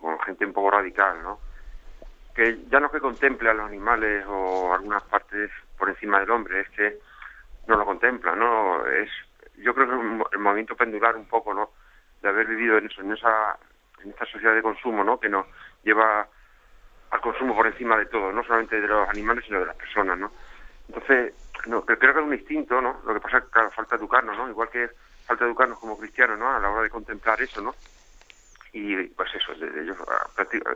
con 0.00 0.18
gente 0.20 0.46
un 0.46 0.52
poco 0.52 0.70
radical, 0.70 1.22
¿no? 1.22 1.40
Que 2.34 2.58
ya 2.68 2.80
no 2.80 2.86
es 2.86 2.92
que 2.92 3.00
contemple 3.00 3.50
a 3.50 3.54
los 3.54 3.66
animales 3.66 4.24
o 4.28 4.72
algunas 4.72 5.02
partes 5.04 5.50
por 5.78 5.88
encima 5.88 6.20
del 6.20 6.30
hombre, 6.30 6.60
es 6.60 6.68
que 6.70 6.98
no 7.66 7.76
lo 7.76 7.84
contempla, 7.84 8.34
¿no? 8.34 8.86
Es, 8.86 9.10
yo 9.58 9.74
creo 9.74 9.88
que 9.88 10.36
el 10.36 10.38
movimiento 10.38 10.76
pendular 10.76 11.16
un 11.16 11.26
poco, 11.26 11.52
¿no? 11.52 11.70
De 12.22 12.28
haber 12.28 12.46
vivido 12.46 12.78
en 12.78 12.86
eso, 12.86 13.00
en 13.00 13.12
esa, 13.12 13.58
en 14.02 14.10
esta 14.10 14.26
sociedad 14.26 14.54
de 14.54 14.62
consumo, 14.62 15.02
¿no? 15.02 15.18
Que 15.18 15.28
nos 15.28 15.46
lleva 15.82 16.26
al 17.10 17.20
consumo 17.20 17.54
por 17.54 17.66
encima 17.66 17.96
de 17.96 18.06
todo, 18.06 18.32
no 18.32 18.42
solamente 18.44 18.80
de 18.80 18.88
los 18.88 19.08
animales, 19.08 19.44
sino 19.44 19.60
de 19.60 19.66
las 19.66 19.76
personas, 19.76 20.18
¿no? 20.18 20.30
Entonces, 20.88 21.34
no, 21.66 21.84
creo 21.84 21.98
que 21.98 22.20
es 22.20 22.26
un 22.26 22.34
instinto, 22.34 22.80
¿no? 22.80 23.00
Lo 23.04 23.14
que 23.14 23.20
pasa 23.20 23.38
es 23.38 23.44
que 23.44 23.74
falta 23.74 23.96
educarnos, 23.96 24.36
¿no? 24.36 24.48
Igual 24.48 24.68
que 24.68 24.88
falta 25.26 25.44
educarnos 25.44 25.78
como 25.78 25.98
cristianos, 25.98 26.38
¿no? 26.38 26.48
A 26.48 26.60
la 26.60 26.70
hora 26.70 26.82
de 26.82 26.90
contemplar 26.90 27.40
eso, 27.40 27.60
¿no? 27.60 27.74
Y 28.76 29.04
pues 29.08 29.34
eso, 29.34 29.54
yo 29.54 29.94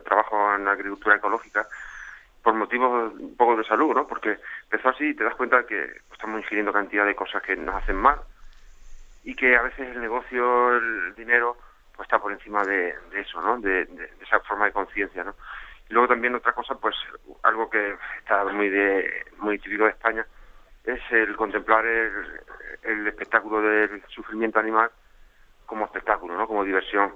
trabajo 0.03 0.55
en 0.55 0.67
agricultura 0.67 1.17
ecológica 1.17 1.67
por 2.43 2.55
motivos 2.55 3.13
un 3.13 3.37
poco 3.37 3.57
de 3.57 3.65
salud, 3.65 3.95
¿no? 3.95 4.07
Porque 4.07 4.39
empezó 4.63 4.89
así 4.89 5.11
y 5.11 5.15
te 5.15 5.23
das 5.23 5.35
cuenta 5.35 5.67
que 5.67 6.01
estamos 6.11 6.41
ingiriendo 6.41 6.73
cantidad 6.73 7.05
de 7.05 7.15
cosas 7.15 7.43
que 7.43 7.55
nos 7.57 7.75
hacen 7.75 7.97
mal 7.97 8.19
y 9.23 9.35
que 9.35 9.55
a 9.55 9.61
veces 9.61 9.95
el 9.95 10.01
negocio, 10.01 10.77
el 10.77 11.15
dinero, 11.15 11.59
pues 11.95 12.07
está 12.07 12.19
por 12.19 12.33
encima 12.33 12.65
de, 12.65 12.95
eso, 13.13 13.43
¿no? 13.43 13.61
De 13.61 13.87
esa 14.23 14.41
forma 14.41 14.65
de 14.65 14.73
conciencia, 14.73 15.23
¿no? 15.23 15.35
Y 15.91 15.93
luego 15.93 16.09
también 16.09 16.35
otra 16.35 16.55
cosa, 16.55 16.77
pues 16.77 16.97
algo 17.43 17.69
que 17.69 17.97
está 18.21 18.45
muy 18.47 18.71
de 18.71 19.27
muy 19.37 19.59
típico 19.59 19.85
de 19.85 19.91
España, 19.91 20.25
es 20.85 21.01
el 21.11 21.37
contemplar 21.37 21.85
el, 21.85 23.07
espectáculo 23.07 23.61
del 23.61 24.03
sufrimiento 24.09 24.59
animal 24.59 24.91
como 25.67 25.85
espectáculo, 25.85 26.35
¿no? 26.35 26.47
Como 26.47 26.65
diversión. 26.65 27.13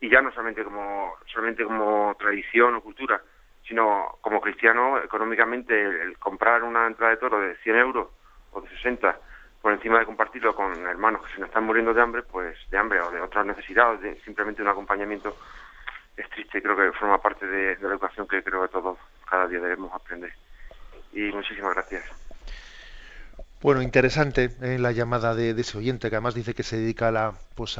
Y 0.00 0.10
ya 0.10 0.20
no 0.20 0.30
solamente 0.30 0.62
como 0.62 1.14
solamente 1.26 1.64
como 1.64 2.14
tradición 2.18 2.74
o 2.74 2.82
cultura, 2.82 3.20
sino 3.66 4.18
como 4.20 4.40
cristiano, 4.40 4.98
económicamente, 5.02 5.74
el, 5.80 6.18
comprar 6.18 6.62
una 6.62 6.86
entrada 6.86 7.12
de 7.12 7.18
toro 7.18 7.40
de 7.40 7.56
100 7.56 7.76
euros 7.76 8.08
o 8.52 8.60
de 8.60 8.68
60 8.68 9.18
por 9.60 9.72
encima 9.72 9.98
de 9.98 10.06
compartirlo 10.06 10.54
con 10.54 10.86
hermanos 10.86 11.24
que 11.26 11.32
se 11.32 11.40
nos 11.40 11.48
están 11.48 11.64
muriendo 11.64 11.92
de 11.92 12.00
hambre, 12.00 12.22
pues 12.22 12.56
de 12.70 12.78
hambre 12.78 13.00
o 13.00 13.10
de 13.10 13.20
otras 13.20 13.44
necesidades, 13.44 14.00
de 14.00 14.20
simplemente 14.20 14.62
un 14.62 14.68
acompañamiento 14.68 15.36
es 16.16 16.28
triste, 16.30 16.62
creo 16.62 16.76
que 16.76 16.96
forma 16.98 17.20
parte 17.20 17.46
de, 17.46 17.76
la 17.80 17.88
educación 17.88 18.26
que 18.26 18.42
creo 18.42 18.62
que 18.62 18.68
todos 18.68 18.98
cada 19.28 19.46
día 19.46 19.60
debemos 19.60 19.92
aprender. 19.92 20.32
Y 21.12 21.32
muchísimas 21.32 21.74
gracias. 21.74 22.04
Bueno, 23.60 23.82
interesante 23.82 24.50
eh, 24.62 24.78
la 24.78 24.92
llamada 24.92 25.34
de, 25.34 25.50
ese 25.50 25.78
oyente 25.78 26.08
que 26.08 26.16
además 26.16 26.34
dice 26.34 26.54
que 26.54 26.62
se 26.62 26.76
dedica 26.76 27.08
a 27.08 27.10
la, 27.10 27.32
pues 27.54 27.78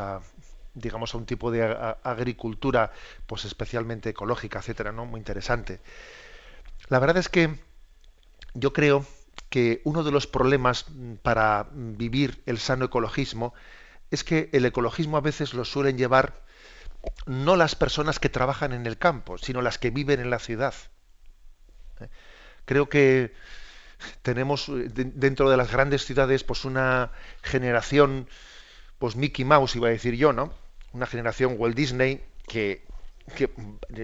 digamos, 0.76 1.14
a 1.14 1.18
un 1.18 1.26
tipo 1.26 1.50
de 1.50 1.64
agricultura, 2.02 2.92
pues 3.26 3.44
especialmente 3.44 4.10
ecológica, 4.10 4.60
etcétera, 4.60 4.92
¿no? 4.92 5.06
Muy 5.06 5.18
interesante. 5.18 5.80
La 6.88 6.98
verdad 6.98 7.16
es 7.16 7.28
que 7.28 7.58
yo 8.54 8.72
creo 8.72 9.04
que 9.48 9.80
uno 9.84 10.04
de 10.04 10.12
los 10.12 10.26
problemas 10.26 10.86
para 11.22 11.66
vivir 11.72 12.42
el 12.46 12.58
sano 12.58 12.84
ecologismo 12.84 13.54
es 14.10 14.22
que 14.22 14.50
el 14.52 14.64
ecologismo 14.64 15.16
a 15.16 15.20
veces 15.20 15.54
lo 15.54 15.64
suelen 15.64 15.98
llevar 15.98 16.44
no 17.26 17.56
las 17.56 17.74
personas 17.74 18.18
que 18.18 18.28
trabajan 18.28 18.72
en 18.72 18.86
el 18.86 18.98
campo, 18.98 19.38
sino 19.38 19.62
las 19.62 19.78
que 19.78 19.90
viven 19.90 20.20
en 20.20 20.30
la 20.30 20.38
ciudad. 20.38 20.74
¿Eh? 22.00 22.08
Creo 22.64 22.88
que 22.88 23.32
tenemos 24.22 24.68
eh, 24.68 24.90
dentro 24.92 25.48
de 25.48 25.56
las 25.56 25.70
grandes 25.72 26.04
ciudades 26.04 26.44
pues 26.44 26.64
una 26.64 27.12
generación 27.42 28.28
pues 28.98 29.16
Mickey 29.16 29.44
Mouse 29.44 29.76
iba 29.76 29.88
a 29.88 29.90
decir 29.90 30.14
yo, 30.14 30.32
¿no? 30.32 30.52
Una 30.96 31.06
generación 31.06 31.56
Walt 31.58 31.76
Disney 31.76 32.24
que, 32.48 32.82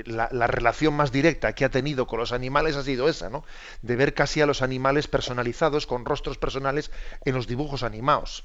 la, 0.05 0.29
la, 0.31 0.47
relación 0.47 0.95
más 0.95 1.11
directa 1.11 1.55
que 1.55 1.65
ha 1.65 1.71
tenido 1.71 2.07
con 2.07 2.19
los 2.19 2.33
animales 2.33 2.77
ha 2.77 2.83
sido 2.83 3.09
esa, 3.09 3.31
¿no? 3.31 3.45
De 3.81 3.97
ver 3.97 4.13
casi 4.13 4.43
a 4.43 4.47
los 4.47 4.61
animales 4.61 5.09
personalizados 5.09 5.87
con 5.87 6.05
rostros 6.05 6.37
personales 6.37 6.91
en 7.25 7.35
los 7.35 7.47
dibujos 7.47 7.83
animados. 7.83 8.45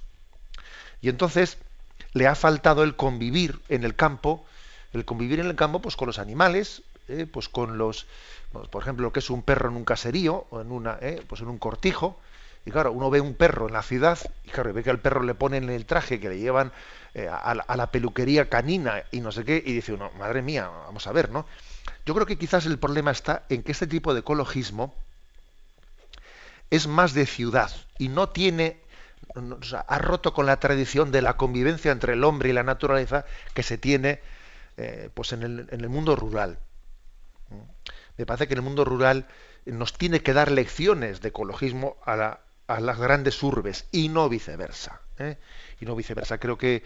Y 1.01 1.09
entonces 1.09 1.57
le 2.13 2.25
ha 2.27 2.35
faltado 2.35 2.83
el 2.83 2.95
convivir 2.95 3.59
en 3.67 3.83
el 3.83 3.95
campo, 3.95 4.45
el 4.93 5.03
convivir 5.03 5.41
en 5.41 5.47
el 5.47 5.55
campo 5.55 5.81
pues 5.81 5.97
con 5.97 6.07
los 6.07 6.19
animales, 6.19 6.83
eh, 7.09 7.25
pues 7.29 7.49
con 7.49 7.77
los, 7.77 8.07
por 8.71 8.81
ejemplo, 8.81 9.07
lo 9.07 9.11
que 9.11 9.19
es 9.19 9.29
un 9.29 9.43
perro 9.43 9.69
en 9.69 9.75
un 9.75 9.83
caserío 9.83 10.47
o 10.51 10.61
en 10.61 10.71
una, 10.71 10.97
eh, 11.01 11.21
pues 11.27 11.41
en 11.41 11.49
un 11.49 11.57
cortijo. 11.57 12.17
Y 12.67 12.71
claro, 12.71 12.91
uno 12.91 13.09
ve 13.09 13.21
un 13.21 13.33
perro 13.33 13.67
en 13.67 13.73
la 13.73 13.81
ciudad 13.81 14.19
y 14.43 14.49
claro, 14.49 14.73
ve 14.73 14.83
que 14.83 14.89
al 14.89 14.99
perro 14.99 15.23
le 15.23 15.33
ponen 15.33 15.69
el 15.69 15.85
traje 15.85 16.19
que 16.19 16.27
le 16.27 16.37
llevan 16.37 16.73
eh, 17.13 17.29
a, 17.29 17.55
la, 17.55 17.65
la, 17.73 17.91
peluquería 17.91 18.49
canina 18.49 19.05
y 19.09 19.21
no 19.21 19.31
sé 19.31 19.45
qué, 19.45 19.63
y 19.65 19.71
dice 19.71 19.93
uno, 19.93 20.11
madre 20.19 20.41
mía, 20.41 20.67
vamos 20.67 21.07
a 21.07 21.13
ver, 21.13 21.31
¿no? 21.31 21.45
Yo 22.05 22.13
creo 22.13 22.25
que 22.25 22.37
quizás 22.37 22.65
el 22.65 22.77
problema 22.77 23.11
está 23.11 23.45
en 23.47 23.63
que 23.63 23.71
este 23.71 23.87
tipo 23.87 24.13
de 24.13 24.19
ecologismo 24.19 24.93
es 26.69 26.87
más 26.87 27.13
de 27.13 27.25
ciudad 27.25 27.71
y 27.97 28.09
no 28.09 28.27
tiene 28.27 28.81
ha 29.87 29.99
roto 29.99 30.33
con 30.33 30.45
la 30.45 30.59
tradición 30.59 31.09
de 31.11 31.21
la 31.21 31.37
convivencia 31.37 31.93
entre 31.93 32.13
el 32.13 32.23
hombre 32.25 32.49
y 32.49 32.53
la 32.53 32.63
naturaleza 32.63 33.25
que 33.53 33.63
se 33.63 33.77
tiene 33.77 34.19
eh, 34.75 35.09
pues 35.13 35.31
en 35.31 35.43
el, 35.43 35.89
mundo 35.89 36.17
rural. 36.17 36.59
Me 38.17 38.25
parece 38.25 38.47
que 38.47 38.55
en 38.55 38.59
el 38.59 38.65
mundo 38.65 38.83
rural 38.83 39.25
nos 39.65 39.93
tiene 39.93 40.19
que 40.19 40.33
dar 40.33 40.51
lecciones 40.51 41.21
de 41.21 41.29
ecologismo 41.29 41.95
a, 42.05 42.39
las 42.67 42.99
grandes 42.99 43.41
urbes 43.43 43.87
y 43.91 44.09
no 44.09 44.29
viceversa. 44.29 45.01
¿eh? 45.19 45.37
Y 45.79 45.85
no 45.85 45.95
viceversa. 45.95 46.37
Creo 46.37 46.57
que 46.57 46.83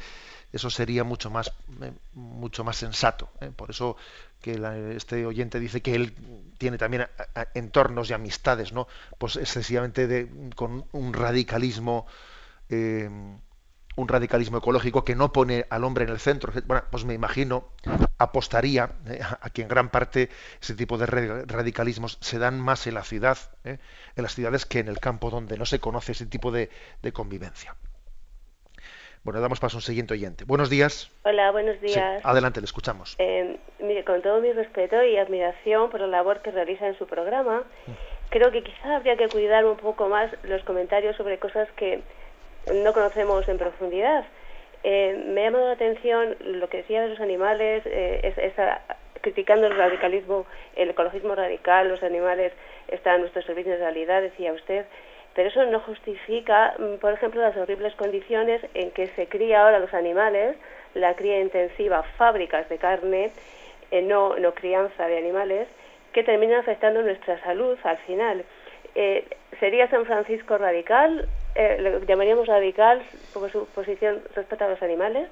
eso 0.53 0.69
sería 0.69 1.03
mucho 1.03 1.29
más, 1.29 1.53
eh, 1.81 1.91
mucho 2.13 2.63
más 2.63 2.77
sensato. 2.77 3.29
Por 3.55 3.71
eso 3.71 3.97
que 4.41 4.59
este 4.95 5.25
oyente 5.25 5.59
dice 5.59 5.81
que 5.81 5.95
él 5.95 6.13
tiene 6.57 6.77
también 6.77 7.07
entornos 7.53 8.09
y 8.09 8.13
amistades, 8.13 8.73
¿no? 8.73 8.87
Pues 9.17 9.35
excesivamente 9.35 10.07
de, 10.07 10.29
con 10.55 10.85
un 10.91 11.13
radicalismo 11.13 12.05
eh, 12.69 13.09
un 13.95 14.07
radicalismo 14.07 14.57
ecológico 14.59 15.03
que 15.03 15.15
no 15.15 15.33
pone 15.33 15.65
al 15.69 15.83
hombre 15.83 16.05
en 16.05 16.11
el 16.11 16.19
centro. 16.19 16.53
Bueno, 16.65 16.83
pues 16.89 17.05
me 17.05 17.13
imagino, 17.13 17.69
apostaría 18.17 18.91
eh, 19.07 19.19
a 19.21 19.49
que 19.49 19.61
en 19.61 19.67
gran 19.67 19.89
parte 19.89 20.29
ese 20.61 20.75
tipo 20.75 20.97
de 20.97 21.05
radicalismos 21.05 22.17
se 22.21 22.39
dan 22.39 22.59
más 22.59 22.87
en 22.87 22.93
la 22.93 23.03
ciudad, 23.03 23.37
eh, 23.63 23.77
en 24.15 24.23
las 24.23 24.35
ciudades 24.35 24.65
que 24.65 24.79
en 24.79 24.87
el 24.87 24.99
campo 24.99 25.29
donde 25.29 25.57
no 25.57 25.65
se 25.65 25.79
conoce 25.79 26.13
ese 26.13 26.25
tipo 26.25 26.51
de, 26.51 26.69
convivencia. 27.13 27.75
Bueno, 29.23 29.39
damos 29.39 29.59
paso 29.59 29.77
a 29.77 29.79
un 29.79 29.83
siguiente 29.83 30.13
oyente. 30.13 30.45
Buenos 30.45 30.69
días. 30.69 31.11
Hola, 31.23 31.51
buenos 31.51 31.79
días. 31.79 32.25
adelante, 32.25 32.59
le 32.59 32.65
escuchamos. 32.65 33.17
mire, 33.79 34.03
con 34.03 34.21
todo 34.23 34.41
mi 34.41 34.51
respeto 34.51 35.03
y 35.03 35.17
admiración 35.17 35.91
por 35.91 35.99
la 35.99 36.07
labor 36.07 36.41
que 36.41 36.49
realiza 36.49 36.87
en 36.87 36.97
su 36.97 37.05
programa, 37.05 37.63
mm. 37.85 37.91
creo 38.29 38.51
que 38.51 38.63
quizá 38.63 38.95
habría 38.95 39.17
que 39.17 39.27
cuidar 39.27 39.65
un 39.65 39.77
poco 39.77 40.09
más 40.09 40.31
los 40.43 40.63
comentarios 40.63 41.15
sobre 41.17 41.37
cosas 41.37 41.67
que 41.75 42.01
no 42.67 42.93
conocemos 42.93 43.47
en 43.47 43.57
profundidad. 43.57 44.25
Eh, 44.83 45.23
me 45.27 45.41
ha 45.41 45.43
llamado 45.45 45.67
la 45.67 45.73
atención 45.73 46.35
lo 46.39 46.67
que 46.69 46.77
decía 46.77 47.01
de 47.01 47.09
los 47.09 47.19
animales, 47.19 47.83
eh, 47.85 48.33
es, 48.35 48.53
criticando 49.21 49.67
el 49.67 49.77
radicalismo, 49.77 50.45
el 50.75 50.89
ecologismo 50.89 51.35
radical, 51.35 51.87
los 51.87 52.01
animales 52.01 52.51
están 52.87 53.15
a 53.15 53.17
nuestro 53.19 53.43
servicio 53.43 53.73
de 53.73 53.77
realidad, 53.77 54.21
decía 54.21 54.53
usted, 54.53 54.85
pero 55.35 55.49
eso 55.49 55.63
no 55.65 55.79
justifica, 55.81 56.73
mm, 56.77 56.95
por 56.95 57.13
ejemplo, 57.13 57.41
las 57.41 57.55
horribles 57.55 57.93
condiciones 57.95 58.61
en 58.73 58.91
que 58.91 59.07
se 59.07 59.27
cría 59.27 59.63
ahora 59.63 59.79
los 59.79 59.93
animales, 59.93 60.57
la 60.95 61.13
cría 61.15 61.39
intensiva, 61.39 62.03
fábricas 62.17 62.67
de 62.67 62.77
carne, 62.79 63.31
eh, 63.91 64.01
no, 64.01 64.35
no 64.37 64.53
crianza 64.55 65.07
de 65.07 65.17
animales, 65.17 65.67
que 66.11 66.23
terminan 66.23 66.59
afectando 66.59 67.01
nuestra 67.03 67.39
salud 67.43 67.77
al 67.83 67.97
final. 67.99 68.43
¿Sería 69.59 69.89
San 69.89 70.05
Francisco 70.05 70.57
radical? 70.57 71.29
Eh, 71.55 71.77
lo 71.79 71.99
llamaríamos 71.99 72.47
radical 72.47 73.01
por 73.33 73.51
su 73.51 73.65
posición 73.67 74.21
respecto 74.35 74.65
a 74.65 74.69
los 74.69 74.81
animales. 74.81 75.29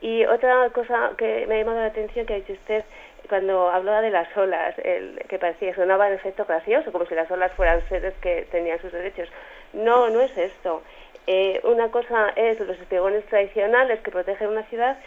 Y 0.00 0.24
otra 0.26 0.68
cosa 0.70 1.12
que 1.16 1.46
me 1.46 1.54
ha 1.54 1.58
llamado 1.58 1.78
la 1.78 1.86
atención 1.86 2.26
que 2.26 2.34
ha 2.34 2.36
dicho 2.36 2.54
usted 2.54 2.84
cuando 3.28 3.70
hablaba 3.70 4.00
de 4.02 4.10
las 4.10 4.36
olas, 4.36 4.74
el, 4.78 5.22
que 5.28 5.38
parecía, 5.38 5.74
sonaba 5.74 6.08
en 6.08 6.14
efecto 6.14 6.44
gracioso, 6.44 6.90
como 6.90 7.06
si 7.06 7.14
las 7.14 7.30
olas 7.30 7.52
fueran 7.52 7.80
seres 7.88 8.14
que 8.20 8.46
tenían 8.50 8.80
sus 8.80 8.92
derechos. 8.92 9.28
No, 9.72 10.10
no 10.10 10.20
es 10.20 10.36
esto. 10.36 10.82
Eh, 11.26 11.60
una 11.62 11.88
cosa 11.90 12.30
es 12.34 12.58
los 12.58 12.78
espigones 12.78 13.24
tradicionales 13.26 14.00
que 14.00 14.10
protegen 14.10 14.48
una 14.48 14.64
ciudad 14.64 14.98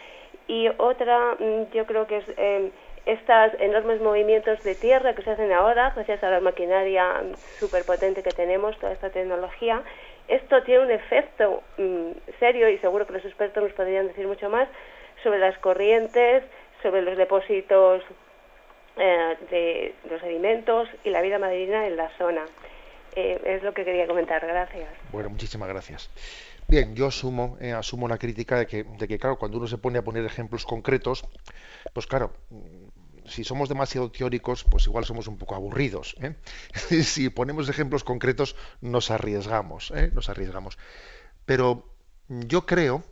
y 0.47 0.69
otra 0.77 1.35
mm, 1.39 1.73
yo 1.73 1.85
creo 1.85 2.07
que 2.07 2.17
es 2.17 2.25
eh, 2.37 2.71
estos 3.05 3.59
enormes 3.59 4.01
movimientos 4.01 4.63
de 4.63 4.75
tierra 4.75 5.13
que 5.13 5.23
se 5.23 5.31
hacen 5.31 5.51
ahora 5.51 5.91
gracias 5.93 6.23
a 6.23 6.29
la 6.29 6.39
maquinaria 6.39 7.21
superpotente 7.59 8.23
que 8.23 8.31
tenemos, 8.31 8.77
toda 8.79 8.93
esta 8.93 9.09
tecnología, 9.09 9.83
esto 10.28 10.63
tiene 10.63 10.86
un 10.86 10.91
efecto 10.91 11.63
mm, 11.78 12.11
serio 12.39 12.69
y 12.69 12.78
seguro 12.80 13.05
que 13.05 13.13
los 13.13 13.26
expertos 13.26 13.63
nos 13.63 13.73
podrían 13.73 14.07
decir 14.07 14.28
mucho 14.28 14.49
más 14.49 14.67
sobre 15.23 15.39
las 15.39 15.57
corrientes, 15.59 16.43
sobre 16.82 17.01
los 17.01 17.17
depósitos 17.17 18.03
eh, 18.97 19.38
de 19.49 19.95
los 20.09 20.21
sedimentos 20.21 20.88
y 21.03 21.09
la 21.09 21.21
vida 21.21 21.39
marina 21.39 21.88
en 21.88 21.97
la 21.97 22.09
zona. 22.17 22.45
Eh, 23.15 23.41
es 23.45 23.63
lo 23.63 23.73
que 23.73 23.86
quería 23.86 24.07
comentar. 24.07 24.45
Gracias. 24.45 24.89
Bueno, 25.11 25.30
muchísimas 25.30 25.69
gracias. 25.69 26.09
Bien, 26.67 26.95
yo 26.95 27.07
asumo, 27.07 27.57
eh, 27.61 27.71
asumo 27.71 28.07
la 28.07 28.17
crítica 28.17 28.57
de 28.57 28.67
que, 28.67 28.84
de 28.84 29.07
que, 29.07 29.19
claro, 29.19 29.38
cuando 29.38 29.57
uno 29.57 29.67
se 29.67 29.78
pone 29.78 29.99
a 29.99 30.01
poner 30.01 30.26
ejemplos 30.26 30.65
concretos, 30.65 31.23
pues 31.93 32.07
claro, 32.07 32.34
si 33.28 33.43
somos 33.43 33.69
demasiado 33.69 34.11
teóricos, 34.11 34.63
pues 34.63 34.86
igual 34.88 35.05
somos 35.05 35.28
un 35.28 35.38
poco 35.38 35.55
aburridos. 35.55 36.15
¿eh? 36.21 36.36
si 37.03 37.30
ponemos 37.30 37.69
ejemplos 37.69 38.03
concretos, 38.03 38.55
nos 38.82 39.11
arriesgamos, 39.11 39.91
¿eh? 39.91 40.11
nos 40.13 40.30
arriesgamos. 40.30 40.78
Pero 41.45 41.93
yo 42.28 42.65
creo, 42.65 43.03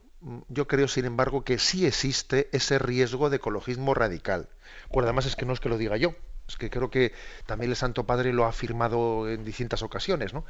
yo 0.47 0.67
creo, 0.67 0.87
sin 0.87 1.05
embargo, 1.05 1.43
que 1.43 1.59
sí 1.59 1.85
existe 1.85 2.49
ese 2.51 2.79
riesgo 2.79 3.29
de 3.29 3.37
ecologismo 3.37 3.93
radical. 3.93 4.49
Bueno, 4.91 5.07
además 5.07 5.25
es 5.25 5.35
que 5.35 5.45
no 5.45 5.53
es 5.53 5.59
que 5.59 5.69
lo 5.69 5.77
diga 5.77 5.97
yo, 5.97 6.15
es 6.47 6.57
que 6.57 6.69
creo 6.69 6.89
que 6.89 7.13
también 7.45 7.71
el 7.71 7.77
Santo 7.77 8.05
Padre 8.05 8.33
lo 8.33 8.45
ha 8.45 8.49
afirmado 8.49 9.29
en 9.29 9.45
distintas 9.45 9.83
ocasiones, 9.83 10.33
¿no? 10.33 10.45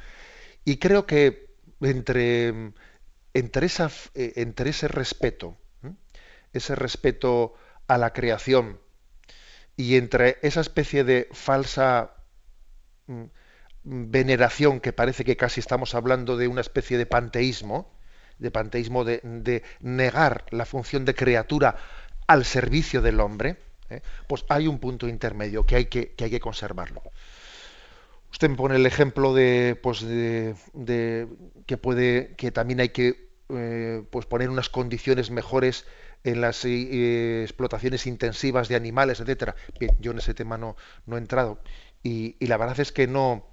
Y 0.64 0.78
creo 0.78 1.06
que 1.06 1.54
entre 1.80 2.72
entre, 3.34 3.66
eh, 3.66 4.32
entre 4.36 4.70
ese 4.70 4.88
respeto, 4.88 5.58
ese 6.52 6.76
respeto 6.76 7.54
a 7.88 7.98
la 7.98 8.12
creación 8.12 8.78
y 9.76 9.96
entre 9.96 10.38
esa 10.42 10.60
especie 10.60 11.04
de 11.04 11.28
falsa 11.32 12.14
mm, 13.06 13.24
veneración 13.84 14.80
que 14.80 14.92
parece 14.92 15.24
que 15.24 15.36
casi 15.36 15.60
estamos 15.60 15.94
hablando 15.94 16.36
de 16.36 16.48
una 16.48 16.60
especie 16.60 16.96
de 16.98 17.06
panteísmo, 17.06 17.92
de 18.38 18.50
panteísmo 18.50 19.04
de, 19.04 19.62
negar 19.80 20.44
la 20.50 20.64
función 20.64 21.04
de 21.04 21.14
criatura 21.14 21.76
al 22.26 22.44
servicio 22.44 23.02
del 23.02 23.20
hombre, 23.20 23.56
¿eh? 23.90 24.00
pues 24.26 24.44
hay 24.48 24.66
un 24.66 24.78
punto 24.78 25.08
intermedio 25.08 25.66
que 25.66 25.76
hay 25.76 25.84
que, 25.86 26.14
hay 26.18 26.30
que 26.30 26.40
conservarlo. 26.40 27.02
Usted 28.32 28.48
me 28.48 28.56
pone 28.56 28.76
el 28.76 28.86
ejemplo 28.86 29.32
de, 29.32 29.78
pues 29.80 30.00
de, 30.02 30.56
que 31.66 31.76
puede, 31.76 32.34
que 32.36 32.50
también 32.50 32.80
hay 32.80 32.88
que 32.88 33.30
eh, 33.50 34.02
pues 34.10 34.26
poner 34.26 34.50
unas 34.50 34.68
condiciones 34.68 35.30
mejores 35.30 35.84
en 36.24 36.40
las 36.40 36.64
eh, 36.64 37.42
explotaciones 37.42 38.06
intensivas 38.06 38.68
de 38.68 38.76
animales, 38.76 39.20
etcétera. 39.20 39.54
Bien, 39.78 39.94
yo 40.00 40.12
en 40.12 40.18
ese 40.18 40.34
tema 40.34 40.58
no, 40.58 40.76
no 41.06 41.16
he 41.16 41.18
entrado. 41.18 41.60
Y, 42.02 42.36
la 42.44 42.56
verdad 42.56 42.80
es 42.80 42.92
que 42.92 43.06
no, 43.06 43.46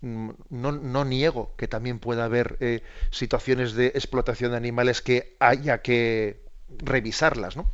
no, 0.00 0.72
no, 0.72 1.04
niego 1.04 1.54
que 1.56 1.68
también 1.68 1.98
pueda 1.98 2.24
haber 2.24 2.56
eh, 2.60 2.82
situaciones 3.10 3.74
de 3.74 3.88
explotación 3.88 4.50
de 4.50 4.56
animales 4.56 5.02
que 5.02 5.36
haya 5.40 5.82
que 5.82 6.42
revisarlas, 6.68 7.56
¿no? 7.56 7.72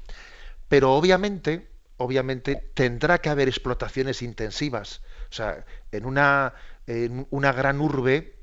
Pero 0.68 0.92
obviamente, 0.94 1.68
obviamente 1.96 2.70
tendrá 2.74 3.18
que 3.18 3.28
haber 3.28 3.48
explotaciones 3.48 4.22
intensivas. 4.22 5.02
O 5.30 5.34
sea, 5.34 5.64
en 5.92 6.04
una, 6.04 6.54
en 6.86 7.26
una 7.30 7.52
gran 7.52 7.80
urbe 7.80 8.36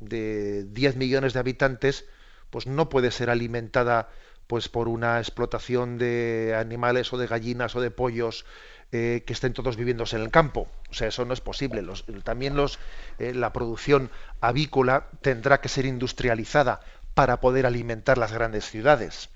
de 0.00 0.64
10 0.64 0.96
millones 0.96 1.32
de 1.32 1.40
habitantes, 1.40 2.04
pues 2.50 2.66
no 2.66 2.88
puede 2.88 3.10
ser 3.10 3.30
alimentada 3.30 4.10
pues 4.46 4.68
por 4.68 4.88
una 4.88 5.18
explotación 5.18 5.98
de 5.98 6.56
animales 6.58 7.12
o 7.12 7.18
de 7.18 7.26
gallinas 7.26 7.74
o 7.76 7.80
de 7.80 7.90
pollos 7.90 8.44
eh, 8.92 9.24
que 9.26 9.32
estén 9.32 9.52
todos 9.52 9.76
viviéndose 9.76 10.16
en 10.16 10.22
el 10.22 10.30
campo. 10.30 10.68
O 10.90 10.94
sea, 10.94 11.08
eso 11.08 11.24
no 11.24 11.34
es 11.34 11.40
posible. 11.40 11.84
también 12.22 12.56
los, 12.56 12.78
eh, 13.18 13.34
la 13.34 13.52
producción 13.52 14.10
avícola 14.40 15.08
tendrá 15.22 15.60
que 15.60 15.68
ser 15.68 15.86
industrializada 15.86 16.80
para 17.14 17.40
poder 17.40 17.66
alimentar 17.66 18.18
las 18.18 18.32
grandes 18.32 18.70
ciudades. 18.70 19.28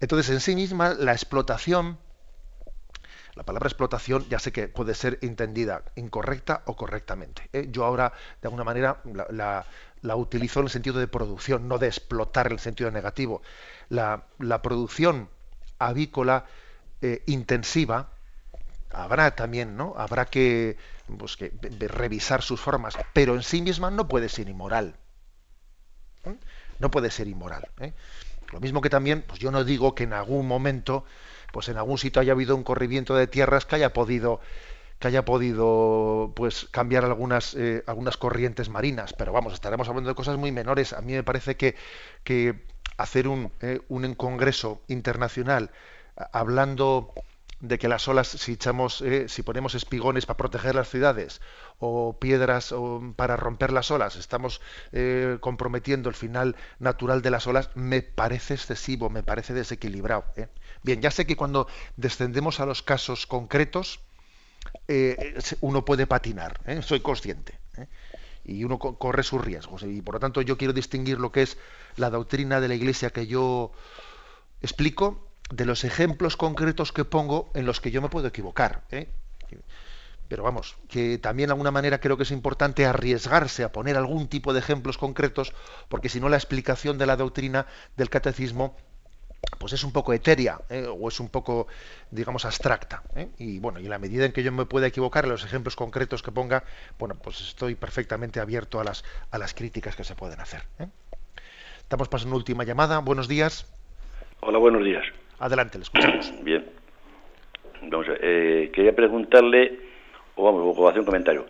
Entonces, 0.00 0.30
en 0.30 0.40
sí 0.40 0.54
misma, 0.54 0.94
la 0.94 1.12
explotación 1.12 1.98
la 3.38 3.44
palabra 3.44 3.68
explotación 3.68 4.26
ya 4.28 4.40
sé 4.40 4.50
que 4.50 4.66
puede 4.66 4.94
ser 4.94 5.20
entendida 5.22 5.84
incorrecta 5.94 6.62
o 6.66 6.74
correctamente. 6.74 7.48
¿eh? 7.52 7.68
Yo 7.70 7.84
ahora, 7.84 8.12
de 8.42 8.48
alguna 8.48 8.64
manera, 8.64 9.00
la, 9.30 9.64
utilizo 10.16 10.58
en 10.58 10.66
el 10.66 10.70
sentido 10.70 10.98
de 10.98 11.06
producción, 11.06 11.68
no 11.68 11.78
de 11.78 11.86
explotar 11.86 12.48
en 12.48 12.54
el 12.54 12.58
sentido 12.58 12.90
negativo. 12.90 13.40
La, 13.88 14.26
producción 14.62 15.28
avícola 15.78 16.44
eh, 17.00 17.22
intensiva, 17.26 18.10
habrá 18.90 19.34
también, 19.34 19.76
¿no? 19.76 19.94
Habrá 19.96 20.26
que, 20.26 20.76
pues, 21.18 21.36
que, 21.36 21.52
revisar 21.88 22.42
sus 22.42 22.60
formas, 22.60 22.98
pero 23.12 23.34
en 23.34 23.42
sí 23.42 23.62
misma 23.62 23.90
no 23.90 24.08
puede 24.08 24.28
ser 24.28 24.48
inmoral. 24.48 24.94
¿eh? 26.24 26.34
No 26.78 26.90
puede 26.90 27.10
ser 27.10 27.28
inmoral. 27.28 27.68
Lo 28.52 28.60
mismo 28.60 28.80
que 28.80 28.90
también, 28.90 29.22
pues 29.26 29.40
yo 29.40 29.50
no 29.50 29.64
digo 29.64 29.94
que 29.94 30.04
en 30.04 30.12
algún 30.12 30.46
momento 30.46 31.04
pues 31.52 31.68
en 31.68 31.76
algún 31.76 31.98
sitio 31.98 32.20
haya 32.20 32.32
habido 32.32 32.56
un 32.56 32.62
corrimiento 32.62 33.14
de 33.14 33.26
tierras 33.26 33.66
que 33.66 33.76
haya 33.76 33.92
podido 33.92 34.40
que 34.98 35.08
haya 35.08 35.24
podido 35.24 36.32
pues 36.34 36.66
cambiar 36.70 37.04
algunas 37.04 37.54
eh, 37.54 37.84
algunas 37.86 38.16
corrientes 38.16 38.68
marinas 38.68 39.12
pero 39.12 39.32
vamos 39.32 39.54
estaremos 39.54 39.88
hablando 39.88 40.10
de 40.10 40.14
cosas 40.14 40.36
muy 40.36 40.52
menores 40.52 40.92
a 40.92 41.00
mí 41.00 41.12
me 41.12 41.22
parece 41.22 41.56
que, 41.56 41.76
que 42.24 42.66
hacer 42.98 43.28
un, 43.28 43.50
eh, 43.60 43.80
un 43.88 44.14
congreso 44.14 44.82
internacional 44.88 45.70
hablando 46.32 47.14
de 47.60 47.78
que 47.78 47.88
las 47.88 48.06
olas, 48.06 48.28
si 48.28 48.52
echamos, 48.52 49.00
eh, 49.02 49.28
si 49.28 49.42
ponemos 49.42 49.74
espigones 49.74 50.26
para 50.26 50.36
proteger 50.36 50.74
las 50.74 50.88
ciudades 50.88 51.40
o 51.80 52.16
piedras 52.18 52.74
para 53.16 53.36
romper 53.36 53.72
las 53.72 53.90
olas, 53.90 54.16
estamos 54.16 54.60
eh, 54.92 55.38
comprometiendo 55.40 56.08
el 56.08 56.14
final 56.14 56.56
natural 56.78 57.20
de 57.20 57.30
las 57.30 57.46
olas, 57.46 57.70
me 57.74 58.02
parece 58.02 58.54
excesivo, 58.54 59.10
me 59.10 59.22
parece 59.22 59.54
desequilibrado. 59.54 60.24
¿eh? 60.36 60.48
Bien, 60.82 61.00
ya 61.00 61.10
sé 61.10 61.26
que 61.26 61.36
cuando 61.36 61.66
descendemos 61.96 62.60
a 62.60 62.66
los 62.66 62.82
casos 62.82 63.26
concretos, 63.26 64.00
uno 65.60 65.84
puede 65.84 66.06
patinar, 66.06 66.60
soy 66.82 67.00
consciente. 67.00 67.58
Y 68.48 68.64
uno 68.64 68.78
corre 68.78 69.22
sus 69.22 69.44
riesgos. 69.44 69.82
Y 69.82 70.02
por 70.02 70.14
lo 70.14 70.20
tanto 70.20 70.40
yo 70.42 70.56
quiero 70.56 70.72
distinguir 70.72 71.18
lo 71.18 71.30
que 71.30 71.42
es 71.42 71.58
la 71.96 72.10
doctrina 72.10 72.60
de 72.60 72.68
la 72.68 72.74
Iglesia 72.74 73.10
que 73.10 73.26
yo 73.26 73.72
explico 74.62 75.28
de 75.50 75.64
los 75.64 75.84
ejemplos 75.84 76.36
concretos 76.36 76.92
que 76.92 77.04
pongo 77.04 77.50
en 77.54 77.66
los 77.66 77.80
que 77.80 77.90
yo 77.90 78.02
me 78.02 78.08
puedo 78.08 78.26
equivocar. 78.28 78.84
¿eh? 78.90 79.08
Pero 80.28 80.42
vamos, 80.42 80.76
que 80.88 81.18
también 81.18 81.48
de 81.48 81.52
alguna 81.52 81.70
manera 81.70 82.00
creo 82.00 82.16
que 82.16 82.24
es 82.24 82.30
importante 82.30 82.84
arriesgarse 82.84 83.64
a 83.64 83.72
poner 83.72 83.96
algún 83.96 84.28
tipo 84.28 84.52
de 84.52 84.60
ejemplos 84.60 84.98
concretos, 84.98 85.54
porque 85.88 86.10
si 86.10 86.20
no 86.20 86.28
la 86.28 86.36
explicación 86.36 86.98
de 86.98 87.06
la 87.06 87.16
doctrina 87.16 87.66
del 87.96 88.10
catecismo 88.10 88.76
pues 89.58 89.72
es 89.72 89.84
un 89.84 89.92
poco 89.92 90.12
etérea 90.12 90.58
¿eh? 90.70 90.86
o 90.88 91.08
es 91.08 91.20
un 91.20 91.28
poco, 91.28 91.66
digamos, 92.10 92.44
abstracta. 92.44 93.02
¿eh? 93.16 93.28
Y 93.38 93.58
bueno, 93.58 93.80
y 93.80 93.84
en 93.84 93.90
la 93.90 93.98
medida 93.98 94.24
en 94.24 94.32
que 94.32 94.42
yo 94.42 94.52
me 94.52 94.66
pueda 94.66 94.86
equivocar 94.86 95.24
en 95.24 95.30
los 95.30 95.44
ejemplos 95.44 95.76
concretos 95.76 96.22
que 96.22 96.32
ponga, 96.32 96.64
bueno, 96.98 97.16
pues 97.22 97.40
estoy 97.40 97.74
perfectamente 97.74 98.40
abierto 98.40 98.80
a 98.80 98.84
las, 98.84 99.04
a 99.30 99.38
las 99.38 99.54
críticas 99.54 99.96
que 99.96 100.04
se 100.04 100.14
pueden 100.14 100.40
hacer. 100.40 100.62
Estamos 101.78 102.08
pasando 102.08 102.36
última 102.36 102.64
llamada. 102.64 102.98
Buenos 103.00 103.28
días. 103.28 103.72
Hola, 104.40 104.58
buenos 104.58 104.84
días. 104.84 105.04
Adelante, 105.38 105.78
le 105.78 105.84
escuchamos. 105.84 106.32
Bien. 106.42 106.66
Vamos 107.82 108.06
eh, 108.20 108.70
quería 108.74 108.94
preguntarle, 108.94 109.78
o 110.34 110.44
vamos, 110.44 110.76
o 110.76 110.88
hacer 110.88 111.00
un 111.00 111.06
comentario. 111.06 111.46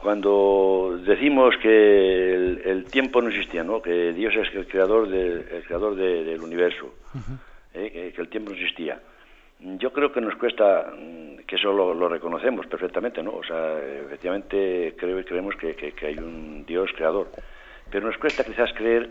Eh, 0.00 0.02
eh, 0.02 0.02
cuando 0.02 0.98
decimos 1.04 1.54
que 1.62 2.34
el, 2.64 2.84
tiempo 2.90 3.20
no 3.20 3.28
existía, 3.28 3.62
¿no? 3.62 3.80
que 3.80 4.12
Dios 4.12 4.34
es 4.34 4.54
el 4.54 4.66
creador, 4.66 5.12
el 5.12 5.62
creador 5.66 5.94
del 5.94 6.40
universo, 6.40 6.94
que, 7.72 8.14
el 8.16 8.28
tiempo 8.28 8.50
no 8.50 8.56
existía, 8.56 9.00
yo 9.60 9.92
creo 9.92 10.10
que 10.10 10.20
nos 10.20 10.36
cuesta, 10.36 10.92
mm, 10.96 11.44
que 11.46 11.56
eso 11.56 11.72
lo, 11.72 12.08
reconocemos 12.08 12.66
perfectamente, 12.66 13.22
¿no? 13.22 13.32
O 13.32 13.44
sea, 13.44 13.78
efectivamente 13.78 14.94
creo, 14.96 15.22
creemos 15.24 15.54
que, 15.56 15.74
que 15.74 16.06
hay 16.06 16.16
un 16.16 16.64
Dios 16.64 16.90
creador, 16.96 17.28
pero 17.90 18.06
nos 18.06 18.16
cuesta 18.16 18.42
quizás 18.42 18.72
creer 18.72 19.10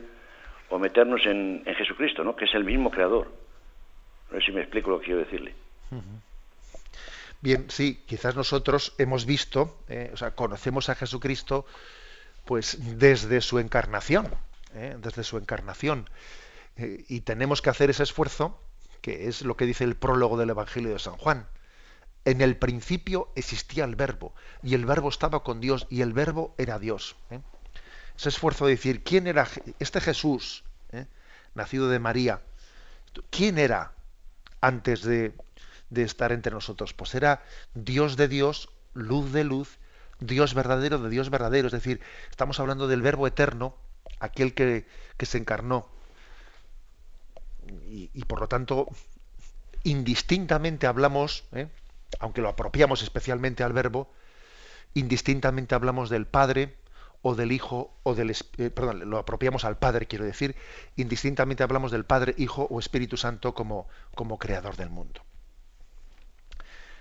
o 0.70 0.80
meternos 0.80 1.22
en, 1.26 1.64
Jesucristo, 1.66 2.24
¿no? 2.24 2.36
que 2.36 2.46
es 2.46 2.54
el 2.54 2.64
mismo 2.64 2.90
creador. 2.92 3.28
No 4.32 4.40
sé 4.40 4.46
si 4.46 4.52
me 4.52 4.62
explico 4.62 4.92
lo 4.92 5.00
que 5.00 5.06
quiero 5.06 5.22
decirle. 5.22 5.54
Bien, 7.42 7.68
sí, 7.70 8.04
quizás 8.06 8.36
nosotros 8.36 8.94
hemos 8.98 9.26
visto, 9.26 9.82
eh, 9.88 10.12
o 10.14 10.18
sea, 10.18 10.32
conocemos 10.32 10.90
a 10.90 10.96
Jesucristo, 10.96 11.66
pues 12.46 12.78
desde 13.00 13.40
su 13.40 13.60
encarnación, 13.60 14.36
eh, 14.74 14.98
desde 15.00 15.24
su 15.24 15.38
encarnación, 15.38 16.10
eh, 16.76 17.06
y 17.08 17.22
tenemos 17.22 17.62
que 17.62 17.70
hacer 17.70 17.90
ese 17.90 18.04
esfuerzo, 18.04 18.62
que 19.02 19.30
es 19.30 19.44
lo 19.44 19.56
que 19.56 19.66
dice 19.66 19.86
el 19.86 19.96
prólogo 19.96 20.38
del 20.38 20.50
Evangelio 20.50 20.92
de 20.92 21.00
San 21.00 21.16
Juan. 21.16 21.48
En 22.26 22.42
el 22.42 22.58
principio 22.58 23.32
existía 23.36 23.86
el 23.86 23.96
Verbo, 23.96 24.34
y 24.62 24.74
el 24.74 24.86
Verbo 24.86 25.08
estaba 25.08 25.42
con 25.42 25.62
Dios, 25.62 25.88
y 25.90 26.02
el 26.02 26.12
Verbo 26.12 26.54
era 26.58 26.78
Dios 26.78 27.16
ese 28.20 28.28
esfuerzo 28.28 28.66
de 28.66 28.72
decir, 28.72 29.02
¿quién 29.02 29.28
era 29.28 29.48
este 29.80 30.02
Jesús, 30.02 30.66
nacido 31.56 31.88
de 31.88 32.00
María? 32.00 32.42
¿Quién 33.30 33.58
era 33.58 33.94
antes 34.60 35.04
de, 35.04 35.34
estar 35.96 36.32
entre 36.32 36.54
nosotros? 36.54 36.94
Pues 36.94 37.16
era 37.16 37.44
Dios 37.74 38.18
de 38.18 38.28
Dios, 38.28 38.70
luz 38.94 39.32
de 39.32 39.44
luz, 39.44 39.80
Dios 40.20 40.54
verdadero 40.54 41.00
de 41.00 41.10
Dios 41.10 41.30
verdadero. 41.30 41.68
Es 41.68 41.74
decir, 41.74 42.02
estamos 42.30 42.60
hablando 42.60 42.88
del 42.88 43.02
Verbo 43.02 43.28
eterno, 43.28 43.76
aquel 44.20 44.54
que, 44.54 44.86
se 45.22 45.38
encarnó. 45.38 45.88
Y, 47.88 48.24
por 48.26 48.40
lo 48.42 48.48
tanto, 48.48 48.88
indistintamente 49.84 50.88
hablamos, 50.88 51.44
¿eh? 51.54 51.68
aunque 52.20 52.42
lo 52.42 52.50
apropiamos 52.50 53.04
especialmente 53.04 53.64
al 53.64 53.74
verbo, 53.74 54.12
indistintamente 54.96 55.76
hablamos 55.76 56.10
del 56.10 56.26
Padre 56.26 56.76
o 57.22 57.36
del 57.36 57.52
Hijo 57.52 57.94
o 58.04 58.16
del 58.16 58.32
eh, 58.32 58.70
perdón, 58.72 59.08
lo 59.10 59.20
apropiamos 59.20 59.66
al 59.66 59.78
Padre, 59.78 60.08
quiero 60.08 60.26
decir, 60.26 60.56
indistintamente 60.96 61.62
hablamos 61.62 61.92
del 61.92 62.06
Padre, 62.06 62.34
Hijo 62.38 62.68
o 62.70 62.80
Espíritu 62.80 63.18
Santo 63.18 63.54
como, 63.54 63.88
como 64.16 64.40
creador 64.40 64.76
del 64.78 64.90
mundo. 64.90 65.22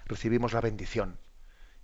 Recibimos 0.09 0.53
la 0.53 0.61
bendición 0.61 1.19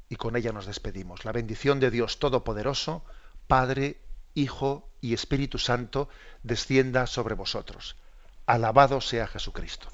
y 0.09 0.16
con 0.16 0.37
ella 0.37 0.53
nos 0.53 0.66
despedimos. 0.66 1.25
La 1.25 1.33
bendición 1.33 1.79
de 1.79 1.91
Dios 1.91 2.18
Todopoderoso, 2.18 3.05
Padre, 3.47 4.01
Hijo 4.35 4.91
y 5.01 5.14
Espíritu 5.14 5.59
Santo, 5.59 6.09
descienda 6.43 7.07
sobre 7.07 7.35
vosotros. 7.35 7.97
Alabado 8.47 9.01
sea 9.01 9.27
Jesucristo. 9.27 9.89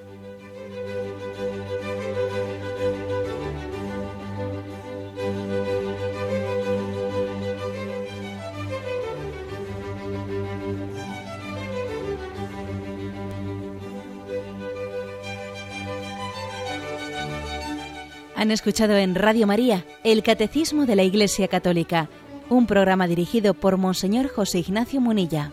Han 18.40 18.50
escuchado 18.50 18.96
en 18.96 19.16
Radio 19.16 19.46
María 19.46 19.84
el 20.02 20.22
Catecismo 20.22 20.86
de 20.86 20.96
la 20.96 21.02
Iglesia 21.02 21.46
Católica, 21.46 22.08
un 22.48 22.66
programa 22.66 23.06
dirigido 23.06 23.52
por 23.52 23.76
Monseñor 23.76 24.30
José 24.30 24.60
Ignacio 24.60 24.98
Munilla. 24.98 25.52